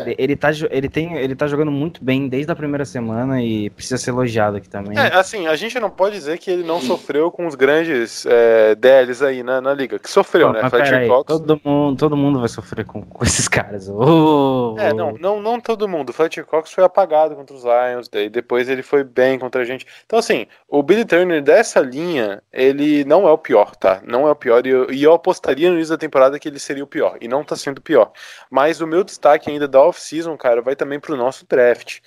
Ele, 0.00 0.14
ele, 0.18 0.36
tá, 0.36 0.50
ele, 0.70 0.88
tem, 0.88 1.16
ele 1.16 1.34
tá 1.34 1.46
jogando 1.46 1.70
muito 1.70 2.02
bem 2.02 2.28
desde 2.28 2.50
a 2.50 2.56
primeira 2.56 2.84
semana 2.84 3.42
e 3.42 3.70
precisa 3.70 3.98
ser 3.98 4.10
elogiado 4.10 4.56
aqui 4.56 4.68
também. 4.68 4.98
É, 4.98 5.14
assim, 5.14 5.46
a 5.46 5.56
gente 5.56 5.78
não 5.78 5.90
pode 5.90 6.14
dizer 6.14 6.38
que 6.38 6.50
ele 6.50 6.62
não 6.62 6.80
sofreu 6.80 7.30
com 7.30 7.46
os 7.46 7.54
grandes 7.54 8.24
é, 8.26 8.74
DLs 8.74 9.24
aí 9.24 9.42
na, 9.42 9.60
na 9.60 9.74
liga. 9.74 9.98
Que 9.98 10.10
sofreu, 10.10 10.48
Pô, 10.48 10.52
né? 10.54 10.70
peraí, 10.70 11.08
Cox. 11.08 11.26
todo, 11.26 11.60
mundo, 11.64 11.96
todo 11.96 12.16
mundo 12.16 12.40
vai 12.40 12.48
sofrer 12.48 12.84
com, 12.84 13.02
com 13.02 13.24
esses 13.24 13.48
caras. 13.48 13.88
Ô, 13.88 14.76
É, 14.78 14.92
não, 14.92 15.12
não, 15.12 15.40
não 15.40 15.60
todo 15.60 15.88
mundo. 15.88 16.10
O 16.10 16.12
Fletcher 16.12 16.44
Cox 16.44 16.72
foi 16.72 16.84
apagado 16.84 17.34
contra 17.34 17.54
os 17.54 17.62
Lions, 17.62 18.08
daí 18.08 18.28
depois 18.28 18.68
ele 18.68 18.82
foi 18.82 19.04
bem 19.04 19.38
contra 19.38 19.62
a 19.62 19.64
gente. 19.64 19.86
Então, 20.04 20.18
assim, 20.18 20.46
o 20.68 20.82
Billy 20.82 21.04
Turner 21.04 21.42
dessa 21.42 21.80
linha, 21.80 22.42
ele 22.52 23.04
não 23.04 23.28
é 23.28 23.30
o 23.30 23.38
pior, 23.38 23.74
tá? 23.76 24.00
Não 24.04 24.26
é 24.26 24.30
o 24.30 24.36
pior, 24.36 24.66
e 24.66 24.70
eu, 24.70 24.90
e 24.90 25.02
eu 25.02 25.12
apostaria 25.12 25.68
no 25.68 25.76
início 25.76 25.94
da 25.94 25.98
temporada 25.98 26.38
que 26.38 26.48
ele 26.48 26.58
seria 26.58 26.84
o 26.84 26.86
pior, 26.86 27.16
e 27.20 27.28
não 27.28 27.44
tá 27.44 27.56
sendo 27.56 27.78
o 27.78 27.82
pior. 27.82 28.12
Mas 28.50 28.80
o 28.80 28.86
meu 28.86 29.04
destaque 29.04 29.50
ainda 29.50 29.68
da 29.68 29.81
off-season, 29.82 30.36
cara, 30.36 30.62
vai 30.62 30.76
também 30.76 30.98
pro 31.00 31.16
nosso 31.16 31.46
draft. 31.46 32.00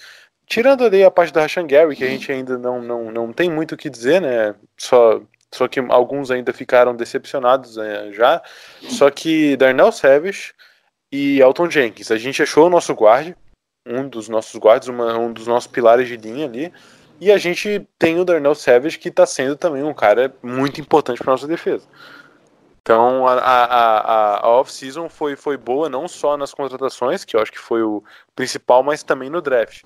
Tirando 0.47 0.83
ali 0.85 1.03
a 1.03 1.09
parte 1.09 1.33
do 1.33 1.39
Rashan 1.39 1.65
Gary, 1.65 1.95
que 1.95 2.03
a 2.03 2.07
gente 2.07 2.31
ainda 2.31 2.57
não, 2.57 2.81
não, 2.81 3.11
não 3.11 3.33
tem 3.33 3.49
muito 3.49 3.73
o 3.73 3.77
que 3.77 3.89
dizer, 3.89 4.21
né? 4.21 4.53
Só, 4.77 5.21
só 5.51 5.67
que 5.67 5.79
alguns 5.89 6.29
ainda 6.29 6.53
ficaram 6.53 6.95
decepcionados 6.95 7.77
né, 7.77 8.11
já. 8.11 8.41
Só 8.89 9.09
que 9.09 9.57
Darnell 9.57 9.91
Savage 9.91 10.53
e 11.11 11.39
Elton 11.39 11.69
Jenkins. 11.69 12.11
A 12.11 12.17
gente 12.17 12.43
achou 12.43 12.67
o 12.67 12.69
nosso 12.69 12.93
guarde, 12.93 13.35
um 13.87 14.07
dos 14.07 14.29
nossos 14.29 14.55
guardas, 14.59 14.87
uma- 14.87 15.17
um 15.17 15.33
dos 15.33 15.47
nossos 15.47 15.67
pilares 15.71 16.07
de 16.07 16.17
linha 16.17 16.45
ali. 16.45 16.71
E 17.19 17.31
a 17.31 17.37
gente 17.37 17.87
tem 17.97 18.19
o 18.19 18.25
Darnell 18.25 18.53
Savage, 18.55 18.99
que 18.99 19.09
está 19.09 19.25
sendo 19.25 19.55
também 19.55 19.81
um 19.83 19.93
cara 19.93 20.33
muito 20.43 20.79
importante 20.81 21.17
para 21.23 21.31
nossa 21.31 21.47
defesa. 21.47 21.87
Então 22.85 23.25
a, 23.27 23.33
a, 23.33 24.45
a, 24.45 24.47
off-season 24.47 25.09
foi, 25.09 25.35
foi 25.35 25.57
boa 25.57 25.89
não 25.89 26.07
só 26.07 26.37
nas 26.37 26.53
contratações, 26.53 27.25
que 27.25 27.35
eu 27.35 27.41
acho 27.41 27.51
que 27.51 27.57
foi 27.57 27.81
o 27.81 28.03
principal, 28.35 28.83
mas 28.83 29.01
também 29.01 29.27
no 29.27 29.41
draft. 29.41 29.81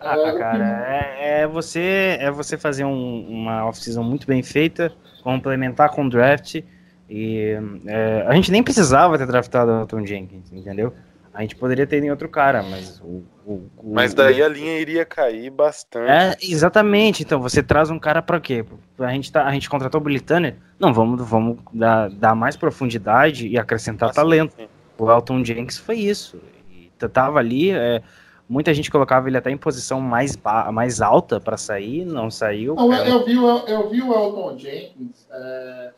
Ah, 0.00 0.32
cara, 0.32 0.86
é, 0.88 1.42
é 1.42 1.46
você 1.46 2.16
é 2.18 2.30
você 2.30 2.56
fazer 2.56 2.84
um- 2.86 3.28
uma 3.28 3.66
off-season 3.66 4.02
muito 4.02 4.26
bem 4.26 4.42
feita, 4.42 4.90
complementar 5.22 5.90
com 5.90 6.06
o 6.06 6.08
draft. 6.08 6.62
E 7.10 7.54
é, 7.86 8.24
a 8.26 8.34
gente 8.34 8.50
nem 8.50 8.62
precisava 8.62 9.18
ter 9.18 9.26
draftado 9.26 9.70
o 9.70 9.74
Anton 9.82 10.06
Jenkins, 10.06 10.50
entendeu? 10.50 10.94
A 11.34 11.40
gente 11.40 11.56
poderia 11.56 11.86
ter 11.86 12.02
em 12.02 12.10
outro 12.10 12.28
cara, 12.28 12.62
mas 12.62 13.00
o. 13.00 13.22
o- 13.46 13.70
o- 13.78 13.94
Mas 13.94 14.12
daí 14.12 14.42
a 14.42 14.48
linha 14.48 14.78
iria 14.78 15.04
cair 15.04 15.48
bastante. 15.50 16.10
É, 16.10 16.36
exatamente. 16.42 17.22
Então, 17.22 17.40
você 17.40 17.62
traz 17.62 17.88
um 17.90 17.98
cara 17.98 18.20
pra 18.20 18.38
quê? 18.38 18.64
A 18.98 19.10
gente, 19.12 19.32
tá, 19.32 19.46
a 19.46 19.52
gente 19.52 19.68
contratou 19.70 20.00
o 20.00 20.20
Turner? 20.20 20.56
Não, 20.78 20.92
vamos, 20.92 21.26
vamos 21.26 21.58
dar, 21.72 22.10
dar 22.10 22.34
mais 22.34 22.54
profundidade 22.56 23.48
e 23.48 23.58
acrescentar 23.58 24.10
Assim, 24.10 24.16
talento. 24.16 24.54
sim. 24.56 24.68
O 24.98 25.10
Elton 25.10 25.42
Jenks 25.44 25.78
foi 25.78 25.96
isso. 25.96 26.38
E 26.70 26.90
tava 27.08 27.38
ali, 27.38 27.70
é, 27.70 28.02
muita 28.46 28.74
gente 28.74 28.90
colocava 28.90 29.26
ele 29.28 29.38
até 29.38 29.50
em 29.50 29.56
posição 29.56 30.00
mais, 30.00 30.36
ba- 30.36 30.70
mais 30.70 31.00
alta 31.00 31.40
pra 31.40 31.56
sair, 31.56 32.04
não 32.04 32.30
saiu. 32.30 32.74
Não, 32.74 32.92
eu, 32.92 33.04
eu 33.06 33.24
vi, 33.24 33.38
o 33.38 33.48
El- 33.48 33.66
eu 33.68 33.88
vi 33.88 34.02
o 34.02 34.12
Elton 34.12 34.58
Jenkins 34.58 35.26
é, 35.30 35.90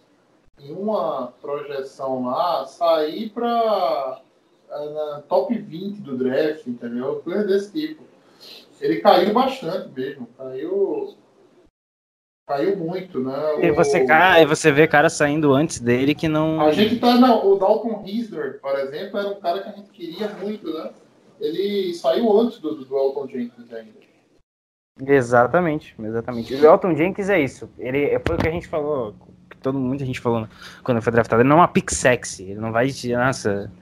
em 0.60 0.72
uma 0.72 1.32
projeção 1.42 2.24
lá 2.24 2.64
sair 2.66 3.28
para 3.30 4.20
na 4.78 5.22
top 5.22 5.56
20 5.56 6.00
do 6.00 6.16
draft, 6.16 6.66
entendeu? 6.66 7.20
Coisa 7.24 7.44
desse 7.44 7.72
tipo. 7.72 8.02
Ele 8.80 9.00
caiu 9.00 9.32
bastante 9.32 9.88
mesmo. 9.94 10.28
Caiu. 10.36 11.14
Caiu 12.46 12.76
muito, 12.76 13.20
né? 13.20 13.32
E 13.62 13.70
você, 13.72 14.04
e 14.04 14.44
você 14.44 14.70
vê 14.70 14.86
cara 14.86 15.08
saindo 15.08 15.54
antes 15.54 15.80
dele 15.80 16.14
que 16.14 16.28
não. 16.28 16.60
A 16.60 16.72
gente 16.72 16.98
tá. 16.98 17.16
Não, 17.16 17.46
o 17.46 17.56
Dalton 17.56 18.02
Hisler, 18.04 18.60
por 18.60 18.78
exemplo, 18.78 19.18
era 19.18 19.28
um 19.28 19.40
cara 19.40 19.62
que 19.62 19.68
a 19.70 19.72
gente 19.72 19.90
queria 19.90 20.28
muito, 20.28 20.70
né? 20.72 20.90
Ele 21.40 21.94
saiu 21.94 22.38
antes 22.38 22.58
do, 22.58 22.84
do 22.84 22.96
Elton 22.96 23.28
Jenkins 23.28 23.72
ainda. 23.72 24.04
Exatamente, 25.06 25.94
exatamente. 25.98 26.54
O 26.54 26.64
Elton 26.64 26.94
Jenkins 26.94 27.28
é 27.28 27.40
isso. 27.40 27.68
Ele 27.78 28.18
foi 28.26 28.36
o 28.36 28.38
que 28.38 28.48
a 28.48 28.52
gente 28.52 28.68
falou, 28.68 29.14
que 29.50 29.56
todo 29.56 29.78
muita 29.78 30.04
gente 30.04 30.20
falou 30.20 30.42
né, 30.42 30.48
quando 30.84 31.02
foi 31.02 31.12
draftado. 31.12 31.42
Ele 31.42 31.48
não 31.48 31.56
é 31.56 31.60
uma 31.60 31.68
pick 31.68 31.90
sexy, 31.90 32.44
ele 32.44 32.60
não 32.60 32.70
vai 32.70 32.88
nossa, 33.16 33.72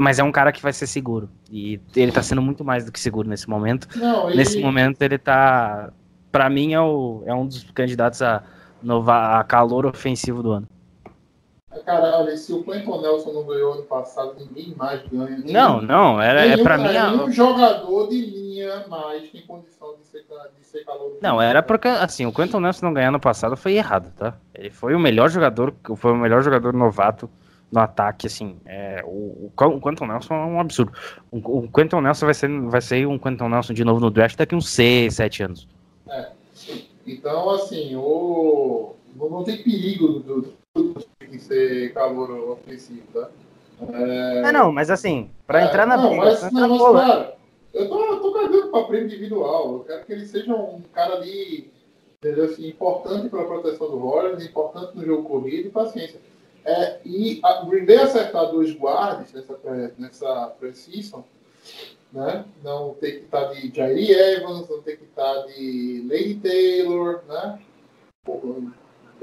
mas 0.00 0.18
é 0.18 0.22
um 0.24 0.32
cara 0.32 0.50
que 0.52 0.62
vai 0.62 0.72
ser 0.72 0.86
seguro. 0.86 1.28
E 1.50 1.80
ele 1.94 2.12
tá 2.12 2.22
sendo 2.22 2.40
muito 2.42 2.64
mais 2.64 2.84
do 2.84 2.92
que 2.92 2.98
seguro 3.00 3.28
nesse 3.28 3.48
momento. 3.48 3.86
Não, 3.96 4.28
ele, 4.28 4.38
Nesse 4.38 4.60
momento 4.60 5.00
ele 5.02 5.18
tá, 5.18 5.90
Pra 6.32 6.50
mim 6.50 6.72
é, 6.74 6.80
o, 6.80 7.22
é 7.26 7.34
um 7.34 7.46
dos 7.46 7.62
candidatos 7.70 8.20
a, 8.22 8.42
nova, 8.82 9.38
a 9.38 9.44
calor 9.44 9.86
ofensivo 9.86 10.42
do 10.42 10.50
ano. 10.52 10.66
Cara, 11.84 12.18
olha, 12.18 12.36
se 12.36 12.52
o 12.52 12.62
Clinton 12.62 13.00
Nelson 13.00 13.32
não 13.32 13.44
ganhou 13.44 13.74
ano 13.74 13.82
passado, 13.82 14.34
ninguém 14.38 14.74
mais 14.76 15.02
ganha. 15.08 15.42
Não, 15.44 15.82
não, 15.82 16.20
era, 16.22 16.44
é 16.44 16.50
nenhum, 16.50 16.62
pra 16.62 16.78
mim. 16.78 16.96
a- 16.96 17.10
Nenhum 17.10 17.30
jogador 17.30 18.08
de 18.08 18.20
linha 18.24 18.84
mais 18.88 19.28
tem 19.30 19.42
condição 19.42 19.96
de 20.00 20.06
ser, 20.06 20.24
de 20.58 20.64
ser 20.64 20.84
calor. 20.84 21.18
Não, 21.20 21.42
era 21.42 21.62
porque, 21.62 21.88
assim, 21.88 22.26
o 22.26 22.32
Quentin 22.32 22.58
Nelson 22.58 22.86
não 22.86 22.94
ganhar 22.94 23.10
no 23.10 23.18
passado 23.20 23.56
foi 23.56 23.74
errado, 23.74 24.12
tá? 24.16 24.34
Ele 24.54 24.70
foi 24.70 24.94
o 24.94 25.00
melhor 25.00 25.28
jogador, 25.28 25.74
foi 25.96 26.12
o 26.12 26.16
melhor 26.16 26.42
jogador 26.42 26.72
novato 26.72 27.28
no 27.74 27.80
ataque, 27.80 28.28
assim. 28.28 28.56
É, 28.64 29.02
o, 29.04 29.50
o 29.56 29.80
Quentin 29.80 30.04
Nelson 30.06 30.34
é 30.34 30.46
um 30.46 30.60
absurdo. 30.60 30.92
O, 31.30 31.58
o 31.58 31.68
Quentin 31.68 32.00
Nelson 32.00 32.26
vai 32.26 32.34
ser, 32.34 32.60
vai 32.62 32.80
ser 32.80 33.06
um 33.06 33.18
Quentin 33.18 33.48
Nelson 33.48 33.74
de 33.74 33.84
novo 33.84 34.00
no 34.00 34.10
draft 34.10 34.36
daqui 34.36 34.54
uns 34.54 34.68
6, 34.70 35.14
7 35.14 35.42
anos. 35.42 35.68
Então, 37.06 37.50
assim, 37.50 37.94
o... 37.96 38.94
não, 39.16 39.28
não 39.28 39.44
tem 39.44 39.62
perigo 39.62 40.20
do, 40.20 40.54
do, 40.74 41.04
ser 41.38 41.92
calor 41.92 42.52
ofensivo, 42.52 43.02
tá? 43.12 43.28
É... 43.92 44.38
É, 44.48 44.52
não, 44.52 44.72
mas 44.72 44.88
assim, 44.88 45.28
pra 45.46 45.62
É, 45.62 45.64
entrar 45.66 45.84
na 45.84 45.96
não, 45.96 46.10
briga, 46.10 46.24
mas, 46.24 46.52
não, 46.52 46.92
mas, 46.92 47.06
cara, 47.06 47.36
eu 47.74 47.88
tô, 47.88 48.04
eu 48.04 48.20
tô 48.20 48.32
cagando 48.32 48.68
pra 48.68 48.84
prêmio 48.84 49.06
individual. 49.06 49.74
Eu 49.74 49.80
quero 49.80 50.06
que 50.06 50.12
ele 50.12 50.26
seja 50.26 50.54
um 50.54 50.80
cara 50.92 51.16
ali? 51.16 51.70
Assim, 52.42 52.68
importante 52.68 53.28
pra 53.28 53.44
proteção 53.44 53.90
do 53.90 53.98
Warriors, 53.98 54.46
importante 54.46 54.96
no 54.96 55.04
jogo 55.04 55.28
corrido 55.28 55.68
e 55.68 55.70
paciência. 55.70 56.18
É, 56.64 56.98
e 57.04 57.40
a 57.42 57.62
o 57.62 57.66
Green 57.66 57.84
Bay 57.84 57.96
acertar 57.98 58.50
dois 58.50 58.72
guardas 58.72 59.32
nessa, 59.32 59.58
nessa 59.98 60.46
pré-season, 60.58 61.22
né? 62.12 62.44
Não 62.62 62.94
ter 62.94 63.12
que 63.12 63.24
estar 63.24 63.44
de 63.52 63.74
Jair 63.74 64.10
Evans, 64.10 64.68
não 64.68 64.80
ter 64.80 64.96
que 64.96 65.04
estar 65.04 65.42
de 65.46 66.06
Lady 66.08 66.36
Taylor, 66.36 67.22
né? 67.28 67.58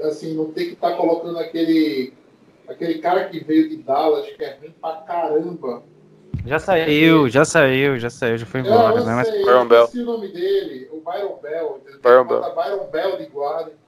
Assim, 0.02 0.34
não 0.34 0.52
ter 0.52 0.66
que 0.66 0.72
estar 0.74 0.96
colocando 0.96 1.38
aquele 1.38 2.12
aquele 2.68 2.98
cara 3.00 3.28
que 3.28 3.42
veio 3.42 3.68
de 3.68 3.76
Dallas, 3.78 4.26
que 4.26 4.42
é 4.44 4.56
ruim 4.56 4.72
pra 4.80 4.96
caramba, 4.98 5.82
Já 6.46 6.58
saiu, 6.58 7.28
já 7.28 7.44
saiu, 7.44 7.98
já 7.98 8.08
saiu, 8.10 8.38
já 8.38 8.46
foi 8.46 8.60
embora, 8.60 8.96
eu 8.98 9.04
né? 9.04 9.14
Mas 9.14 9.28
sei, 9.28 9.44
Byron 9.44 9.62
eu 9.62 9.68
Bell. 9.68 9.84
esqueci 9.84 10.02
o 10.02 10.06
nome 10.06 10.28
dele, 10.28 10.88
o 10.92 11.00
Byron 11.00 11.38
Bell. 11.42 11.80
entendeu? 11.80 12.00
Byron 12.00 12.24
Bota 12.26 12.50
Byron 12.50 12.86
Bell 12.90 13.18
de 13.18 13.26
guarda. 13.26 13.72
É 13.72 13.74
o 13.74 13.78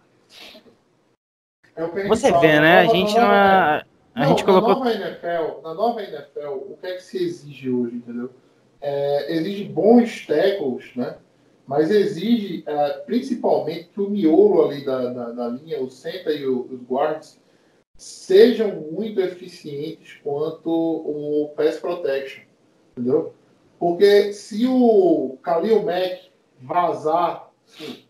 que 0.42 0.54
a 0.54 0.54
gente 0.54 1.63
você 2.08 2.28
fala, 2.30 2.40
vê, 2.40 2.54
na 2.54 2.60
né? 2.60 2.80
A 2.80 2.84
nova- 2.84 2.96
gente 2.96 3.14
na 3.14 3.20
não. 3.20 3.30
A, 3.30 3.84
a 4.14 4.26
gente 4.26 4.40
na 4.40 4.44
colocou. 4.46 4.74
nova 4.76 4.92
NFL, 4.92 5.60
na 5.62 5.74
nova 5.74 6.02
NFL, 6.02 6.48
o 6.48 6.78
que 6.80 6.86
é 6.86 6.94
que 6.94 7.02
se 7.02 7.22
exige 7.24 7.70
hoje, 7.70 7.96
entendeu? 7.96 8.30
É, 8.80 9.32
exige 9.34 9.64
bons 9.64 10.26
tackles, 10.26 10.94
né? 10.94 11.16
Mas 11.66 11.90
exige 11.90 12.62
é, 12.66 12.88
principalmente 13.06 13.88
que 13.88 14.00
o 14.00 14.10
miolo 14.10 14.68
ali 14.68 14.84
da, 14.84 15.12
da, 15.12 15.30
da 15.30 15.48
linha, 15.48 15.80
o 15.82 15.90
center 15.90 16.38
e 16.38 16.46
o- 16.46 16.66
os 16.70 16.80
guards, 16.88 17.40
sejam 17.96 18.74
muito 18.92 19.20
eficientes 19.20 20.18
quanto 20.22 20.68
o 20.70 21.48
pass 21.56 21.78
protection, 21.78 22.42
entendeu? 22.92 23.32
Porque 23.78 24.32
se 24.32 24.66
o 24.66 25.38
Khalil 25.42 25.82
Mack 25.82 26.30
vazar 26.60 27.50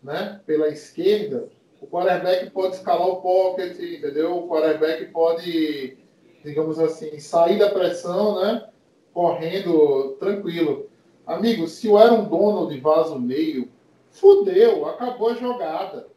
né, 0.03 0.41
pela 0.45 0.67
esquerda, 0.67 1.47
o 1.85 1.87
quarterback 1.87 2.49
pode 2.49 2.75
escalar 2.75 3.07
o 3.07 3.21
pocket, 3.21 3.77
entendeu? 3.77 4.37
O 4.37 4.47
quarterback 4.47 5.05
pode, 5.11 5.97
digamos 6.43 6.79
assim, 6.79 7.19
sair 7.19 7.59
da 7.59 7.69
pressão, 7.69 8.41
né? 8.41 8.67
Correndo 9.13 10.17
tranquilo. 10.19 10.89
Amigo, 11.27 11.67
se 11.67 11.87
o 11.87 11.97
Aaron 11.97 12.25
Donald 12.25 12.79
vaza 12.79 13.13
o 13.13 13.21
meio, 13.21 13.69
fudeu, 14.09 14.87
acabou 14.87 15.29
a 15.29 15.35
jogada. 15.35 16.07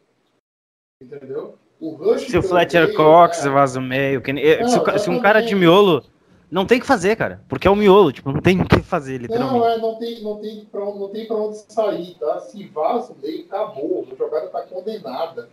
Entendeu? 1.01 1.55
O 1.79 1.91
rush 1.91 2.27
Se 2.27 2.37
o 2.37 2.43
Fletcher 2.43 2.85
meio, 2.85 2.97
Cox 2.97 3.45
é, 3.45 3.49
vaza 3.49 3.79
o 3.79 3.83
meio. 3.83 4.21
que 4.21 4.31
eh, 4.31 4.67
se, 4.67 4.77
Não, 4.77 4.97
se 4.97 5.09
um 5.09 5.19
cara 5.21 5.41
de 5.41 5.55
miolo. 5.55 6.03
Não 6.51 6.65
tem 6.65 6.77
o 6.77 6.81
que 6.81 6.87
fazer, 6.87 7.15
cara. 7.15 7.41
Porque 7.47 7.67
é 7.67 7.71
o 7.71 7.75
miolo, 7.75 8.11
tipo, 8.11 8.31
não 8.31 8.41
tem 8.41 8.59
o 8.59 8.67
que 8.67 8.81
fazer, 8.81 9.17
literalmente. 9.17 9.59
Não, 9.59 9.67
é, 9.67 9.77
não 9.77 9.95
tem, 9.95 10.23
não 10.23 10.37
tem 10.37 10.65
pra, 10.71 10.85
não 10.85 11.09
tem 11.09 11.27
pra 11.27 11.35
onde 11.37 11.57
sair, 11.67 12.15
tá? 12.19 12.39
Se 12.39 12.65
vaza 12.67 13.13
o 13.13 13.17
meio, 13.21 13.45
acabou. 13.45 14.07
A 14.11 14.15
jogada 14.15 14.47
tá 14.47 14.61
condenada. 14.63 15.49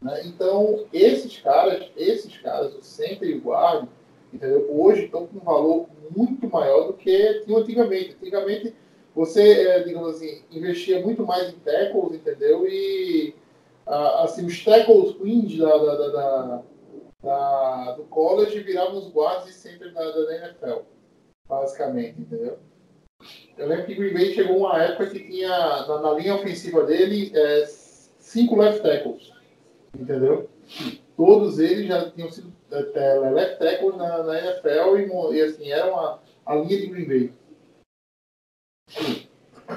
né? 0.00 0.22
Então, 0.24 0.84
esses 0.92 1.38
caras, 1.40 1.86
esses 1.96 2.36
caras, 2.38 2.74
o 2.74 2.82
center 2.82 3.28
e 3.28 3.42
o 3.44 3.86
entendeu? 4.32 4.66
hoje 4.70 5.04
estão 5.04 5.26
com 5.26 5.38
um 5.38 5.44
valor 5.44 5.86
muito 6.14 6.48
maior 6.48 6.86
do 6.88 6.92
que 6.92 7.42
tinham 7.44 7.60
antigamente. 7.60 8.16
Antigamente, 8.20 8.74
você, 9.14 9.68
é, 9.68 9.82
digamos 9.82 10.16
assim, 10.16 10.42
investia 10.52 11.00
muito 11.00 11.24
mais 11.26 11.48
em 11.48 11.56
tackles, 11.58 12.14
entendeu? 12.14 12.66
E, 12.68 13.34
ah, 13.86 14.24
assim, 14.24 14.44
os 14.44 14.62
tackles 14.64 15.16
queens 15.16 15.56
da, 15.58 15.76
da, 15.76 15.94
da, 15.96 16.08
da- 16.08 16.62
da- 17.26 17.92
do 17.92 18.04
college 18.04 18.60
viravam 18.60 18.98
os 18.98 19.08
guards 19.12 19.48
e 19.48 19.52
center 19.52 19.92
da, 19.92 20.10
da 20.10 20.36
NFL, 20.36 20.82
basicamente, 21.48 22.20
entendeu? 22.20 22.58
Eu 23.58 23.66
lembro 23.66 23.86
que 23.86 23.94
Green 23.94 24.12
Bay 24.14 24.32
chegou 24.34 24.58
uma 24.58 24.80
época 24.82 25.10
que 25.10 25.20
tinha, 25.20 25.48
na, 25.48 26.00
na 26.00 26.12
linha 26.12 26.34
ofensiva 26.36 26.84
dele, 26.84 27.32
é, 27.34 27.66
cinco 27.66 28.56
left 28.56 28.82
tackles, 28.82 29.32
entendeu? 29.98 30.48
Todos 31.16 31.58
eles 31.58 31.86
já 31.88 32.10
tinham 32.10 32.30
sido 32.30 32.52
é, 32.70 32.78
é, 32.94 33.18
left 33.30 33.58
tackles 33.58 33.96
na, 33.96 34.22
na 34.22 34.38
NFL 34.38 34.98
e, 34.98 35.36
e, 35.36 35.42
assim, 35.42 35.70
era 35.70 35.90
uma, 35.90 36.20
a 36.44 36.54
linha 36.54 36.78
de 36.80 36.86
Green 36.86 37.08
Bay. 37.08 37.32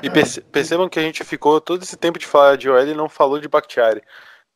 E 0.04 0.10
perce- 0.12 0.41
percebam 0.41 0.88
que 0.88 1.00
a 1.00 1.02
gente 1.02 1.24
ficou 1.24 1.60
todo 1.60 1.82
esse 1.82 1.97
tempo 1.97 2.20
de 2.20 2.28
falar 2.28 2.58
de 2.58 2.70
OL 2.70 2.80
e 2.86 2.93
não 2.93 3.10
falou 3.10 3.39
de 3.39 3.47
Bakhtiari. 3.47 4.04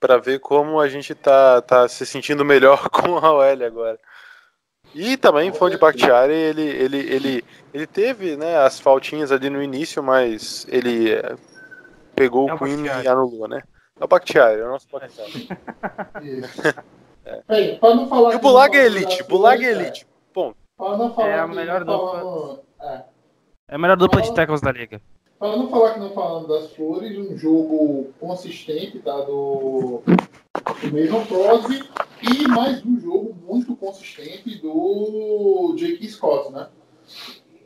Pra 0.03 0.17
ver 0.17 0.37
como 0.41 0.81
a 0.81 0.89
gente 0.89 1.15
tá, 1.15 1.61
tá 1.61 1.87
se 1.87 2.05
sentindo 2.05 2.43
melhor 2.43 2.87
com 2.91 3.17
a 3.17 3.31
OL 3.31 3.65
agora. 3.65 3.97
E 4.93 5.15
também 5.15 5.53
foi 5.53 5.71
de 5.71 5.77
Bakhtiari, 5.77 6.33
ele, 6.33 6.61
ele, 6.61 6.97
ele, 6.97 7.45
ele 7.73 7.87
teve 7.87 8.35
né, 8.35 8.57
as 8.57 8.81
faltinhas 8.81 9.31
ali 9.31 9.49
no 9.49 9.63
início, 9.63 10.03
mas 10.03 10.67
ele 10.69 11.13
eh, 11.13 11.35
pegou 12.13 12.49
É 12.49 12.53
o 12.53 12.57
Queen 12.57 12.75
Bakhtiari. 12.83 13.05
e 13.05 13.07
anulou, 13.07 13.47
né? 13.47 13.61
É 13.97 14.03
o 14.03 14.07
Bakhtiari, 14.09 14.59
é 14.59 14.65
o 14.65 14.71
nosso 14.71 14.87
Bakhtiari. 14.91 15.47
Isso. 16.21 16.61
Bem, 17.47 17.79
para 17.79 17.95
não 17.95 18.09
falar 18.09 18.33
E 18.33 18.35
o 18.35 18.39
Bulag 18.39 18.77
é 18.77 18.85
elite, 18.85 19.23
Bulag 19.23 19.65
é 19.65 19.71
elite. 19.71 20.05
Bom, 20.35 20.53
Para 20.77 20.97
não 20.97 21.13
falar 21.13 21.29
É 21.29 21.39
a 21.39 21.47
melhor 21.47 21.85
dupla. 21.85 22.59
é, 22.81 23.03
É 23.69 23.75
a 23.75 23.77
melhor 23.77 23.95
dupla 23.95 24.21
de 24.21 24.33
tackles 24.35 24.59
da 24.59 24.69
liga. 24.73 24.99
Para 25.39 25.57
não 25.57 25.69
falar 25.69 25.93
que 25.93 25.99
não 25.99 26.11
falando 26.11 26.47
das 26.47 26.71
flores, 26.73 27.17
um 27.17 27.37
jogo 27.37 28.13
consistente 28.19 28.99
tá, 28.99 29.15
do, 29.21 30.01
do 30.05 30.91
Mason 30.91 31.25
Crosby 31.25 31.83
e 32.21 32.47
mais 32.47 32.85
um 32.85 32.99
jogo 32.99 33.35
muito 33.45 33.75
consistente 33.75 34.57
do 34.59 35.75
Jake 35.77 36.07
Scott, 36.09 36.51
né? 36.51 36.69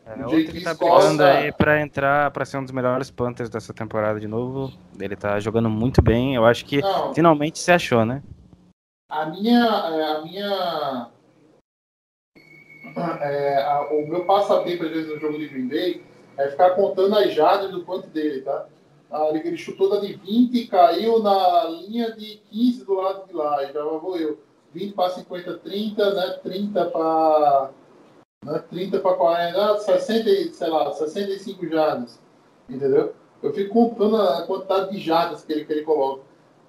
É, 0.06 0.26
O 0.26 0.30
tá 0.64 0.74
Scott, 0.74 0.78
brigando 0.78 1.18
tá- 1.20 1.30
aí 1.30 1.52
pra 1.52 1.82
entrar, 1.82 2.32
pra 2.32 2.46
ser 2.46 2.58
um 2.58 2.64
dos 2.64 2.72
melhores 2.72 3.12
Panthers 3.12 3.50
dessa 3.50 3.74
temporada 3.74 4.20
de 4.20 4.28
novo. 4.28 4.72
Ele 5.00 5.16
tá 5.16 5.40
jogando 5.40 5.70
muito 5.70 6.02
bem. 6.02 6.34
Eu 6.34 6.46
acho 6.46 6.66
que 6.66 6.82
Não, 6.82 7.14
finalmente 7.14 7.60
se 7.60 7.72
achou, 7.72 8.06
né? 8.06 8.24
A 9.12 9.26
minha. 9.28 9.60
é, 9.60 10.04
A 10.16 10.22
minha. 10.22 11.12
é, 13.22 13.62
a- 13.64 13.88
o 13.92 14.08
meu 14.08 14.26
passatempo, 14.26 14.84
às 14.86 14.90
vezes, 14.90 15.10
no 15.14 15.20
jogo 15.20 15.38
de 15.38 15.48
Green 15.50 15.68
Bay 15.68 16.02
é 16.38 16.50
ficar 16.50 16.72
contando 16.72 17.18
as 17.18 17.34
jardas 17.34 17.72
do 17.72 17.84
punt 17.84 18.06
dele, 18.08 18.42
tá? 18.42 18.68
Ah, 19.10 19.28
ele, 19.30 19.48
ele 19.48 19.58
chutou 19.58 19.90
da 19.90 20.00
de 20.00 20.14
20 20.14 20.54
e 20.56 20.68
caiu 20.68 21.22
na 21.24 21.66
linha 21.66 22.12
de 22.12 22.38
15 22.50 22.86
do 22.86 22.94
lado 22.94 23.28
de 23.28 23.34
lá. 23.34 23.66
Já 23.66 23.84
vou 23.84 24.18
eu. 24.18 24.38
20 24.74 24.94
para 24.94 25.10
50, 25.12 25.58
30, 25.60 26.14
né? 26.14 26.40
30 26.44 26.86
para. 26.86 27.72
Né, 28.46 28.64
30 28.70 29.00
para 29.00 29.16
40, 29.16 29.80
60, 29.80 30.30
e, 30.30 30.54
sei 30.54 30.68
lá, 30.68 30.92
65 30.92 31.68
jardas. 31.68 32.20
Entendeu? 32.70 33.14
Eu 33.42 33.54
fico 33.54 33.74
contando 33.74 34.18
a 34.18 34.46
quantidade 34.46 34.92
de 34.92 35.00
jardas 35.00 35.44
que 35.44 35.54
ele, 35.54 35.66
que 35.66 35.72
ele 35.72 35.84
coloca 35.84 36.22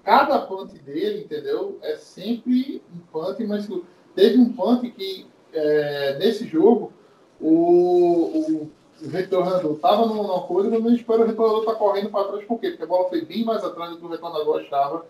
cada 0.04 0.38
punt 0.38 0.72
dele, 0.84 1.24
entendeu? 1.24 1.78
É 1.82 1.96
sempre 1.96 2.82
um 2.94 3.00
punt, 3.12 3.38
mas 3.46 3.68
teve 4.14 4.38
um 4.38 4.52
punt 4.52 4.90
que 4.92 5.26
é, 5.52 6.18
nesse 6.18 6.46
jogo 6.46 6.92
o, 7.40 8.64
o, 8.64 8.70
o 9.02 9.08
retornador 9.08 9.74
estava 9.74 10.06
numa 10.06 10.42
coisa, 10.42 10.70
mas 10.70 10.82
não 10.82 10.92
espera 10.92 11.20
o 11.20 11.26
retornador 11.26 11.60
estar 11.60 11.74
correndo 11.74 12.10
para 12.10 12.28
trás, 12.28 12.44
por 12.44 12.58
quê? 12.58 12.70
Porque 12.70 12.84
a 12.84 12.86
bola 12.86 13.08
foi 13.08 13.24
bem 13.24 13.44
mais 13.44 13.62
atrás 13.64 13.90
do 13.90 13.98
que 13.98 14.04
o 14.04 14.08
retornador 14.08 14.60
achava 14.60 15.06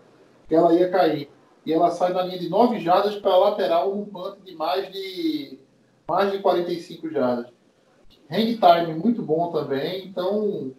que 0.47 0.55
ela 0.55 0.73
ia 0.73 0.89
cair. 0.89 1.29
E 1.65 1.73
ela 1.73 1.91
sai 1.91 2.13
da 2.13 2.23
linha 2.23 2.39
de 2.39 2.49
9 2.49 2.79
jardas 2.79 3.15
para 3.15 3.31
a 3.31 3.37
lateral 3.37 3.95
num 3.95 4.05
punt 4.05 4.37
de 4.43 4.55
mais 4.55 4.91
de 4.91 5.59
mais 6.07 6.31
de 6.31 6.39
45 6.39 7.09
jardas. 7.09 7.47
Hang 8.31 8.57
time 8.57 8.93
muito 8.95 9.21
bom 9.21 9.51
também, 9.51 10.07
então 10.07 10.71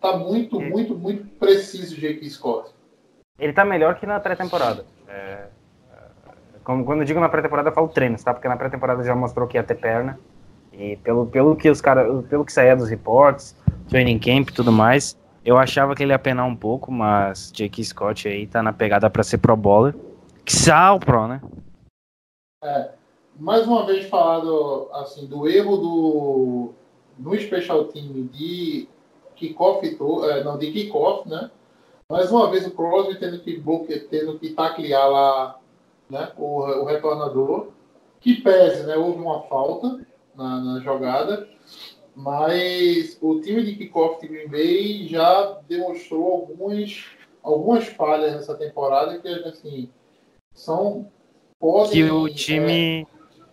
tá 0.00 0.16
muito, 0.16 0.60
muito, 0.60 0.94
muito 0.94 1.24
preciso 1.38 1.96
o 1.96 1.98
Jake 1.98 2.28
Scott. 2.28 2.70
Ele 3.38 3.52
tá 3.52 3.64
melhor 3.64 3.98
que 3.98 4.06
na 4.06 4.20
pré-temporada. 4.20 4.84
É, 5.08 5.12
é, 5.12 5.48
como, 6.62 6.84
quando 6.84 7.00
eu 7.00 7.04
digo 7.04 7.20
na 7.20 7.28
pré-temporada, 7.28 7.70
eu 7.70 7.74
falo 7.74 7.88
treinos, 7.88 8.22
tá? 8.22 8.32
Porque 8.32 8.48
na 8.48 8.56
pré-temporada 8.56 9.02
já 9.02 9.14
mostrou 9.14 9.48
que 9.48 9.56
ia 9.56 9.62
ter 9.62 9.74
perna. 9.74 10.18
E 10.78 10.96
pelo, 10.96 11.26
pelo 11.26 11.56
que 11.56 11.70
os 11.70 11.80
caras. 11.80 12.24
Pelo 12.26 12.44
que 12.44 12.52
saía 12.52 12.76
dos 12.76 12.88
reports, 12.88 13.56
training 13.88 14.18
camp 14.18 14.50
e 14.50 14.52
tudo 14.52 14.72
mais, 14.72 15.16
eu 15.44 15.56
achava 15.56 15.94
que 15.94 16.02
ele 16.02 16.12
ia 16.12 16.18
penar 16.18 16.46
um 16.46 16.56
pouco, 16.56 16.90
mas 16.90 17.52
Jake 17.52 17.84
Scott 17.84 18.26
aí 18.26 18.46
tá 18.46 18.62
na 18.62 18.72
pegada 18.72 19.08
pra 19.08 19.22
ser 19.22 19.38
pro 19.38 19.56
bowler. 19.56 19.94
Que 20.44 20.52
sal 20.52 20.98
pro, 20.98 21.26
né? 21.26 21.40
mais 23.38 23.66
uma 23.66 23.84
vez 23.84 24.06
falado 24.06 24.88
assim 24.92 25.26
do 25.26 25.48
erro 25.48 25.76
do 25.76 26.72
no 27.18 27.38
special 27.38 27.84
team 27.84 28.28
de 28.32 28.88
kickoff 29.36 29.86
é, 30.30 30.44
não 30.44 30.56
de 30.56 30.70
kickoff 30.70 31.28
né 31.28 31.50
mais 32.08 32.30
uma 32.30 32.50
vez 32.50 32.66
o 32.66 32.70
Crosby 32.70 33.18
tendo 33.18 33.40
que 33.40 33.58
bloquear 33.58 34.00
tendo 34.08 34.38
que 34.38 34.50
taclear 34.50 35.10
lá 35.10 35.58
né 36.08 36.32
o, 36.38 36.60
o 36.60 36.84
retornador 36.84 37.68
que 38.20 38.40
pese 38.40 38.84
né 38.84 38.96
houve 38.96 39.18
uma 39.18 39.42
falta 39.42 40.00
na, 40.36 40.60
na 40.60 40.80
jogada 40.80 41.48
mas 42.14 43.18
o 43.20 43.40
time 43.40 43.62
de 43.64 43.74
kickoff 43.74 44.20
de 44.20 44.28
Green 44.28 44.48
Bay 44.48 45.08
já 45.08 45.58
demonstrou 45.68 46.32
algumas 46.32 47.04
algumas 47.42 47.86
falhas 47.88 48.34
nessa 48.34 48.54
temporada 48.54 49.18
que 49.18 49.28
assim 49.28 49.90
são 50.52 51.10
podem 51.58 51.92
Que 51.92 52.10
o 52.10 52.28
é, 52.28 52.30
time. 52.30 53.06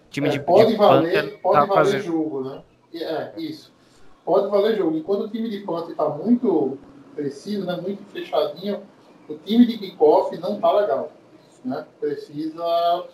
time 0.09 0.27
é, 0.27 0.31
de, 0.31 0.39
pode 0.41 0.71
de 0.71 0.77
valer, 0.77 1.39
pode 1.41 1.59
tá 1.59 1.65
valer 1.65 1.73
fazendo. 1.73 2.03
jogo, 2.03 2.43
né? 2.43 2.63
É, 2.93 3.33
isso. 3.37 3.73
Pode 4.25 4.49
valer 4.49 4.77
jogo. 4.77 4.97
E 4.97 5.01
quando 5.01 5.25
o 5.25 5.29
time 5.29 5.49
de 5.49 5.61
Panther 5.61 5.91
está 5.91 6.09
muito 6.09 6.77
preciso, 7.15 7.65
né, 7.65 7.77
muito 7.81 8.03
fechadinho, 8.11 8.83
o 9.27 9.35
time 9.35 9.65
de 9.65 9.77
kickoff 9.77 10.37
não 10.37 10.59
tá 10.59 10.71
legal. 10.73 11.11
Né? 11.63 11.85
Precisa, 11.99 13.05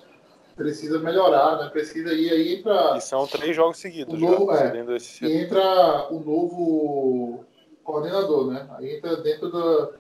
precisa 0.58 1.00
melhorar, 1.00 1.58
né? 1.58 1.70
Precisa 1.70 2.12
ir 2.14 2.30
aí 2.32 2.62
para 2.62 2.98
E 2.98 3.02
são 3.02 3.26
três 3.28 3.56
jogos 3.56 3.78
seguidos 3.78 4.14
O 4.16 4.18
já. 4.20 4.26
novo- 4.30 4.52
é. 4.52 4.72
sendo 4.72 4.96
esse- 4.96 5.26
e 5.26 5.38
entra 5.38 6.08
o 6.12 6.20
novo 6.20 7.46
coordenador, 7.84 8.52
né? 8.52 8.68
Aí 8.72 8.98
entra 8.98 9.16
dentro 9.18 9.50
do, 9.50 9.94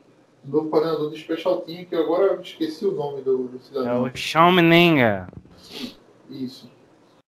do 0.43 0.57
novo 0.57 0.69
coordenador 0.69 1.09
de 1.11 1.19
Special 1.19 1.61
Team, 1.61 1.85
que 1.85 1.95
agora 1.95 2.33
eu 2.33 2.41
esqueci 2.41 2.85
o 2.85 2.91
nome 2.91 3.21
do, 3.21 3.47
do 3.47 3.57
É 3.57 3.61
cidadão. 3.61 4.03
o 4.03 4.17
Sean 4.17 4.51
Meninga. 4.51 5.27
Isso. 6.29 6.69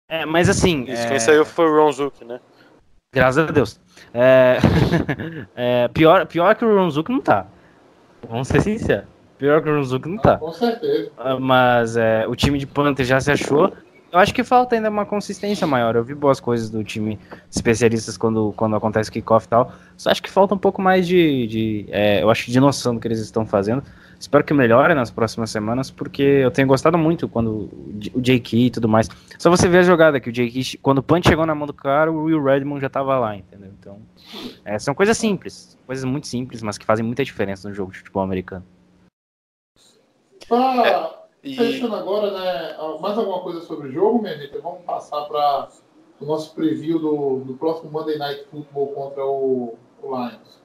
É, 0.09 0.25
mas 0.25 0.49
assim. 0.49 0.83
Isso, 0.85 1.03
é, 1.03 1.09
quem 1.09 1.19
saiu 1.19 1.45
foi 1.45 1.65
o 1.65 1.75
Ron 1.75 1.91
Zook, 1.91 2.23
né? 2.25 2.39
Graças 3.13 3.47
a 3.47 3.51
Deus. 3.51 3.79
É, 4.13 4.57
é, 5.55 5.87
pior, 5.89 6.25
pior 6.25 6.55
que 6.55 6.63
o 6.65 6.75
Ronzuki 6.75 7.11
não 7.11 7.21
tá. 7.21 7.45
Vamos 8.27 8.47
ser 8.47 8.61
sinceros. 8.61 9.05
Pior 9.37 9.61
que 9.61 9.69
o 9.69 9.75
Ronzuki 9.75 10.09
não 10.09 10.17
tá. 10.17 10.37
Com 10.37 10.51
certeza. 10.51 11.11
Ah, 11.17 11.39
Mas 11.39 11.95
é, 11.95 12.27
o 12.27 12.35
time 12.35 12.57
de 12.57 12.65
Panther 12.65 13.05
já 13.05 13.19
se 13.19 13.31
achou. 13.31 13.71
Eu 14.11 14.19
acho 14.19 14.33
que 14.33 14.43
falta 14.43 14.75
ainda 14.75 14.89
uma 14.89 15.05
consistência 15.05 15.67
maior. 15.67 15.95
Eu 15.95 16.03
vi 16.03 16.15
boas 16.15 16.39
coisas 16.39 16.69
do 16.69 16.83
time 16.83 17.19
especialistas 17.51 18.17
quando, 18.17 18.53
quando 18.55 18.75
acontece 18.75 19.11
kickoff 19.11 19.45
e 19.45 19.49
tal. 19.49 19.71
Só 19.97 20.09
acho 20.09 20.23
que 20.23 20.29
falta 20.29 20.55
um 20.55 20.57
pouco 20.57 20.81
mais 20.81 21.05
de, 21.05 21.45
de 21.47 21.85
é, 21.89 22.23
eu 22.23 22.29
acho 22.29 22.49
de 22.49 22.59
noção 22.59 22.95
do 22.95 23.01
que 23.01 23.07
eles 23.07 23.19
estão 23.19 23.45
fazendo. 23.45 23.83
Espero 24.19 24.43
que 24.43 24.53
melhore 24.53 24.93
nas 24.95 25.11
próximas 25.11 25.51
semanas, 25.51 25.91
porque 25.91 26.23
eu 26.23 26.49
tenho 26.49 26.67
gostado 26.67 26.97
muito 26.97 27.27
quando 27.27 27.69
o 28.15 28.21
J.K. 28.21 28.57
e 28.57 28.71
tudo 28.71 28.87
mais. 28.87 29.07
Só 29.37 29.49
você 29.49 29.67
ver 29.67 29.79
a 29.79 29.83
jogada 29.83 30.19
que 30.19 30.29
o 30.29 30.33
J.K. 30.33 30.79
quando 30.81 30.99
o 30.99 31.03
punch 31.03 31.27
chegou 31.27 31.45
na 31.45 31.53
mão 31.53 31.67
do 31.67 31.73
cara, 31.73 32.11
o 32.11 32.23
Will 32.23 32.41
Redmond 32.41 32.81
já 32.81 32.89
tava 32.89 33.19
lá, 33.19 33.35
entendeu? 33.35 33.69
Então, 33.79 33.99
é, 34.65 34.79
são 34.79 34.95
coisas 34.95 35.17
simples, 35.17 35.77
coisas 35.85 36.03
muito 36.03 36.25
simples, 36.27 36.63
mas 36.63 36.77
que 36.77 36.85
fazem 36.85 37.05
muita 37.05 37.23
diferença 37.23 37.69
no 37.69 37.75
jogo 37.75 37.91
de 37.91 37.99
futebol 37.99 38.23
americano. 38.23 38.65
Pra, 40.47 41.23
E 41.43 41.55
Fechando 41.55 41.95
agora, 41.95 42.31
né? 42.31 42.77
Mais 42.99 43.17
alguma 43.17 43.41
coisa 43.41 43.61
sobre 43.61 43.89
o 43.89 43.91
jogo, 43.91 44.21
Menita? 44.21 44.59
Vamos 44.61 44.83
passar 44.83 45.25
para 45.25 45.69
o 46.19 46.25
nosso 46.25 46.53
preview 46.55 46.99
do, 46.99 47.39
do 47.45 47.53
próximo 47.55 47.91
Monday 47.91 48.17
Night 48.17 48.45
Football 48.49 48.87
contra 48.87 49.25
o, 49.25 49.77
o 50.01 50.15
Lions. 50.15 50.57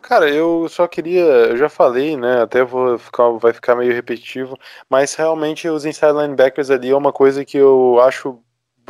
Cara, 0.00 0.28
eu 0.30 0.68
só 0.68 0.88
queria, 0.88 1.22
eu 1.22 1.56
já 1.56 1.68
falei, 1.68 2.16
né? 2.16 2.42
Até 2.42 2.64
vou 2.64 2.98
ficar, 2.98 3.30
vai 3.30 3.52
ficar 3.52 3.76
meio 3.76 3.92
repetitivo, 3.92 4.56
mas 4.88 5.14
realmente 5.14 5.68
os 5.68 5.84
inside 5.84 6.12
linebackers 6.12 6.70
ali 6.70 6.90
é 6.90 6.96
uma 6.96 7.12
coisa 7.12 7.44
que 7.44 7.56
eu 7.58 8.00
acho 8.00 8.40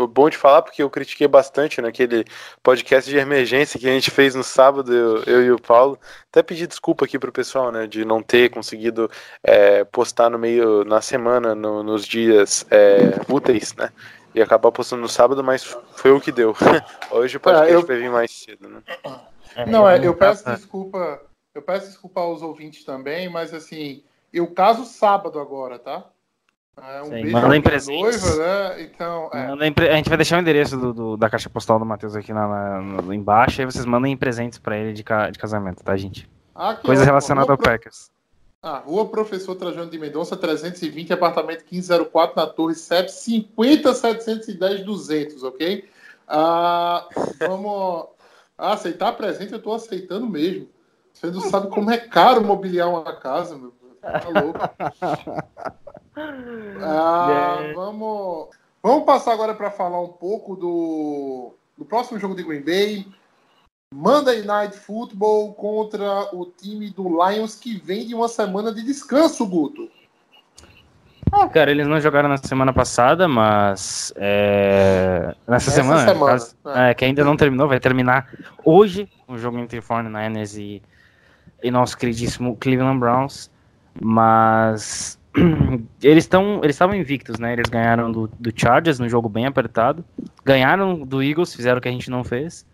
bom 0.07 0.29
de 0.29 0.37
falar, 0.37 0.63
porque 0.63 0.83
eu 0.83 0.91
critiquei 0.91 1.27
bastante 1.29 1.81
naquele 1.81 2.25
podcast 2.63 3.11
de 3.11 3.17
emergência 3.17 3.79
que 3.79 3.89
a 3.89 3.93
gente 3.93 4.11
fez 4.11 4.35
no 4.35 4.43
sábado, 4.45 4.93
eu, 4.93 5.23
eu 5.25 5.43
e 5.45 5.51
o 5.53 5.61
Paulo. 5.61 5.99
Até 6.31 6.43
pedi 6.43 6.67
desculpa 6.67 7.05
aqui 7.05 7.19
pro 7.19 7.33
pessoal, 7.33 7.71
né, 7.73 7.87
de 7.87 8.05
não 8.05 8.23
ter 8.23 8.51
conseguido 8.51 9.11
é, 9.43 9.85
postar 9.85 10.31
no 10.31 10.39
meio, 10.39 10.85
na 10.85 11.01
semana, 11.01 11.55
no- 11.55 11.83
nos 11.83 12.07
dias 12.07 12.67
é, 12.71 13.21
úteis, 13.33 13.75
né? 13.75 13.91
E 14.35 14.41
acabar 14.41 14.71
postando 14.71 15.03
no 15.03 15.09
sábado, 15.09 15.43
mas 15.43 15.65
foi 15.97 16.13
o 16.13 16.21
que 16.21 16.31
deu. 16.31 16.55
Hoje 17.11 17.37
o 17.37 17.41
podcast 17.41 17.73
eu- 17.73 17.87
vai 17.87 17.97
vir 17.97 18.11
mais 18.11 18.31
cedo, 18.31 18.69
né? 18.69 18.81
Não, 19.67 19.89
é, 19.89 19.99
eu 20.07 20.15
peço 20.15 20.45
desculpa, 20.45 21.21
eu 21.55 21.63
peço 21.63 21.87
desculpa 21.89 22.21
aos 22.21 22.41
ouvintes 22.41 22.85
também, 22.85 23.29
mas 23.29 23.53
assim, 23.53 24.05
eu 24.33 24.47
caso 24.47 24.85
sábado 24.85 25.41
agora, 25.41 25.79
tá? 25.81 26.05
É 26.77 27.03
um 27.03 27.05
Sim, 27.05 27.11
beijo 27.11 27.33
mandem 27.33 27.61
pra 27.61 27.77
noiva, 27.87 28.37
né? 28.37 28.83
Então, 28.83 29.31
é, 29.33 29.47
A 29.93 29.97
gente 29.97 30.09
vai 30.09 30.17
deixar 30.17 30.39
o 30.39 30.41
endereço 30.41 30.77
do, 30.77 30.93
do- 30.93 31.17
da 31.17 31.29
caixa 31.29 31.51
postal 31.51 31.79
do 31.79 31.85
Matheus 31.85 32.17
aqui 32.17 32.33
na, 32.33 32.49
na- 32.49 32.81
no- 33.03 33.13
embaixo, 33.13 33.61
aí 33.61 33.67
vocês 33.67 33.85
mandem 33.85 34.17
presentes 34.17 34.59
pra 34.59 34.79
ele 34.79 34.93
de, 34.93 35.03
ca- 35.05 35.31
de 35.31 35.39
casamento, 35.39 35.83
tá, 35.83 35.97
gente? 35.97 36.29
aqui, 36.55 36.87
Coisa 36.87 37.03
ó, 37.03 37.05
relacionada 37.05 37.51
ao 37.53 37.59
Packers. 37.59 38.11
Ah, 38.63 38.79
Rua 38.79 39.07
Professor 39.09 39.55
Trajano 39.55 39.91
de 39.91 39.99
Mendonça, 39.99 40.37
320, 40.37 41.13
apartamento 41.13 41.65
1504, 41.71 42.37
na 42.37 42.47
Torre 42.47 42.75
7, 42.75 43.11
50 43.11 43.95
710 43.95 44.85
200, 44.85 45.43
ok? 45.43 45.89
Ah, 46.29 47.07
vamos 47.41 48.07
aceitar 48.57 49.13
presente, 49.13 49.53
eu 49.53 49.63
tô 49.63 49.73
aceitando 49.73 50.29
mesmo. 50.29 50.69
Você 51.13 51.27
não 51.31 51.41
sabe 51.41 51.69
como 51.69 51.91
é 51.91 51.99
caro 51.99 52.43
mobiliar 52.45 52.89
uma 52.89 53.17
casa, 53.17 53.57
meu. 53.57 53.73
Tá 54.01 54.23
louco. 54.29 54.61
Ah, 56.83 57.59
É. 57.63 57.73
vamos, 57.73 58.49
vamos 58.83 59.05
passar 59.05 59.33
agora 59.33 59.55
para 59.55 59.71
falar 59.71 60.01
um 60.01 60.09
pouco 60.09 60.57
do, 60.57 61.55
do 61.79 61.85
próximo 61.85 62.19
jogo 62.19 62.35
de 62.35 62.43
Green 62.43 62.63
Bay. 62.63 63.07
Monday 63.95 64.43
Night 64.45 64.77
Football 64.79 65.53
contra 65.55 66.29
o 66.35 66.47
time 66.47 66.91
do 66.91 67.09
Lions 67.09 67.55
que 67.57 67.77
vem 67.79 68.07
de 68.07 68.15
uma 68.15 68.29
semana 68.29 68.73
de 68.73 68.83
descanso, 68.85 69.47
Guto. 69.47 69.89
Ah, 71.33 71.49
cara, 71.49 71.71
eles 71.71 71.87
não 71.87 72.01
jogaram 72.01 72.29
na 72.29 72.37
semana 72.37 72.73
passada, 72.73 73.27
mas 73.29 74.13
é, 74.17 75.35
nessa 75.47 75.71
Essa 75.71 75.83
semana, 75.83 76.07
semana, 76.13 76.33
caso- 76.33 76.57
é. 76.67 76.91
é, 76.91 76.95
que 76.95 77.05
ainda 77.05 77.25
não 77.25 77.37
terminou, 77.37 77.69
vai 77.69 77.81
terminar 77.81 78.33
hoje 78.65 79.09
o 79.29 79.37
jogo 79.39 79.59
entre 79.59 79.81
49ers 79.81 80.57
e, 80.59 80.83
e 81.63 81.71
nosso 81.71 81.97
queridíssimo 81.97 82.57
Cleveland 82.57 82.99
Browns, 82.99 83.50
mas 83.99 85.19
eles 86.03 86.25
estão 86.25 86.61
eles 86.63 86.77
estavam 86.77 86.95
invictos, 86.95 87.39
né? 87.39 87.53
Eles 87.55 87.69
ganharam 87.71 88.11
do, 88.11 88.29
do 88.39 88.53
Chargers 88.55 88.99
no 88.99 89.09
jogo 89.09 89.29
bem 89.29 89.47
apertado, 89.47 90.05
ganharam 90.45 91.01
do 91.01 91.23
Eagles, 91.23 91.55
fizeram 91.55 91.79
o 91.79 91.81
que 91.81 91.89
a 91.89 91.93
gente 91.93 92.11
não 92.11 92.23
fez, 92.25 92.67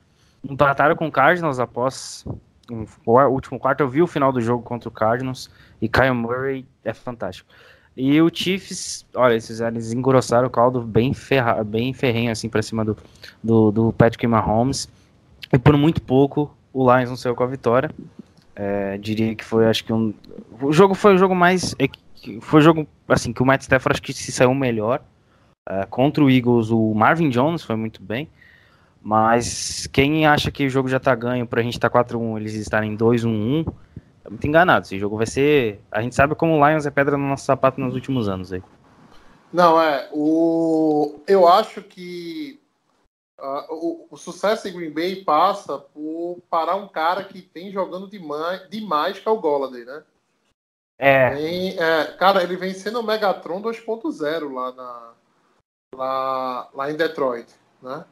empataram 0.45 0.97
com 0.97 1.07
o 1.07 1.13
Cardinals 1.13 1.59
após 1.59 2.25
um- 2.71 2.85
o 3.05 3.19
último 3.29 3.59
quarto. 3.59 3.81
Eu 3.81 3.89
vi 3.89 4.03
o 4.03 4.07
final 4.07 4.33
do 4.33 4.41
jogo 4.41 4.63
contra 4.63 4.89
o 4.89 4.93
Cardinals 4.93 5.49
e 5.81 5.89
Kyle 5.89 6.13
Murray 6.13 6.67
é 6.85 6.93
fantástico. 6.93 7.49
E 7.97 8.21
o 8.21 8.31
Chiefs, 8.33 9.07
olha, 9.15 9.33
eles, 9.33 9.59
eles 9.61 9.93
engrossaram 9.93 10.49
o 10.49 10.51
caldo 10.51 10.83
bem, 10.83 11.15
ferra, 11.15 11.65
bem 11.65 11.95
ferrenho 11.95 12.31
assim 12.31 12.47
pra 12.49 12.61
cima 12.61 12.85
do, 12.85 12.95
do, 13.43 13.71
do 13.71 13.93
Patrick 13.93 14.27
Mahomes. 14.27 14.87
E 15.51 15.59
por 15.59 15.75
muito 15.79 16.03
pouco 16.03 16.55
o 16.75 16.95
Lions 16.95 17.09
não 17.09 17.17
saiu 17.17 17.35
com 17.35 17.43
a 17.43 17.47
vitória. 17.47 17.91
É, 18.59 18.97
diria 18.97 19.35
que 19.35 19.45
foi, 19.45 19.67
acho 19.67 19.85
que 19.85 19.93
um. 19.93 20.15
O 20.63 20.73
jogo 20.73 20.95
foi 20.95 21.15
o 21.15 21.19
jogo 21.19 21.35
mais. 21.35 21.77
é 21.79 21.87
Foi 22.41 22.61
o 22.61 22.63
jogo 22.63 22.89
assim 23.07 23.31
que 23.31 23.43
o 23.43 23.47
Matt 23.47 23.61
Stafford 23.61 23.97
acho 23.97 24.03
que 24.03 24.15
se 24.15 24.33
saiu 24.33 24.55
melhor. 24.55 25.03
É, 25.69 25.85
contra 25.85 26.25
o 26.25 26.31
Eagles, 26.31 26.71
o 26.71 26.95
Marvin 26.95 27.29
Jones 27.29 27.63
foi 27.63 27.77
muito 27.77 28.03
bem. 28.03 28.31
Mas 29.03 29.87
quem 29.93 30.27
acha 30.27 30.51
que 30.51 30.67
o 30.67 30.71
jogo 30.71 30.89
já 30.89 30.99
tá 30.99 31.15
ganho 31.15 31.47
pra 31.47 31.63
gente 31.63 31.79
tá 31.79 31.89
4-1, 31.89 32.39
eles 32.39 32.55
estarem 32.55 32.97
2-1-1, 32.97 33.65
tá 34.25 34.31
muito 34.31 34.47
enganado. 34.47 34.87
Esse 34.87 34.99
jogo 34.99 35.19
vai 35.19 35.27
ser. 35.27 35.81
A 35.93 36.01
gente 36.01 36.15
sabe 36.15 36.35
como 36.35 36.59
o 36.59 36.69
Lions 36.69 36.87
é 36.87 36.91
pedra 36.91 37.17
no 37.19 37.29
nosso 37.29 37.45
sapato 37.45 37.81
nos 37.81 37.95
últimos 37.95 38.27
anos 38.29 38.53
aí. 38.53 38.63
Não, 39.53 39.81
é. 39.81 40.09
O... 40.13 41.21
Eu 41.27 41.47
acho 41.47 41.83
que 41.83 42.59
ah, 43.39 43.67
o, 43.71 44.07
o 44.11 44.17
sucesso 44.17 44.67
em 44.69 44.73
Green 44.73 44.91
Bay 44.93 45.25
passa 45.25 45.79
por 45.79 46.41
parar 46.49 46.77
um 46.77 46.89
cara 46.89 47.25
que 47.25 47.43
tem 47.43 47.71
jogando 47.71 48.09
demais, 48.09 48.69
demais 48.71 49.19
que 49.19 49.29
é 49.29 49.31
o 49.31 49.39
Golladay, 49.41 49.85
né? 49.85 50.03
É, 50.99 51.31
Vem- 51.35 51.79
é, 51.79 52.05
cara, 52.17 52.43
ele 52.43 52.57
vem 52.57 52.73
sendo 52.73 53.01
o 53.01 53.03
Megatron 53.03 53.61
2.0 53.61 54.53
lá, 54.53 54.73
na, 54.73 55.13
lá, 55.95 56.69
lá 56.73 56.91
em 56.91 56.97
Detroit, 56.97 57.53
né? 57.83 58.05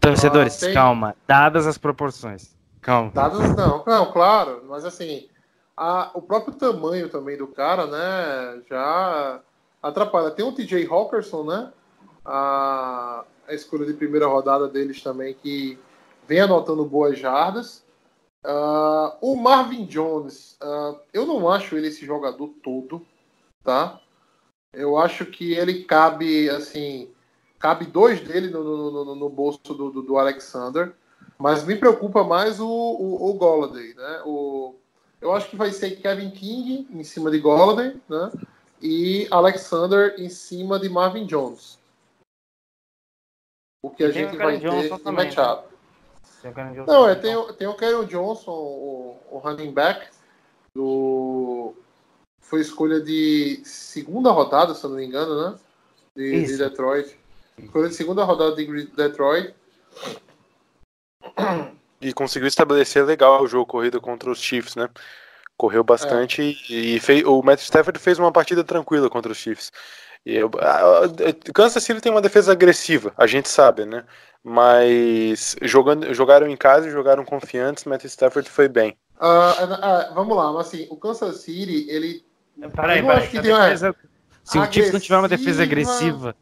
torcedores, 0.00 0.62
Ah, 0.62 0.66
tem- 0.66 0.74
calma. 0.74 1.16
Dadas 1.26 1.66
as 1.66 1.78
proporções. 1.78 2.54
Calma. 2.82 3.10
Dados 3.12 3.54
não, 3.56 3.82
não, 3.86 4.12
claro, 4.12 4.64
mas 4.68 4.84
assim, 4.84 5.28
a- 5.76 6.10
o 6.12 6.20
próprio 6.20 6.54
tamanho 6.54 7.08
também 7.08 7.36
do 7.38 7.46
cara, 7.46 7.86
né, 7.86 8.62
já 8.68 9.40
atrapalha. 9.82 10.30
Tem 10.32 10.44
o 10.44 10.52
TJ 10.52 10.86
Hawkinson, 10.90 11.44
né, 11.44 11.72
a, 12.24 13.24
a 13.48 13.54
escolha 13.54 13.86
de 13.86 13.94
primeira 13.94 14.26
rodada 14.26 14.68
deles 14.68 15.02
também, 15.02 15.34
que 15.34 15.78
vem 16.26 16.40
anotando 16.40 16.84
boas 16.84 17.18
jardas. 17.18 17.84
Ah, 18.44 19.16
o 19.20 19.36
Marvin 19.36 19.86
Jones, 19.86 20.56
ah, 20.60 20.94
eu 21.12 21.26
não 21.26 21.48
acho 21.48 21.76
ele 21.76 21.88
esse 21.88 22.04
jogador 22.04 22.48
todo, 22.62 23.04
tá? 23.62 24.00
Eu 24.72 24.98
acho 24.98 25.24
que 25.26 25.52
ele 25.54 25.84
cabe, 25.84 26.50
assim, 26.50 27.08
cabe 27.58 27.86
dois 27.86 28.20
dele 28.20 28.48
no, 28.48 28.62
no, 28.64 29.04
no- 29.04 29.14
no 29.14 29.28
bolso 29.30 29.60
do, 29.68 29.90
do, 29.90 30.02
do 30.02 30.18
Alexander. 30.18 30.92
Mas 31.38 31.64
me 31.64 31.76
preocupa 31.76 32.22
mais 32.24 32.60
o, 32.60 32.66
o, 32.68 33.30
o 33.30 33.34
Golladay, 33.34 33.94
né? 33.94 34.22
O, 34.26 34.74
eu 35.20 35.32
acho 35.32 35.48
que 35.48 35.56
vai 35.56 35.70
ser 35.72 35.96
Kevin 35.96 36.30
King 36.30 36.86
em 36.90 37.02
cima 37.04 37.30
de 37.30 37.38
Golladay, 37.38 37.96
né? 38.08 38.30
E 38.82 39.26
Alexander 39.30 40.14
em 40.18 40.28
cima 40.28 40.78
de 40.78 40.88
Marvin 40.88 41.24
Jones. 41.26 41.78
O 43.84 43.90
que 43.90 44.02
a 44.02 44.10
Tem 44.10 44.24
gente 44.24 44.36
vai 44.38 44.58
ter 44.58 44.70
Johnson 44.70 44.94
em 44.94 44.98
também, 44.98 45.26
matchup. 45.26 45.68
Tem 46.40 46.50
o 46.50 46.54
Karen 46.54 46.72
Johnson 46.72 46.90
Não, 46.92 47.06
é, 47.08 47.14
tem, 47.14 47.36
o- 47.36 47.52
tem 47.52 47.68
o 47.68 47.74
Karen 47.74 48.06
Johnson, 48.06 48.50
o, 48.50 49.16
o 49.30 49.38
running 49.38 49.72
back, 49.72 50.06
do, 50.74 51.74
foi 52.40 52.60
escolha 52.62 52.98
de 52.98 53.60
segunda 53.62 54.30
rodada, 54.30 54.74
se 54.74 54.82
eu 54.84 54.88
não 54.88 54.96
me 54.96 55.04
engano, 55.04 55.50
né? 55.50 55.58
De, 56.16 56.46
de. 56.46 56.56
Detroit. 56.56 57.14
Escolha 57.58 57.88
de 57.90 57.94
segunda 57.94 58.24
rodada 58.24 58.56
de 58.56 58.86
Detroit. 58.86 59.54
E 62.00 62.12
conseguiu 62.14 62.48
estabelecer 62.48 63.04
legal 63.04 63.42
o 63.42 63.46
jogo 63.46 63.66
corrido 63.66 64.00
contra 64.00 64.30
os 64.30 64.40
Chiefs, 64.40 64.76
né? 64.76 64.88
Correu 65.58 65.84
bastante 65.84 66.58
e, 66.70 66.96
e 66.96 67.00
fez, 67.00 67.22
o 67.24 67.42
Matt 67.42 67.60
Stafford 67.60 67.98
fez 67.98 68.18
uma 68.18 68.32
partida 68.32 68.64
tranquila 68.64 69.10
contra 69.10 69.30
os 69.30 69.38
Chiefs. 69.38 69.70
E 70.26 70.34
eu, 70.36 70.50
Kansas 71.54 71.82
City 71.82 72.00
tem 72.00 72.10
uma 72.10 72.22
defesa 72.22 72.52
agressiva, 72.52 73.12
a 73.16 73.26
gente 73.26 73.48
sabe, 73.48 73.84
né? 73.84 74.04
Mas 74.42 75.56
jogando, 75.62 76.12
jogaram 76.14 76.46
em 76.48 76.56
casa 76.56 76.88
e 76.88 76.90
jogaram 76.90 77.24
confiantes, 77.24 77.84
Matt 77.84 78.04
Stafford 78.04 78.48
foi 78.48 78.68
bem. 78.68 78.96
Ah, 79.18 79.54
ah, 79.82 80.12
vamos 80.14 80.36
lá, 80.36 80.52
mas 80.52 80.66
assim, 80.68 80.86
o 80.90 80.96
Kansas 80.96 81.40
City, 81.40 81.86
ele. 81.88 82.24
Peraí, 82.74 83.02
peraí. 83.02 83.10
acho 83.18 83.30
que 83.30 83.38
a 83.38 83.42
tem 83.42 83.52
uma- 83.52 83.64
defesa- 83.64 83.94
Se 84.42 84.58
o 84.58 84.72
Chiefs 84.72 84.92
não 84.92 85.00
tiver 85.00 85.16
uma 85.18 85.28
defesa 85.28 85.62
agressiva. 85.62 86.36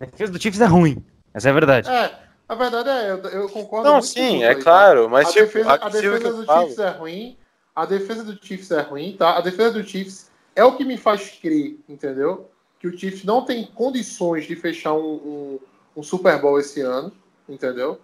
A 0.00 0.06
defesa 0.06 0.32
do 0.32 0.42
Chiefs 0.42 0.60
é 0.60 0.66
ruim. 0.66 1.04
Essa 1.32 1.48
é 1.48 1.50
a 1.50 1.54
verdade. 1.54 1.88
É, 1.88 2.18
a 2.48 2.54
verdade 2.54 2.88
é, 2.88 3.10
eu, 3.10 3.18
eu 3.42 3.48
concordo. 3.48 3.88
Não, 3.88 4.02
sim, 4.02 4.42
é 4.42 4.48
aí, 4.48 4.56
tá? 4.56 4.62
claro, 4.62 5.08
mas 5.08 5.28
a 5.28 5.32
tipo, 5.32 5.44
defesa, 5.46 5.72
a 5.72 5.88
defesa 5.88 6.32
do 6.32 6.44
falo. 6.44 6.66
Chiefs 6.66 6.78
é 6.78 6.90
ruim. 6.90 7.36
A 7.74 7.84
defesa 7.86 8.24
do 8.24 8.44
Chiefs 8.44 8.70
é 8.72 8.80
ruim, 8.80 9.16
tá? 9.16 9.36
A 9.36 9.40
defesa 9.40 9.70
do 9.72 9.86
Chiefs 9.86 10.30
é 10.56 10.64
o 10.64 10.76
que 10.76 10.84
me 10.84 10.96
faz 10.96 11.38
crer, 11.40 11.78
entendeu? 11.88 12.50
Que 12.90 12.94
o 12.94 12.98
Chiefs 12.98 13.24
não 13.24 13.44
tem 13.44 13.64
condições 13.64 14.46
de 14.46 14.54
fechar 14.54 14.94
um, 14.94 15.14
um, 15.14 15.60
um 15.96 16.02
Super 16.02 16.40
Bowl 16.40 16.60
esse 16.60 16.80
ano, 16.80 17.12
entendeu? 17.48 18.00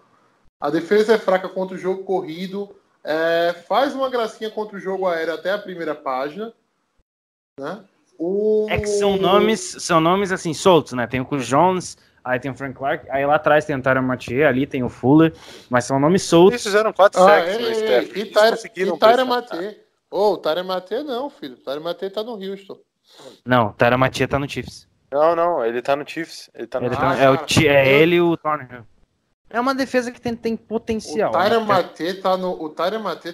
A 0.61 0.71
defesa 0.71 1.15
é 1.15 1.19
fraca 1.19 1.49
contra 1.49 1.77
o 1.77 1.79
jogo 1.79 2.03
corrido, 2.05 2.75
é, 3.05 3.55
faz 3.69 3.95
uma 3.95 4.11
gracinha 4.11 4.51
contra 4.51 4.77
o 4.77 4.81
jogo 4.81 5.07
aéreo 5.07 5.35
até 5.35 5.53
a 5.53 5.59
primeira 5.59 5.95
página, 5.95 6.53
né? 7.59 7.85
O... 8.19 8.67
É 8.71 8.79
que 8.79 8.87
são 8.87 9.17
nomes, 9.17 9.77
são 9.81 10.01
nomes 10.01 10.33
assim, 10.33 10.55
soltos, 10.55 10.93
né? 10.93 11.07
Tem 11.07 11.21
o 11.21 11.25
Chris 11.25 11.47
Jones, 11.47 11.97
aí 12.25 12.39
tem 12.39 12.51
o 12.51 12.55
Frank 12.55 12.77
Clark, 12.77 13.09
aí 13.11 13.27
lá 13.27 13.37
atrás 13.37 13.65
tem 13.65 13.77
o 13.77 14.03
Mathieu, 14.03 14.47
ali 14.47 14.67
tem 14.67 14.83
o 14.83 14.89
Fuller, 14.89 15.33
mas 15.69 15.85
são 15.85 15.99
nomes 15.99 16.23
Eles 16.23 16.29
soltos. 16.29 16.63
fizeram 16.63 16.93
quatro 16.93 17.21
Ah, 17.23 17.27
sacks 17.27 17.55
ei, 17.55 17.59
no 17.59 17.67
ei, 17.67 17.73
Stafford. 17.73 18.19
e 18.19 18.81
eles 18.83 18.99
Tyra, 18.99 19.23
e. 19.23 19.25
Matê. 19.25 19.81
Ô, 20.11 20.33
o 20.33 20.37
Tyra 20.39 20.63
Matê 20.63 21.03
não, 21.03 21.31
filho. 21.31 21.55
O 21.55 21.65
Tyra 21.65 21.81
Matê 21.81 22.11
tá 22.11 22.23
no 22.23 22.33
Houston. 22.33 22.79
Não, 23.45 23.73
Mathieu 23.99 24.29
tá 24.29 24.39
no 24.39 24.49
Chiefs. 24.49 24.89
Não, 25.11 25.37
não, 25.37 25.65
ele 25.65 25.83
tá 25.83 25.95
no 25.95 26.09
Chiefs. 26.09 26.51
Ele 26.55 26.67
tá 26.67 26.81
no 26.81 26.87
Ele 26.87 26.97
tá- 26.97 27.17
é 27.17 27.31
o 27.31 27.47
é 27.69 27.87
ele 27.87 28.17
e 28.17 28.21
o 28.21 28.37
Thornhill. 28.37 28.85
É 29.51 29.61
uma 29.61 29.75
defesa 29.75 30.11
que 30.11 30.21
tem, 30.21 30.35
tem 30.35 30.57
potencial. 30.57 31.31
o 31.31 31.33
Tyra 31.33 31.61
né? 31.61 31.67
Tá 32.23 32.37
no, 32.37 32.53
o 32.63 32.69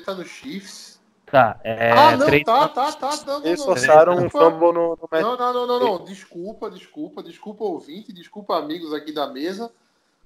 tá 0.00 0.14
no 0.14 0.24
Chiefs. 0.24 0.98
Tá, 1.30 1.60
é. 1.62 1.92
ah, 1.92 2.16
não, 2.16 2.26
três- 2.26 2.42
tá, 2.42 2.68
tá, 2.68 2.90
tá. 2.92 3.16
Não, 3.26 3.40
não, 3.40 3.46
Eles 3.46 3.58
não, 3.60 3.66
forçaram 3.66 4.16
um 4.16 4.30
fumble 4.30 4.72
no, 4.72 4.96
no 4.96 5.08
Não, 5.12 5.36
não, 5.36 5.52
não, 5.52 5.66
não, 5.66 5.78
não. 5.98 6.04
Desculpa, 6.04 6.70
desculpa, 6.70 7.22
desculpa 7.22 7.64
ouvinte, 7.64 8.12
desculpa 8.12 8.56
amigos 8.58 8.92
aqui 8.94 9.12
da 9.12 9.28
mesa. 9.28 9.70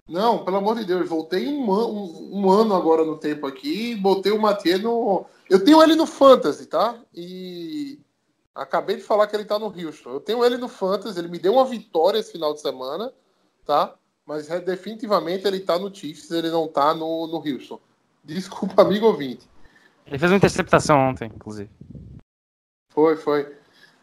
Não, 0.08 0.44
pelo 0.44 0.56
amor 0.56 0.76
de 0.76 0.84
Deus, 0.84 1.08
voltei 1.08 1.48
um, 1.48 1.72
an- 1.72 1.86
um, 1.86 2.30
um 2.40 2.50
ano 2.50 2.74
agora 2.74 3.04
no 3.04 3.16
tempo 3.16 3.46
aqui 3.46 3.92
e 3.92 3.96
botei 3.96 4.32
o 4.32 4.40
Matê 4.40 4.78
no. 4.78 5.26
Eu 5.50 5.64
tenho 5.64 5.82
ele 5.82 5.94
no 5.94 6.06
Fantasy, 6.06 6.66
tá? 6.66 6.94
E 7.14 7.91
acabei 8.54 8.96
de 8.96 9.02
falar 9.02 9.26
que 9.26 9.36
ele 9.36 9.44
tá 9.44 9.58
no 9.58 9.66
Houston. 9.66 10.10
Eu 10.10 10.20
tenho 10.20 10.44
ele 10.44 10.56
no 10.56 10.68
Fantasy, 10.68 11.18
ele 11.18 11.28
me 11.28 11.38
deu 11.38 11.54
uma 11.54 11.64
vitória 11.64 12.18
esse 12.18 12.32
final 12.32 12.52
de 12.54 12.60
semana, 12.60 13.12
tá? 13.64 13.94
Mas 14.26 14.50
é, 14.50 14.60
definitivamente 14.60 15.46
ele 15.46 15.60
tá 15.60 15.78
no 15.78 15.94
Chiefs, 15.94 16.30
ele 16.30 16.50
não 16.50 16.68
tá 16.68 16.94
no, 16.94 17.26
no 17.26 17.38
Houston. 17.38 17.80
Desculpa, 18.22 18.82
amigo 18.82 19.06
ouvinte. 19.06 19.48
Ele 20.06 20.18
fez 20.18 20.30
uma 20.30 20.36
interceptação 20.36 20.98
ontem, 20.98 21.30
inclusive. 21.34 21.70
Foi, 22.90 23.16
foi. 23.16 23.56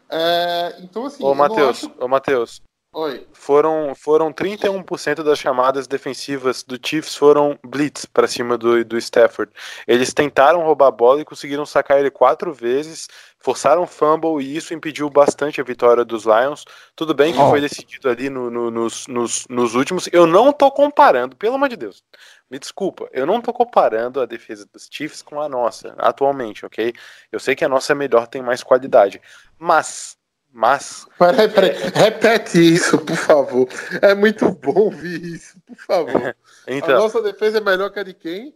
É, 0.08 0.76
então, 0.80 1.06
assim. 1.06 1.24
Ô, 1.24 1.34
Matheus, 1.34 1.84
acho- 1.84 1.94
ô, 1.98 2.08
Matheus. 2.08 2.62
Oi. 2.92 3.24
Foram, 3.32 3.94
foram 3.94 4.32
31% 4.32 5.22
das 5.22 5.38
chamadas 5.38 5.86
defensivas 5.86 6.64
do 6.64 6.76
Chiefs 6.84 7.14
foram 7.14 7.56
blitz 7.64 8.04
para 8.04 8.26
cima 8.26 8.58
do, 8.58 8.84
do 8.84 8.98
Stafford. 8.98 9.52
Eles 9.86 10.12
tentaram 10.12 10.64
roubar 10.64 10.88
a 10.88 10.90
bola 10.90 11.20
e 11.20 11.24
conseguiram 11.24 11.64
sacar 11.64 12.00
ele 12.00 12.10
quatro 12.10 12.52
vezes, 12.52 13.08
forçaram 13.42 13.86
fumble 13.86 14.40
e 14.44 14.56
isso 14.56 14.74
impediu 14.74 15.08
bastante 15.08 15.60
a 15.60 15.64
vitória 15.64 16.04
dos 16.04 16.24
Lions. 16.24 16.64
Tudo 16.94 17.14
bem 17.14 17.32
que 17.32 17.38
Ó. 17.38 17.48
foi 17.50 17.60
decidido 17.60 18.08
ali 18.08 18.28
no- 18.28 18.50
no- 18.50 18.70
nos, 18.70 19.06
nos, 19.06 19.46
nos 19.48 19.74
últimos. 19.74 20.08
Eu 20.12 20.26
não 20.26 20.52
tô 20.52 20.70
comparando, 20.70 21.34
pelo 21.36 21.54
amor 21.54 21.68
de 21.70 21.76
Deus. 21.76 22.04
Me 22.50 22.58
desculpa, 22.58 23.08
eu 23.12 23.24
não 23.26 23.40
tô 23.40 23.52
comparando 23.52 24.20
a 24.20 24.26
defesa 24.26 24.68
dos 24.72 24.88
Chiefs 24.90 25.22
com 25.22 25.40
a 25.40 25.48
nossa, 25.48 25.94
atualmente, 25.98 26.66
ok? 26.66 26.92
Eu 27.32 27.38
sei 27.40 27.54
que 27.54 27.64
a 27.64 27.68
nossa 27.68 27.92
é 27.92 27.94
melhor, 27.94 28.26
tem 28.26 28.42
mais 28.42 28.62
qualidade. 28.62 29.20
Mas, 29.58 30.18
mas, 30.52 31.06
Peraí, 31.16 31.48
peraí. 31.48 31.70
Repete 31.94 32.58
isso, 32.58 32.98
por 32.98 33.16
favor. 33.16 33.68
É 34.02 34.14
muito 34.14 34.50
bom 34.50 34.78
ouvir 34.80 35.22
isso, 35.24 35.58
por 35.66 35.76
favor. 35.76 36.36
A 36.66 36.72
então, 36.72 36.98
nossa 36.98 37.22
defesa 37.22 37.58
é 37.58 37.60
melhor 37.60 37.90
que 37.90 38.00
a 38.00 38.02
de 38.02 38.12
quem? 38.14 38.54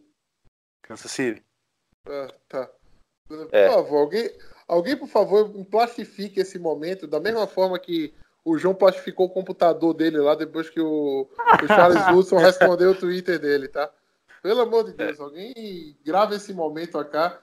Kansas 0.83 1.11
City. 1.11 1.43
Ah, 2.07 2.29
tá. 2.49 2.69
Por 3.27 3.49
É. 3.53 3.71
favor, 3.71 3.99
alguém, 4.01 4.29
alguém, 4.67 4.97
por 4.97 5.09
favor, 5.09 5.49
plastifique 5.71 6.41
esse 6.41 6.59
momento 6.59 7.07
da 7.07 7.21
mesma 7.21 7.47
forma 7.47 7.79
que 7.79 8.13
o 8.45 8.59
João 8.59 8.75
plastificou 8.75 9.27
o 9.27 9.31
computador 9.31 9.95
dele 9.95 10.19
lá 10.19 10.35
depois 10.35 10.69
que 10.69 10.81
o, 10.81 11.27
o 11.63 11.67
Charles 11.69 12.03
Wilson 12.13 12.39
respondeu 12.39 12.91
o 12.91 12.95
Twitter 12.95 13.39
dele, 13.39 13.69
tá? 13.69 13.91
Pelo 14.43 14.61
amor 14.61 14.85
de 14.85 14.93
Deus, 14.93 15.19
alguém 15.19 15.97
grava 16.05 16.35
esse 16.35 16.53
momento 16.53 16.99
aqui, 16.99 17.35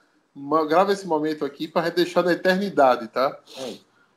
grava 0.68 0.94
esse 0.94 1.08
momento 1.08 1.44
aqui 1.44 1.68
para 1.68 1.90
deixar 1.90 2.22
na 2.24 2.34
eternidade, 2.34 3.08
tá? 3.08 3.40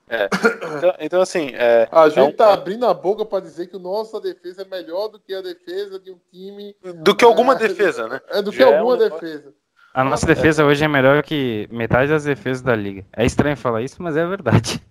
Então, 0.07 0.95
então, 1.01 1.21
assim, 1.23 1.49
é, 1.55 1.89
A 1.91 2.07
é 2.07 2.11
gente 2.11 2.35
um- 2.35 2.37
tá 2.37 2.53
abrindo 2.53 2.85
a 2.85 2.93
boca 2.93 3.25
para 3.25 3.41
dizer 3.43 3.69
que 3.69 3.79
nossa 3.79 4.21
defesa 4.21 4.61
é 4.61 4.65
melhor 4.67 5.09
do 5.09 5.19
que 5.19 5.35
a 5.35 5.41
defesa 5.41 5.99
de 5.99 6.11
um 6.13 6.19
time. 6.31 6.77
do 7.03 7.17
que 7.17 7.25
alguma 7.25 7.55
É, 7.55 7.57
defesa, 7.57 8.07
né? 8.07 8.21
É 8.29 8.43
do 8.43 8.51
que 8.51 8.59
Já 8.59 8.69
é 8.69 8.77
alguma 8.77 8.97
um 8.97 8.99
defesa. 8.99 9.55
A 9.95 10.03
nossa 10.03 10.27
defesa 10.27 10.65
hoje 10.65 10.85
é 10.85 10.89
melhor 10.89 11.23
que 11.23 11.69
metade 11.71 12.11
das 12.11 12.25
defesas 12.25 12.61
da 12.61 12.75
liga. 12.75 13.07
É 13.13 13.25
estranho 13.25 13.57
falar 13.57 13.81
isso, 13.81 14.03
mas 14.03 14.17
é 14.17 14.27
verdade. 14.27 14.83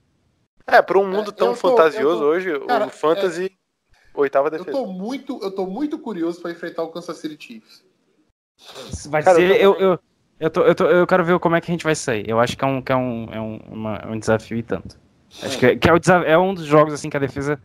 É, 0.66 0.82
para 0.82 0.98
um 0.98 1.06
mundo 1.06 1.30
É, 1.30 1.34
tão 1.34 1.50
eu 1.50 1.54
tô- 1.54 1.70
fantasioso 1.70 2.16
eu 2.16 2.20
tô- 2.20 2.26
hoje, 2.26 2.60
Cara, 2.66 2.86
o 2.88 2.90
Fantasy, 2.90 3.52
oitava 4.14 4.48
Eu 4.48 4.52
defesa. 4.52 4.72
tô 4.72 4.86
muito, 4.86 5.38
eu 5.44 5.52
tô 5.52 5.66
muito 5.68 6.00
curioso 6.00 6.42
para 6.42 6.52
enfrentar 6.52 6.84
o 6.84 6.88
Kansas 6.88 7.18
City 7.18 7.36
Chiefs. 7.38 7.84
Vai 9.10 9.22
Cara, 9.22 9.36
ser. 9.36 9.50
eu 9.52 9.74
Eu, 9.74 9.76
eu, 9.80 10.00
eu, 10.40 10.50
tô, 10.50 10.62
eu, 10.62 10.74
tô, 10.76 10.86
eu 10.86 11.06
quero 11.06 11.26
ver 11.26 11.38
como 11.40 11.58
é 11.58 11.60
que 11.62 11.70
a 11.70 11.74
gente 11.74 11.84
vai 11.84 11.96
sair. 11.96 12.30
Eu 12.30 12.40
acho 12.40 12.58
que 12.58 12.64
é 12.64 12.68
um, 12.68 12.82
que 12.82 12.92
é 12.94 12.96
um, 12.96 13.28
é 13.30 13.42
um, 13.42 13.58
uma- 13.70 14.08
um 14.08 14.18
desafio 14.18 14.58
e 14.58 14.64
tanto. 14.64 14.98
Acho 15.42 15.60
que, 15.60 15.66
é, 15.66 15.76
que 15.76 15.90
é, 15.90 15.94
o 15.94 15.98
é 16.26 16.38
um 16.38 16.54
dos 16.54 16.64
jogos 16.64 16.94
assim 16.94 17.10
que 17.10 17.18
a 17.18 17.20
defesa 17.20 17.60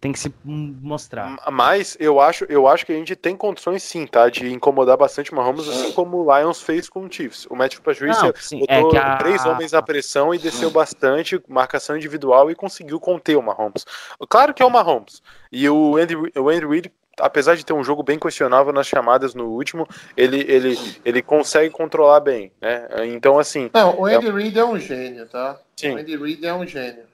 tem 0.00 0.12
que 0.12 0.18
se 0.18 0.32
mostrar. 0.44 1.36
Mas 1.52 1.96
eu 2.00 2.20
acho, 2.20 2.44
eu 2.48 2.66
acho 2.66 2.86
que 2.86 2.92
a 2.92 2.96
gente 2.96 3.14
tem 3.14 3.36
condições 3.36 3.82
sim, 3.82 4.06
tá? 4.06 4.30
De 4.30 4.50
incomodar 4.50 4.96
bastante 4.96 5.30
o 5.30 5.34
Mahomes, 5.36 5.68
assim 5.68 5.92
como 5.92 6.24
o 6.24 6.38
Lions 6.38 6.62
fez 6.62 6.88
com 6.88 7.00
o 7.04 7.12
Chiefs. 7.12 7.46
O 7.50 7.54
Matthew 7.54 7.82
Patricia 7.82 8.32
sim, 8.40 8.60
botou 8.60 8.74
é 8.88 8.90
que 8.90 8.96
a- 8.96 9.16
três 9.16 9.44
homens 9.44 9.74
à 9.74 9.82
pressão 9.82 10.34
e 10.34 10.38
desceu 10.38 10.70
bastante, 10.70 11.40
marcação 11.46 11.96
individual 11.96 12.50
e 12.50 12.54
conseguiu 12.54 12.98
conter 12.98 13.36
o 13.36 13.42
Mahomes. 13.42 13.84
Claro 14.28 14.54
que 14.54 14.62
é 14.62 14.66
o 14.66 14.70
Mahomes. 14.70 15.22
E 15.52 15.68
o 15.68 15.96
Andy, 15.96 16.16
o 16.16 16.48
Andy 16.48 16.66
Reid, 16.66 16.92
apesar 17.18 17.54
de 17.54 17.66
ter 17.66 17.74
um 17.74 17.84
jogo 17.84 18.02
bem 18.02 18.18
questionável 18.18 18.72
nas 18.72 18.86
chamadas 18.86 19.34
no 19.34 19.48
último, 19.48 19.86
ele, 20.16 20.40
ele, 20.48 20.78
ele 21.04 21.20
consegue 21.20 21.68
controlar 21.68 22.20
bem, 22.20 22.50
né? 22.58 22.88
Então, 23.08 23.38
assim, 23.38 23.68
Não, 23.74 24.00
o 24.00 24.06
Andy 24.06 24.30
Reid 24.30 24.58
é 24.58 24.64
um 24.64 24.78
gênio, 24.78 25.26
tá? 25.28 25.60
Sim. 25.76 25.94
O 25.96 25.98
Andy 25.98 26.16
Reid 26.16 26.46
é 26.46 26.54
um 26.54 26.66
gênio. 26.66 27.09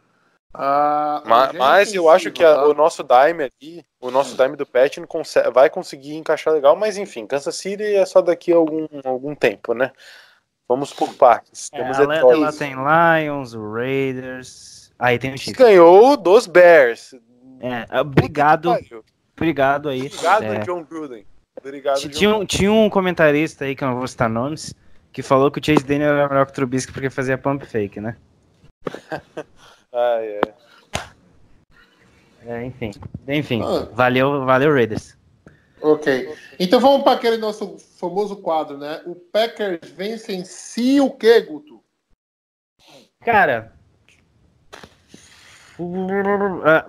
Ah, 0.58 1.22
um 1.24 1.28
Ma- 1.28 1.46
gênio 1.46 1.58
Mas 1.58 1.94
eu 1.94 2.08
acho 2.08 2.30
que 2.32 2.42
a- 2.42 2.54
tá? 2.54 2.66
o 2.66 2.72
nosso 2.74 3.02
dime 3.04 3.44
aqui, 3.44 3.84
o 4.00 4.10
nosso 4.10 4.36
dime 4.36 4.56
do 4.56 4.64
Pet 4.64 5.00
vai 5.52 5.68
conseguir 5.68 6.14
encaixar 6.16 6.54
legal, 6.54 6.74
mas 6.74 6.96
enfim, 6.96 7.26
Kansas 7.26 7.54
City 7.56 7.82
é 7.94 8.06
só 8.06 8.22
daqui 8.22 8.52
a 8.52 8.56
algum, 8.56 8.86
algum 9.04 9.34
tempo, 9.34 9.74
né? 9.74 9.92
Vamos 10.68 10.92
por 10.92 11.12
partes. 11.14 11.68
É, 11.72 11.78
Temos 11.78 11.98
ela, 11.98 12.14
Detroit. 12.14 12.42
ela 12.42 12.52
tem 12.52 12.74
Lions, 12.74 13.54
Raiders. 13.54 14.92
Aí 14.98 15.18
tem 15.18 15.34
o 15.34 15.38
Chiefs. 15.38 15.58
ganhou 15.58 16.16
dos 16.16 16.46
Bears. 16.46 17.14
É, 17.60 18.00
obrigado, 18.00 18.74
obrigado 19.36 19.88
aí. 19.88 20.06
Obrigado, 20.06 20.44
É, 20.44 20.58
John 20.60 20.82
Gruden. 20.84 21.26
Obrigado, 21.60 22.00
T- 22.00 22.08
John 22.08 22.18
Tinha, 22.18 22.36
um- 22.36 22.44
tinha 22.46 22.72
um 22.72 22.88
comentarista 22.90 23.64
aí, 23.64 23.74
que 23.76 23.84
eu 23.84 23.88
não 23.88 23.96
vou 23.98 24.06
citar 24.08 24.28
nomes, 24.28 24.74
que 25.12 25.22
falou 25.22 25.50
que 25.50 25.58
o 25.60 25.64
Chase 25.64 25.84
Daniel 25.84 26.14
era 26.14 26.28
melhor 26.28 26.46
que 26.46 26.52
o 26.52 26.54
Trubisky 26.54 26.92
porque 26.92 27.10
fazia 27.10 27.38
pump 27.38 27.64
fake, 27.66 28.00
né? 28.00 28.16
Ai, 29.92 30.40
ai. 30.44 30.54
É, 32.46 32.64
enfim. 32.64 32.90
Enfim, 33.26 33.62
Ah. 33.62 33.88
valeu, 33.92 34.44
valeu 34.44 34.72
Raiders. 34.72 35.16
Ok. 35.80 36.34
Então 36.58 36.80
vamos 36.80 37.02
para 37.02 37.12
aquele 37.12 37.36
nosso 37.36 37.76
famoso 37.98 38.36
quadro, 38.36 38.78
né? 38.78 39.02
O 39.04 39.14
Packers 39.14 39.90
vence 39.90 40.32
em 40.32 40.44
si 40.44 41.00
o 41.00 41.10
quê, 41.10 41.40
Guto? 41.40 41.82
Cara, 43.24 43.72
ah, 46.64 46.86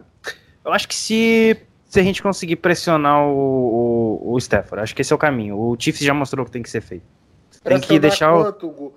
eu 0.63 0.71
acho 0.71 0.87
que 0.87 0.95
se, 0.95 1.57
se 1.85 1.99
a 1.99 2.03
gente 2.03 2.21
conseguir 2.21 2.57
pressionar 2.57 3.23
o, 3.25 4.21
o, 4.23 4.33
o 4.33 4.37
Stafford, 4.37 4.83
acho 4.83 4.95
que 4.95 5.01
esse 5.01 5.11
é 5.11 5.15
o 5.15 5.19
caminho. 5.19 5.57
O 5.57 5.75
Chiefs 5.79 6.05
já 6.05 6.13
mostrou 6.13 6.43
o 6.43 6.45
que 6.45 6.51
tem 6.51 6.63
que 6.63 6.69
ser 6.69 6.81
feito. 6.81 7.05
Tem 7.63 7.79
que 7.79 7.99
deixar 7.99 8.33
o... 8.33 8.43
quanto, 8.43 8.69
Gu? 8.69 8.93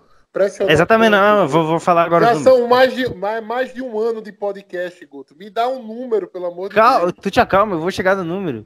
Exatamente, 0.71 1.11
não, 1.11 1.41
eu 1.43 1.49
vou, 1.49 1.67
vou 1.67 1.81
falar 1.81 2.05
agora 2.05 2.27
Já 2.27 2.37
são 2.37 2.69
mais 2.69 2.95
de, 2.95 3.13
mais, 3.15 3.45
mais 3.45 3.75
de 3.75 3.83
um 3.83 3.99
ano 3.99 4.23
de 4.23 4.31
podcast, 4.33 5.05
Guto. 5.07 5.35
Me 5.37 5.51
dá 5.51 5.69
um 5.69 5.83
número, 5.83 6.29
pelo 6.29 6.47
amor 6.47 6.69
de 6.69 6.75
Calma, 6.77 7.01
Deus. 7.07 7.13
tu 7.21 7.31
te 7.31 7.41
acalma, 7.41 7.75
eu 7.75 7.81
vou 7.81 7.91
chegar 7.91 8.15
no 8.17 8.23
número. 8.25 8.65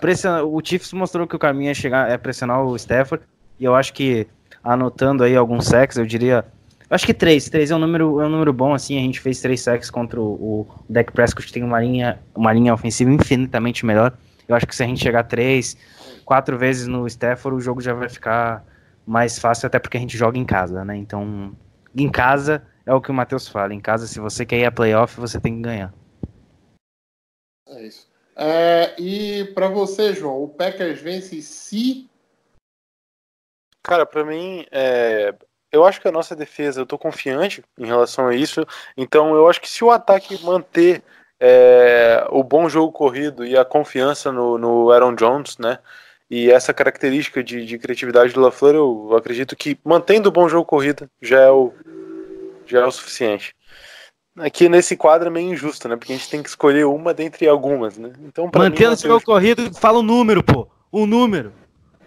Pressiona- 0.00 0.42
O 0.42 0.60
Chiefs 0.64 0.92
mostrou 0.92 1.26
que 1.26 1.36
o 1.36 1.38
caminho 1.38 1.70
é 1.70 1.74
chegar, 1.74 2.10
é 2.10 2.16
pressionar 2.16 2.62
o 2.64 2.74
Stafford. 2.76 3.24
E 3.58 3.64
eu 3.64 3.74
acho 3.74 3.92
que 3.92 4.26
anotando 4.64 5.22
aí 5.24 5.36
alguns 5.36 5.66
sacks, 5.66 5.96
eu 5.98 6.06
diria. 6.06 6.44
Eu 6.88 6.94
acho 6.94 7.04
que 7.04 7.12
três. 7.14 7.48
Três 7.50 7.70
é 7.70 7.76
um 7.76 7.78
número, 7.78 8.20
é 8.20 8.26
um 8.26 8.30
número 8.30 8.52
bom, 8.52 8.72
assim. 8.72 8.96
A 8.96 9.00
gente 9.02 9.20
fez 9.20 9.40
três 9.40 9.60
sacks 9.60 9.90
contra 9.90 10.18
o, 10.20 10.24
o 10.32 10.66
Dak 10.88 11.12
Prescott, 11.12 11.46
que 11.46 11.52
tem 11.52 11.62
uma 11.62 11.78
linha, 11.80 12.18
uma 12.34 12.52
linha 12.52 12.72
ofensiva 12.72 13.10
infinitamente 13.10 13.84
melhor. 13.84 14.14
Eu 14.48 14.56
acho 14.56 14.66
que 14.66 14.74
se 14.74 14.82
a 14.82 14.86
gente 14.86 15.00
chegar 15.02 15.24
três, 15.24 15.76
quatro 16.24 16.56
vezes 16.56 16.86
no 16.86 17.06
Stafford, 17.06 17.58
o 17.58 17.60
jogo 17.60 17.80
já 17.82 17.92
vai 17.92 18.08
ficar 18.08 18.64
mais 19.06 19.38
fácil, 19.38 19.66
até 19.66 19.78
porque 19.78 19.96
a 19.96 20.00
gente 20.00 20.16
joga 20.16 20.38
em 20.38 20.44
casa, 20.44 20.84
né? 20.84 20.96
Então, 20.96 21.56
em 21.94 22.10
casa 22.10 22.66
é 22.86 22.92
o 22.92 23.00
que 23.00 23.10
o 23.10 23.14
Matheus 23.14 23.48
fala. 23.48 23.74
Em 23.74 23.80
casa, 23.80 24.06
se 24.06 24.20
você 24.20 24.46
quer 24.46 24.58
ir 24.58 24.64
a 24.66 24.72
playoff, 24.72 25.18
você 25.18 25.40
tem 25.40 25.56
que 25.56 25.62
ganhar. 25.62 25.92
É 27.68 27.82
isso. 27.82 28.08
É, 28.36 28.94
e 28.98 29.44
para 29.54 29.68
você, 29.68 30.14
João, 30.14 30.42
o 30.42 30.48
Packers 30.48 31.00
vence 31.00 31.42
se 31.42 32.08
Cara, 33.82 34.04
pra 34.04 34.24
mim, 34.24 34.66
é, 34.70 35.34
eu 35.72 35.84
acho 35.84 36.00
que 36.00 36.08
a 36.08 36.12
nossa 36.12 36.36
defesa, 36.36 36.80
eu 36.80 36.86
tô 36.86 36.98
confiante 36.98 37.62
em 37.78 37.86
relação 37.86 38.28
a 38.28 38.34
isso. 38.34 38.66
Então, 38.96 39.34
eu 39.34 39.48
acho 39.48 39.60
que 39.60 39.68
se 39.68 39.82
o 39.82 39.90
ataque 39.90 40.42
manter 40.44 41.02
é, 41.38 42.26
o 42.30 42.42
bom 42.44 42.68
jogo 42.68 42.92
corrido 42.92 43.44
e 43.44 43.56
a 43.56 43.64
confiança 43.64 44.30
no, 44.30 44.58
no 44.58 44.90
Aaron 44.90 45.14
Jones, 45.14 45.56
né? 45.58 45.78
E 46.30 46.50
essa 46.50 46.72
característica 46.72 47.42
de, 47.42 47.66
de 47.66 47.78
criatividade 47.78 48.32
do 48.32 48.40
LaFleur, 48.40 48.74
eu 48.76 49.16
acredito 49.16 49.56
que 49.56 49.76
mantendo 49.84 50.28
o 50.28 50.32
bom 50.32 50.48
jogo 50.48 50.64
corrido 50.64 51.10
já 51.20 51.40
é 51.40 51.50
o, 51.50 51.72
já 52.66 52.80
é 52.80 52.86
o 52.86 52.92
suficiente. 52.92 53.54
Aqui 54.38 54.68
nesse 54.68 54.96
quadro 54.96 55.26
é 55.26 55.30
meio 55.30 55.52
injusto, 55.52 55.88
né? 55.88 55.96
Porque 55.96 56.12
a 56.12 56.16
gente 56.16 56.30
tem 56.30 56.40
que 56.42 56.48
escolher 56.48 56.84
uma 56.86 57.12
dentre 57.12 57.48
algumas, 57.48 57.98
né? 57.98 58.12
Então, 58.20 58.48
pra 58.48 58.62
mim, 58.62 58.68
Mantendo 58.70 58.92
o 58.92 58.96
seu 58.96 59.20
corrido, 59.20 59.74
fala 59.74 59.98
o 59.98 60.02
número, 60.04 60.42
pô. 60.42 60.68
O 60.92 61.04
número. 61.04 61.52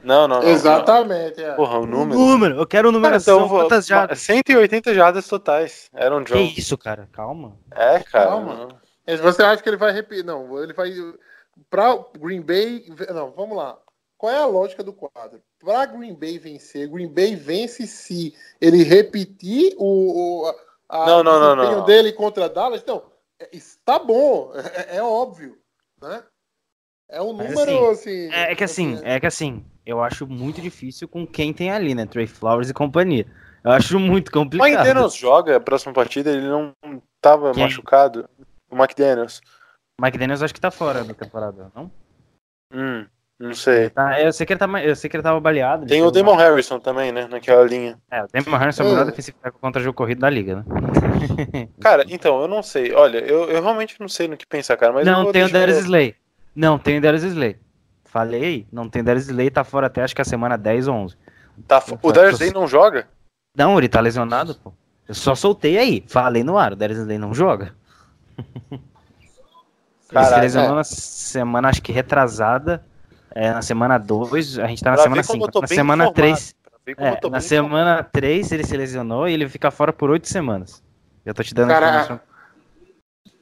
Não, 0.01 0.27
não, 0.27 0.41
não. 0.41 0.49
Exatamente. 0.49 1.41
é. 1.41 1.49
não. 1.49 1.55
Porra, 1.55 1.79
o 1.79 1.83
O 1.83 1.85
número. 1.85 2.17
número. 2.19 2.55
Eu 2.57 2.65
quero 2.65 2.89
o 2.89 2.91
número 2.93 3.09
Cara, 3.11 3.17
assim. 3.17 3.31
então, 3.31 3.47
Quantas 3.49 3.85
jardas? 3.85 4.19
180 4.19 4.93
jardas 4.93 5.27
totais. 5.27 5.89
Aaron 5.93 6.23
Que 6.23 6.33
Jones. 6.33 6.57
isso, 6.57 6.77
cara? 6.77 7.09
Calma. 7.11 7.57
É, 7.71 7.99
cara. 7.99 8.27
Calma. 8.29 8.55
não. 9.07 9.17
Você 9.17 9.43
acha 9.43 9.61
que 9.61 9.69
ele 9.69 9.77
vai 9.77 9.91
repetir? 9.91 10.23
Não, 10.23 10.61
ele 10.63 10.73
vai. 10.73 10.91
Para 11.69 11.93
Green 12.17 12.41
Bay. 12.41 12.85
Não, 13.13 13.31
vamos 13.31 13.55
lá. 13.57 13.77
Qual 14.23 14.31
é 14.31 14.37
a 14.37 14.45
lógica 14.45 14.81
do 14.81 14.93
quadro? 14.93 15.43
Para 15.59 15.85
Green 15.85 16.13
Bay 16.15 16.39
vencer, 16.39 16.87
Green 16.87 17.09
Bay 17.09 17.35
vence 17.35 17.85
se 17.85 18.33
ele 18.61 18.81
repetir 18.81 19.75
o, 19.77 20.45
o 20.45 20.55
a 20.87 21.05
Não, 21.05 21.21
não, 21.21 21.41
não, 21.41 21.55
desempenho 21.57 21.77
não. 21.79 21.83
dele 21.85 22.13
contra 22.13 22.47
Dallas. 22.47 22.81
Então, 22.81 23.03
é- 23.37 23.49
isso 23.51 23.77
tá 23.83 23.99
bom, 23.99 24.53
é, 24.55 24.95
é 24.95 25.03
óbvio, 25.03 25.57
né? 26.01 26.23
É 27.09 27.21
um 27.21 27.33
Mas, 27.33 27.49
número 27.49 27.89
assim. 27.89 28.29
É, 28.31 28.53
é 28.53 28.55
que 28.55 28.63
assim, 28.63 28.97
é 29.03 29.19
que 29.19 29.25
assim, 29.27 29.65
eu 29.85 30.01
acho 30.01 30.25
muito 30.25 30.61
difícil 30.61 31.05
com 31.05 31.27
quem 31.27 31.53
tem 31.53 31.69
ali, 31.69 31.93
né? 31.93 32.05
Trey 32.05 32.25
Flowers 32.25 32.69
e 32.69 32.73
companhia. 32.73 33.27
Eu 33.61 33.71
acho 33.71 33.99
muito 33.99 34.29
O 34.29 34.31
complicado. 34.31 34.69
McDaniels 34.69 35.15
joga 35.17 35.57
a 35.57 35.59
próxima 35.59 35.91
partida, 35.91 36.31
ele 36.31 36.47
não 36.47 36.73
tava 37.19 37.51
Quem? 37.51 37.63
machucado. 37.63 38.29
O 38.71 38.77
McDaniels. 38.77 39.41
Mike 39.99 40.17
Daniels 40.17 40.41
acho 40.41 40.53
que 40.53 40.61
tá 40.61 40.71
fora 40.71 41.03
da 41.03 41.13
temporada, 41.13 41.69
não? 41.75 41.91
Hum, 42.71 43.05
não 43.39 43.53
sei. 43.53 43.89
Tá, 43.89 44.21
eu 44.21 44.31
sei 44.31 44.45
que 44.45 44.53
ele 44.53 44.59
tá, 44.59 44.83
eu 44.83 44.95
sei 44.95 45.09
que 45.09 45.15
ele 45.15 45.23
tava 45.23 45.39
baleado. 45.39 45.85
Tem 45.85 46.01
o 46.01 46.11
Damon 46.11 46.35
Harrison 46.35 46.79
também, 46.79 47.11
né? 47.11 47.27
Naquela 47.27 47.63
linha. 47.63 47.97
É, 48.09 48.23
o 48.23 48.27
Damon 48.31 48.57
Harrison 48.57 48.83
é 48.83 48.85
o 48.85 48.89
melhor 48.89 49.05
defensivo 49.05 49.37
tackle 49.41 49.59
contra 49.59 49.81
jogo 49.81 49.95
corrido 49.95 50.19
da 50.19 50.29
liga, 50.29 50.57
né? 50.57 51.69
Cara, 51.81 52.05
então, 52.07 52.41
eu 52.41 52.47
não 52.47 52.63
sei. 52.63 52.93
Olha, 52.93 53.17
eu, 53.19 53.49
eu 53.49 53.61
realmente 53.61 53.95
não 53.99 54.07
sei 54.07 54.27
no 54.27 54.37
que 54.37 54.45
pensar, 54.45 54.77
cara. 54.77 54.93
Mas 54.93 55.05
não 55.05 55.31
tem 55.31 55.43
o 55.43 55.51
Darius 55.51 55.79
Slay. 55.79 56.15
Não 56.55 56.77
tem 56.77 56.97
o 56.97 57.01
Darius 57.01 57.23
Slay. 57.23 57.57
Falei 58.05 58.67
não 58.71 58.87
tem 58.87 59.01
o 59.01 59.05
Darius 59.05 59.25
Slay, 59.25 59.49
tá 59.49 59.63
fora 59.63 59.87
até 59.87 60.03
acho 60.03 60.15
que 60.15 60.21
a 60.21 60.25
semana 60.25 60.55
10 60.55 60.87
ou 60.87 60.95
11. 60.95 61.17
Tá, 61.67 61.83
o 62.01 62.11
Darius 62.11 62.39
Day 62.39 62.51
não 62.51 62.67
joga? 62.67 63.07
Não, 63.57 63.77
ele 63.77 63.89
tá 63.89 63.99
lesionado, 63.99 64.55
pô. 64.55 64.71
Eu 65.07 65.15
só 65.15 65.35
soltei 65.35 65.77
aí, 65.77 66.03
falei 66.07 66.43
no 66.43 66.57
ar, 66.57 66.73
o 66.73 66.75
Darius 66.75 66.99
Slay 66.99 67.17
não 67.17 67.33
joga. 67.33 67.73
ele 70.11 70.25
se 70.25 70.39
lesionou 70.39 70.73
é. 70.73 70.75
na 70.75 70.83
semana, 70.83 71.69
acho 71.69 71.81
que 71.81 71.91
retrasada, 71.91 72.85
é, 73.35 73.51
na 73.51 73.61
semana 73.61 73.97
2, 73.97 74.59
a 74.59 74.67
gente 74.67 74.83
tá 74.83 74.91
na 74.91 74.95
Pra 74.95 75.03
semana 75.03 75.21
ver 75.21 75.27
como 75.27 75.43
eu 75.43 75.45
5. 75.47 75.51
tô 75.51 75.61
Na 75.61 75.67
semana 75.67 76.03
informado, 76.03 76.15
3, 76.15 76.55
pra 76.63 76.79
ver 76.85 76.95
como 76.95 77.07
eu 77.07 77.11
é, 77.13 77.21
na 77.23 77.29
bem 77.29 77.41
semana 77.41 78.03
3 78.03 78.51
ele 78.51 78.63
se 78.63 78.77
lesionou 78.77 79.27
e 79.27 79.33
ele 79.33 79.49
fica 79.49 79.71
fora 79.71 79.91
por 79.91 80.09
8 80.11 80.27
semanas. 80.27 80.83
Eu 81.25 81.33
tô 81.33 81.43
te 81.43 81.53
dando 81.53 81.71
a 81.71 81.73
Cara, 81.73 81.87
informação. 81.87 82.19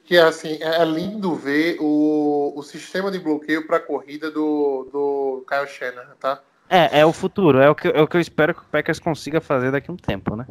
Que 0.04 0.16
assim, 0.18 0.58
é 0.62 0.84
lindo 0.84 1.34
ver 1.34 1.76
o, 1.80 2.52
o 2.56 2.62
sistema 2.62 3.10
de 3.10 3.18
bloqueio 3.18 3.66
para 3.66 3.78
corrida 3.78 4.30
do, 4.30 4.88
do 4.92 5.44
Kyle 5.48 5.68
Shanahan, 5.68 6.14
tá? 6.18 6.40
É, 6.68 7.00
é 7.00 7.06
o 7.06 7.12
futuro, 7.12 7.58
é 7.58 7.68
o, 7.68 7.74
que, 7.74 7.88
é 7.88 8.00
o 8.00 8.08
que 8.08 8.16
eu 8.16 8.20
espero 8.20 8.54
que 8.54 8.60
o 8.62 8.64
Packers 8.64 8.98
consiga 8.98 9.40
fazer 9.40 9.70
daqui 9.70 9.90
a 9.90 9.94
um 9.94 9.96
tempo, 9.96 10.34
né? 10.34 10.46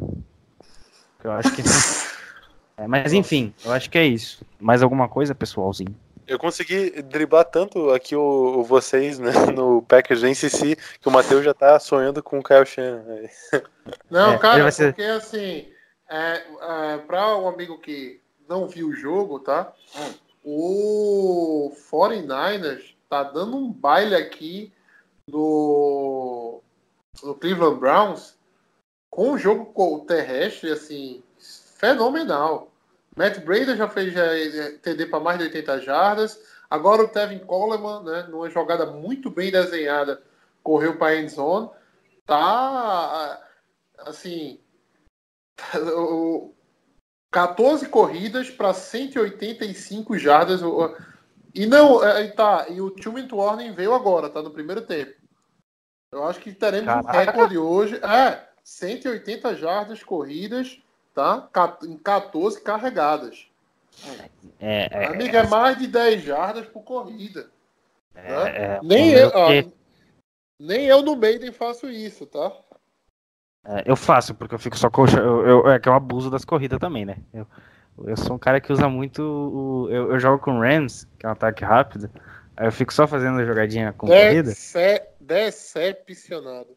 Eu 1.22 1.32
acho 1.32 1.52
que. 1.52 1.62
É, 2.74 2.86
mas 2.86 3.12
enfim, 3.12 3.52
eu 3.64 3.70
acho 3.70 3.88
que 3.90 3.98
é 3.98 4.04
isso. 4.04 4.44
Mais 4.58 4.82
alguma 4.82 5.06
coisa, 5.06 5.34
pessoalzinho? 5.34 5.94
Eu 6.26 6.38
consegui 6.38 7.02
driblar 7.02 7.44
tanto 7.44 7.90
aqui 7.90 8.14
o, 8.14 8.58
o 8.60 8.62
vocês 8.64 9.18
né, 9.18 9.32
no 9.54 9.82
Packers 9.82 10.22
NCC 10.22 10.76
que 11.00 11.08
o 11.08 11.10
Matheus 11.10 11.44
já 11.44 11.52
tá 11.52 11.78
sonhando 11.78 12.22
com 12.22 12.38
o 12.38 12.42
Kyle 12.42 12.64
Shannon. 12.66 13.02
né? 13.04 13.30
Não, 14.10 14.32
É, 14.34 14.38
cara, 14.38 14.70
ser- 14.70 14.92
porque 14.94 15.02
assim, 15.02 15.68
é, 16.08 16.42
é, 16.94 16.98
para 16.98 17.36
um 17.36 17.48
amigo 17.48 17.78
que 17.78 18.20
não 18.48 18.68
viu 18.68 18.88
o 18.88 18.94
jogo, 18.94 19.38
tá? 19.40 19.72
O 20.44 21.72
49ers 21.90 22.94
tá 23.08 23.22
dando 23.22 23.56
um 23.56 23.70
baile 23.70 24.14
aqui 24.14 24.72
no, 25.26 26.60
no 27.22 27.34
Cleveland 27.34 27.78
Browns 27.78 28.36
com 29.10 29.32
um 29.32 29.38
jogo 29.38 30.04
terrestre, 30.06 30.70
assim, 30.72 31.22
fenomenal. 31.78 32.71
Matt 33.16 33.38
Breda 33.40 33.76
já 33.76 33.88
fez 33.88 34.12
já, 34.12 34.24
é, 34.24 34.72
TD 34.78 35.06
para 35.06 35.20
mais 35.20 35.38
de 35.38 35.44
80 35.44 35.80
jardas. 35.80 36.40
Agora 36.70 37.02
o 37.02 37.08
Tevin 37.08 37.40
Coleman, 37.40 38.02
né, 38.02 38.22
numa 38.30 38.48
jogada 38.48 38.86
muito 38.86 39.30
bem 39.30 39.50
desenhada, 39.50 40.22
correu 40.62 40.96
para 40.96 41.08
a 41.08 41.16
end 41.16 41.30
zone. 41.30 41.68
Tá, 42.24 43.40
assim, 43.98 44.58
o- 45.96 46.54
14 47.30 47.88
corridas 47.88 48.50
para 48.50 48.72
185 48.74 50.18
jardas. 50.18 50.60
E 51.54 51.66
não, 51.66 52.02
é, 52.04 52.28
tá, 52.28 52.66
e 52.68 52.80
o 52.80 52.90
Tillman 52.90 53.28
Warning 53.30 53.72
veio 53.72 53.94
agora, 53.94 54.30
tá 54.30 54.42
no 54.42 54.50
primeiro 54.50 54.82
tempo. 54.82 55.12
Eu 56.12 56.24
acho 56.24 56.40
que 56.40 56.52
teremos 56.52 56.92
um 56.94 57.02
Caraca. 57.02 57.32
recorde 57.32 57.56
hoje. 57.58 57.96
É, 57.96 58.46
180 58.62 59.54
jardas 59.56 60.02
corridas, 60.02 60.78
tá? 61.14 61.48
Em 61.84 61.96
14 61.96 62.60
carregadas. 62.62 63.46
É, 64.58 64.88
é, 64.90 65.06
Amigo, 65.06 65.36
é 65.36 65.46
mais 65.46 65.78
de 65.78 65.86
10 65.86 66.22
jardas 66.22 66.66
por 66.66 66.82
corrida. 66.82 67.50
é, 68.14 68.22
tá? 68.26 68.48
é, 68.48 68.80
nem, 68.82 69.10
o 69.10 69.14
meu 69.14 69.28
eu, 69.28 69.32
ó, 69.34 69.46
que- 69.48 69.72
nem 70.58 70.86
eu 70.86 71.02
no 71.02 71.16
Maiden 71.16 71.52
faço 71.52 71.88
isso, 71.90 72.24
tá? 72.26 72.50
é, 73.66 73.82
eu 73.86 73.94
faço, 73.96 74.34
porque 74.34 74.54
eu 74.54 74.58
fico 74.58 74.76
só 74.76 74.88
com. 74.90 75.04
Eu, 75.06 75.46
eu- 75.46 75.70
é 75.70 75.78
que 75.78 75.88
eu 75.88 75.92
abuso 75.92 76.30
das 76.30 76.44
corridas 76.44 76.78
também, 76.78 77.04
né? 77.04 77.18
Eu, 77.32 77.46
eu 78.06 78.16
sou 78.16 78.36
um 78.36 78.38
cara 78.38 78.60
que 78.60 78.72
usa 78.72 78.88
muito. 78.88 79.22
O, 79.22 79.90
eu, 79.90 80.12
eu 80.12 80.18
jogo 80.18 80.42
com 80.42 80.58
Rams, 80.58 81.04
que 81.18 81.26
é 81.26 81.28
um 81.28 81.32
ataque 81.32 81.64
rápido. 81.64 82.10
Aí 82.56 82.66
eu 82.66 82.72
fico 82.72 82.92
só 82.92 83.06
fazendo 83.06 83.38
a 83.40 83.44
jogadinha 83.44 83.92
com 83.92 84.06
corrida. 84.06 84.50
Dece- 84.50 85.06
Decepcionado. 85.20 86.76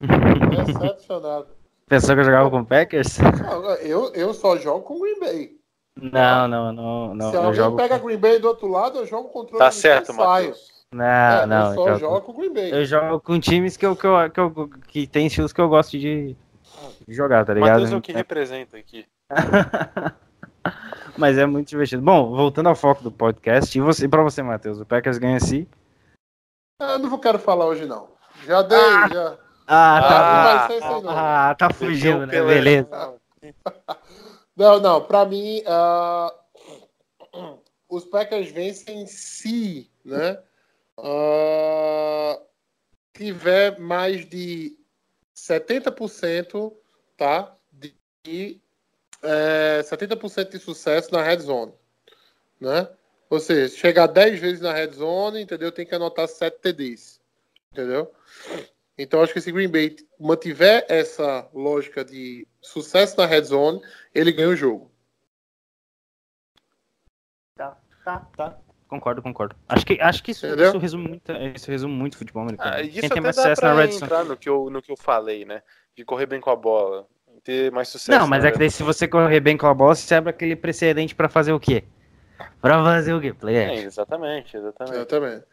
Decepcionado. 0.00 1.48
Pensou 1.92 2.14
que 2.14 2.20
eu 2.22 2.24
jogava 2.24 2.48
com 2.50 2.64
Packers? 2.64 3.18
Não, 3.18 3.64
eu, 3.74 4.10
eu 4.14 4.32
só 4.32 4.56
jogo 4.56 4.80
com 4.80 4.98
Green 4.98 5.20
Bay. 5.20 5.50
Não, 6.00 6.48
não, 6.48 6.72
não, 6.72 7.14
não. 7.14 7.30
Se 7.30 7.36
eu 7.36 7.40
alguém 7.42 7.54
jogo. 7.56 7.76
pega 7.76 7.98
Green 7.98 8.16
Bay 8.16 8.38
do 8.38 8.48
outro 8.48 8.66
lado, 8.66 9.00
eu 9.00 9.06
jogo 9.06 9.28
controle 9.28 9.58
Tá 9.58 9.68
do 9.68 9.74
certo. 9.74 10.14
Matheus. 10.14 10.72
Não, 10.94 11.04
É, 11.04 11.44
não. 11.44 11.68
eu 11.68 11.74
só 11.74 11.88
eu 11.88 11.98
jogo- 11.98 12.14
jogo 12.14 12.20
com 12.22 12.32
Green 12.32 12.54
Bay. 12.54 12.72
Eu 12.72 12.84
jogo 12.86 13.20
com 13.20 13.38
times 13.38 13.76
que, 13.76 13.84
eu, 13.84 13.94
que, 13.94 14.06
eu, 14.06 14.30
que, 14.30 14.40
eu, 14.40 14.70
que 14.88 15.06
tem 15.06 15.26
estilos 15.26 15.52
que 15.52 15.60
eu 15.60 15.68
gosto 15.68 15.98
de, 15.98 16.34
de 17.06 17.14
jogar, 17.14 17.44
tá 17.44 17.52
ligado? 17.52 17.72
Matheus 17.72 17.92
é 17.92 17.96
o 17.96 18.00
que 18.00 18.12
representa 18.12 18.78
aqui. 18.78 19.04
Mas 21.18 21.36
é 21.36 21.44
muito 21.44 21.68
divertido. 21.68 22.00
Bom, 22.00 22.34
voltando 22.34 22.70
ao 22.70 22.74
foco 22.74 23.02
do 23.02 23.12
podcast, 23.12 23.76
e 23.76 23.82
você, 23.82 24.08
pra 24.08 24.22
você, 24.22 24.42
Matheus, 24.42 24.80
o 24.80 24.86
Packers 24.86 25.18
ganha? 25.18 25.36
Ah, 26.80 26.92
Eu 26.92 27.00
não 27.00 27.10
vou 27.10 27.18
quero 27.18 27.38
falar 27.38 27.66
hoje, 27.66 27.84
não. 27.84 28.08
Já 28.46 28.62
dei, 28.62 28.78
já. 29.12 29.36
Ah, 29.74 29.96
Ah, 29.96 30.02
tá. 30.02 30.34
não 30.34 30.42
vai 30.42 30.66
ser 30.66 30.76
isso 30.76 30.86
aí, 30.96 31.02
não. 31.02 31.10
Ah, 31.18 31.54
tá 31.58 31.72
fugindo, 31.72 32.26
né? 32.26 32.32
Pelé. 32.32 32.54
Beleza. 32.54 33.14
Não, 34.54 34.78
não, 34.78 35.02
pra 35.02 35.24
mim, 35.24 35.62
ah, 35.66 36.30
os 37.88 38.04
Packers 38.04 38.50
vencem 38.50 39.06
se, 39.06 39.90
né? 40.04 40.38
ah, 40.98 42.38
tiver 43.14 43.78
mais 43.78 44.26
de 44.28 44.76
70%, 45.34 46.70
tá? 47.16 47.56
De, 47.72 47.94
de, 48.22 48.60
é, 49.22 49.80
70% 49.82 50.50
de 50.50 50.58
sucesso 50.58 51.10
na 51.12 51.22
red 51.22 51.38
zone, 51.38 51.72
né? 52.60 52.86
Ou 53.30 53.40
seja, 53.40 53.74
chegar 53.74 54.06
10 54.06 54.38
vezes 54.38 54.60
na 54.60 54.74
red 54.74 54.90
zone, 54.92 55.40
entendeu? 55.40 55.72
Tem 55.72 55.86
que 55.86 55.94
anotar 55.94 56.28
7 56.28 56.58
TDs, 56.60 57.18
entendeu? 57.72 58.12
Então, 58.96 59.22
acho 59.22 59.32
que 59.32 59.40
se 59.40 59.50
Green 59.50 59.70
Bay 59.70 59.96
mantiver 60.20 60.84
essa 60.88 61.48
lógica 61.54 62.04
de 62.04 62.46
sucesso 62.60 63.16
na 63.16 63.26
red 63.26 63.42
zone, 63.42 63.80
ele 64.14 64.32
ganha 64.32 64.50
o 64.50 64.56
jogo. 64.56 64.90
Tá, 67.56 67.76
tá, 68.04 68.20
tá. 68.36 68.58
Concordo, 68.88 69.22
concordo. 69.22 69.56
Acho 69.68 69.86
que, 69.86 69.98
acho 70.00 70.22
que 70.22 70.32
isso, 70.32 70.46
isso 70.46 70.78
resume 70.78 71.08
muito, 71.08 71.32
isso 71.56 71.70
resume 71.70 71.94
muito 71.94 72.14
o 72.14 72.18
futebol 72.18 72.42
americano. 72.42 72.76
Ah, 72.76 72.82
isso 72.82 73.00
Quem 73.00 73.00
tem 73.00 73.10
até 73.10 73.20
mais 73.22 73.36
dá 73.36 73.42
sucesso 73.42 73.62
na 73.64 73.72
pra 73.72 73.80
red 73.80 73.92
zone. 73.92 74.04
entrar 74.04 74.24
no 74.24 74.36
que, 74.36 74.48
eu, 74.48 74.68
no 74.68 74.82
que 74.82 74.92
eu 74.92 74.96
falei, 74.96 75.46
né? 75.46 75.62
De 75.96 76.04
correr 76.04 76.26
bem 76.26 76.40
com 76.40 76.50
a 76.50 76.56
bola. 76.56 77.06
Ter 77.42 77.72
mais 77.72 77.88
sucesso. 77.88 78.20
Não, 78.20 78.28
mas 78.28 78.44
é 78.44 78.52
que 78.52 78.58
daí 78.58 78.70
se 78.70 78.82
você 78.82 79.08
correr 79.08 79.40
bem 79.40 79.56
com 79.56 79.66
a 79.66 79.74
bola, 79.74 79.94
você 79.94 80.14
abre 80.14 80.30
aquele 80.30 80.54
precedente 80.54 81.14
pra 81.14 81.28
fazer 81.28 81.52
o 81.52 81.58
quê? 81.58 81.84
Pra 82.60 82.82
fazer 82.84 83.14
o 83.14 83.20
quê? 83.20 83.32
Play 83.32 83.56
É, 83.56 83.68
action. 83.70 83.86
exatamente, 83.86 84.56
exatamente. 84.56 85.44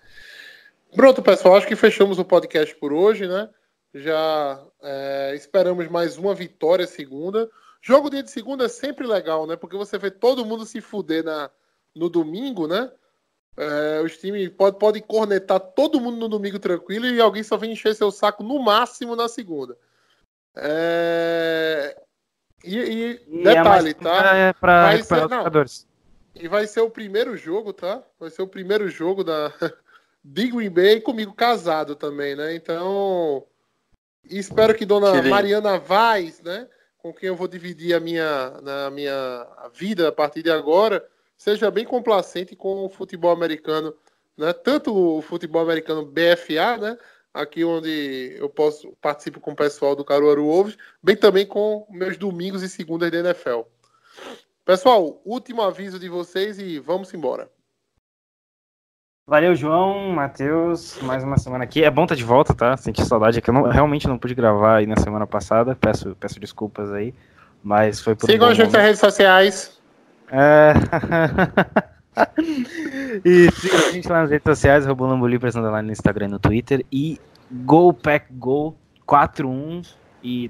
Pronto, 0.96 1.22
pessoal. 1.22 1.56
Acho 1.56 1.68
que 1.68 1.76
fechamos 1.76 2.20
o 2.20 2.26
podcast 2.26 2.76
por 2.76 2.92
hoje, 2.92 3.28
né? 3.28 3.50
Já 3.94 4.64
é, 4.82 5.34
esperamos 5.36 5.88
mais 5.88 6.18
uma 6.18 6.34
vitória 6.34 6.86
segunda. 6.88 7.50
Jogo 7.82 8.10
dia 8.10 8.22
de 8.24 8.30
segunda 8.32 8.66
é 8.66 8.70
sempre 8.70 9.08
legal, 9.08 9.48
né? 9.48 9.56
Porque 9.56 9.78
você 9.78 9.98
vê 9.98 10.12
todo 10.12 10.46
mundo 10.46 10.66
se 10.66 10.82
fuder 10.82 11.24
na, 11.24 11.50
no 11.96 12.10
domingo, 12.10 12.68
né? 12.68 12.92
É, 13.58 14.02
os 14.02 14.18
times 14.18 14.50
podem 14.50 14.80
pode 14.80 15.02
cornetar 15.02 15.60
todo 15.60 16.00
mundo 16.00 16.18
no 16.18 16.30
domingo 16.30 16.60
tranquilo 16.60 17.06
e 17.08 17.20
alguém 17.20 17.44
só 17.44 17.58
vem 17.58 17.72
encher 17.74 17.94
seu 17.96 18.12
saco 18.12 18.44
no 18.44 18.60
máximo 18.60 19.16
na 19.16 19.28
segunda. 19.28 19.78
É, 20.56 21.96
E, 22.64 22.76
e 22.78 23.22
E 23.28 23.40
é 23.42 23.44
detalhe, 23.56 23.94
tá? 23.94 24.36
É 24.36 24.54
pra 24.54 24.84
Vai 24.84 25.04
ser- 25.04 25.30
não. 25.30 25.44
E 26.36 26.48
vai 26.48 26.68
ser 26.68 26.82
o 26.82 26.90
primeiro 26.90 27.36
jogo, 27.36 27.74
tá? 27.74 28.02
Vai 28.20 28.30
ser 28.30 28.42
o 28.42 28.48
primeiro 28.48 28.88
jogo 28.90 29.24
da 29.24 29.52
de 30.24 30.48
Green 30.48 30.70
Bay 30.70 31.02
comigo 31.02 31.34
casado 31.34 31.96
também, 31.96 32.36
né? 32.36 32.54
Então, 32.54 33.46
espero 34.26 34.76
que 34.76 34.86
Dona 34.86 35.22
Que. 35.22 35.30
Mariana 35.30 35.78
Vaz, 35.78 36.42
né, 36.42 36.68
com 36.98 37.14
quem 37.14 37.28
eu 37.30 37.36
vou 37.36 37.48
dividir 37.48 37.94
a 37.94 38.00
minha 38.00 38.52
na 38.62 38.90
minha 38.90 39.48
vida 39.74 40.10
a 40.10 40.12
partir 40.12 40.44
de 40.44 40.52
agora, 40.52 41.06
seja 41.38 41.72
bem 41.72 41.86
complacente 41.86 42.56
com 42.56 42.86
o 42.86 42.90
futebol 42.90 43.32
americano, 43.32 43.94
né? 44.38 44.52
Tanto 44.54 44.96
o 44.96 45.22
futebol 45.22 45.62
americano 45.62 46.06
BFA, 46.06 46.78
né? 46.78 46.98
Aqui 47.34 47.64
onde 47.64 48.36
eu 48.38 48.50
posso 48.50 48.92
participo 49.02 49.40
com 49.40 49.52
o 49.52 49.56
pessoal 49.56 49.96
do 49.96 50.04
Caruaru 50.04 50.46
Wolves, 50.46 50.78
bem 51.02 51.16
também 51.16 51.46
com 51.46 51.86
meus 51.90 52.18
domingos 52.18 52.64
e 52.64 52.70
segundas 52.70 53.12
da 53.12 53.20
NFL. 53.20 53.62
Pessoal, 54.66 55.22
último 55.24 55.62
aviso 55.62 55.98
de 55.98 56.10
vocês 56.10 56.60
e 56.60 56.80
vamos 56.80 57.14
embora. 57.14 57.50
Valeu, 59.30 59.54
João, 59.54 60.12
Matheus, 60.12 60.98
mais 61.04 61.24
uma 61.24 61.38
semana 61.38 61.64
aqui. 61.64 61.84
É 61.84 61.92
bom 61.92 62.02
estar 62.02 62.16
de 62.16 62.24
volta, 62.24 62.52
tá? 62.52 62.76
Senti 62.76 63.06
saudade 63.06 63.38
aqui. 63.38 63.48
Eu 63.48 63.54
não- 63.54 63.70
realmente 63.70 64.08
não 64.08 64.18
pude 64.18 64.34
gravar 64.34 64.78
aí 64.78 64.88
na 64.88 64.98
semana 64.98 65.28
passada. 65.28 65.78
Peço, 65.80 66.18
peço 66.20 66.40
desculpas 66.40 66.92
aí. 66.92 67.14
Mas 67.64 68.02
foi 68.02 68.16
por 68.16 68.26
um 68.26 68.28
Sigam 68.28 68.48
bom 68.48 68.52
a 68.52 68.56
gente 68.56 68.74
nas 68.74 68.82
redes 68.82 69.00
sociais. 69.00 69.80
É... 70.32 70.74
e 73.24 73.52
siga 73.52 73.78
a 73.78 73.92
gente 73.92 74.10
lá 74.10 74.22
nas 74.22 74.32
redes 74.32 74.46
sociais, 74.46 74.88
Robolambolipas 74.88 75.56
underline 75.56 75.86
no 75.86 75.92
Instagram 75.92 76.26
e 76.26 76.30
no 76.30 76.40
Twitter. 76.40 76.84
E 76.92 77.20
Go 77.52 77.94
Pack 77.94 78.34
Go 78.34 78.76
41 79.06 79.84
e 80.24 80.50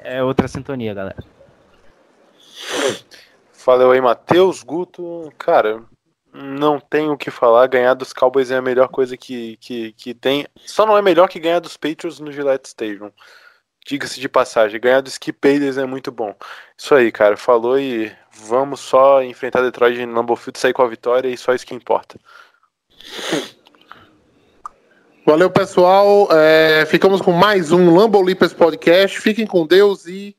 é 0.00 0.22
outra 0.22 0.48
sintonia, 0.48 0.92
galera. 0.92 1.24
Valeu 3.64 3.90
aí, 3.90 4.02
Matheus, 4.02 4.62
Guto. 4.62 5.32
Cara, 5.38 5.82
não 6.38 6.78
tenho 6.78 7.12
o 7.12 7.18
que 7.18 7.30
falar. 7.30 7.66
Ganhar 7.66 7.94
dos 7.94 8.12
Cowboys 8.12 8.50
é 8.50 8.56
a 8.56 8.62
melhor 8.62 8.88
coisa 8.88 9.16
que, 9.16 9.56
que, 9.56 9.92
que 9.92 10.14
tem. 10.14 10.46
Só 10.64 10.86
não 10.86 10.96
é 10.96 11.02
melhor 11.02 11.28
que 11.28 11.40
ganhar 11.40 11.58
dos 11.58 11.76
Patriots 11.76 12.20
no 12.20 12.32
Gillette 12.32 12.68
Stadium. 12.68 13.10
Diga-se 13.84 14.20
de 14.20 14.28
passagem, 14.28 14.80
ganhar 14.80 15.00
dos 15.00 15.14
Skip 15.14 15.38
é 15.48 15.86
muito 15.86 16.12
bom. 16.12 16.34
Isso 16.76 16.94
aí, 16.94 17.10
cara. 17.10 17.36
Falou 17.36 17.78
e 17.78 18.14
vamos 18.30 18.80
só 18.80 19.22
enfrentar 19.22 19.62
Detroit 19.62 20.04
no 20.04 20.14
Lambeau 20.14 20.36
Field, 20.36 20.58
sair 20.58 20.72
com 20.72 20.82
a 20.82 20.88
vitória 20.88 21.28
e 21.28 21.36
só 21.36 21.54
isso 21.54 21.66
que 21.66 21.74
importa. 21.74 22.18
Valeu, 25.26 25.50
pessoal. 25.50 26.28
É, 26.30 26.86
ficamos 26.86 27.20
com 27.20 27.32
mais 27.32 27.72
um 27.72 27.94
Lambo 27.94 28.22
Lippers 28.22 28.52
Podcast. 28.52 29.20
Fiquem 29.20 29.46
com 29.46 29.66
Deus 29.66 30.06
e 30.06 30.36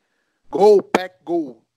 Go 0.50 0.82
Pack 0.82 1.16
Go! 1.24 1.69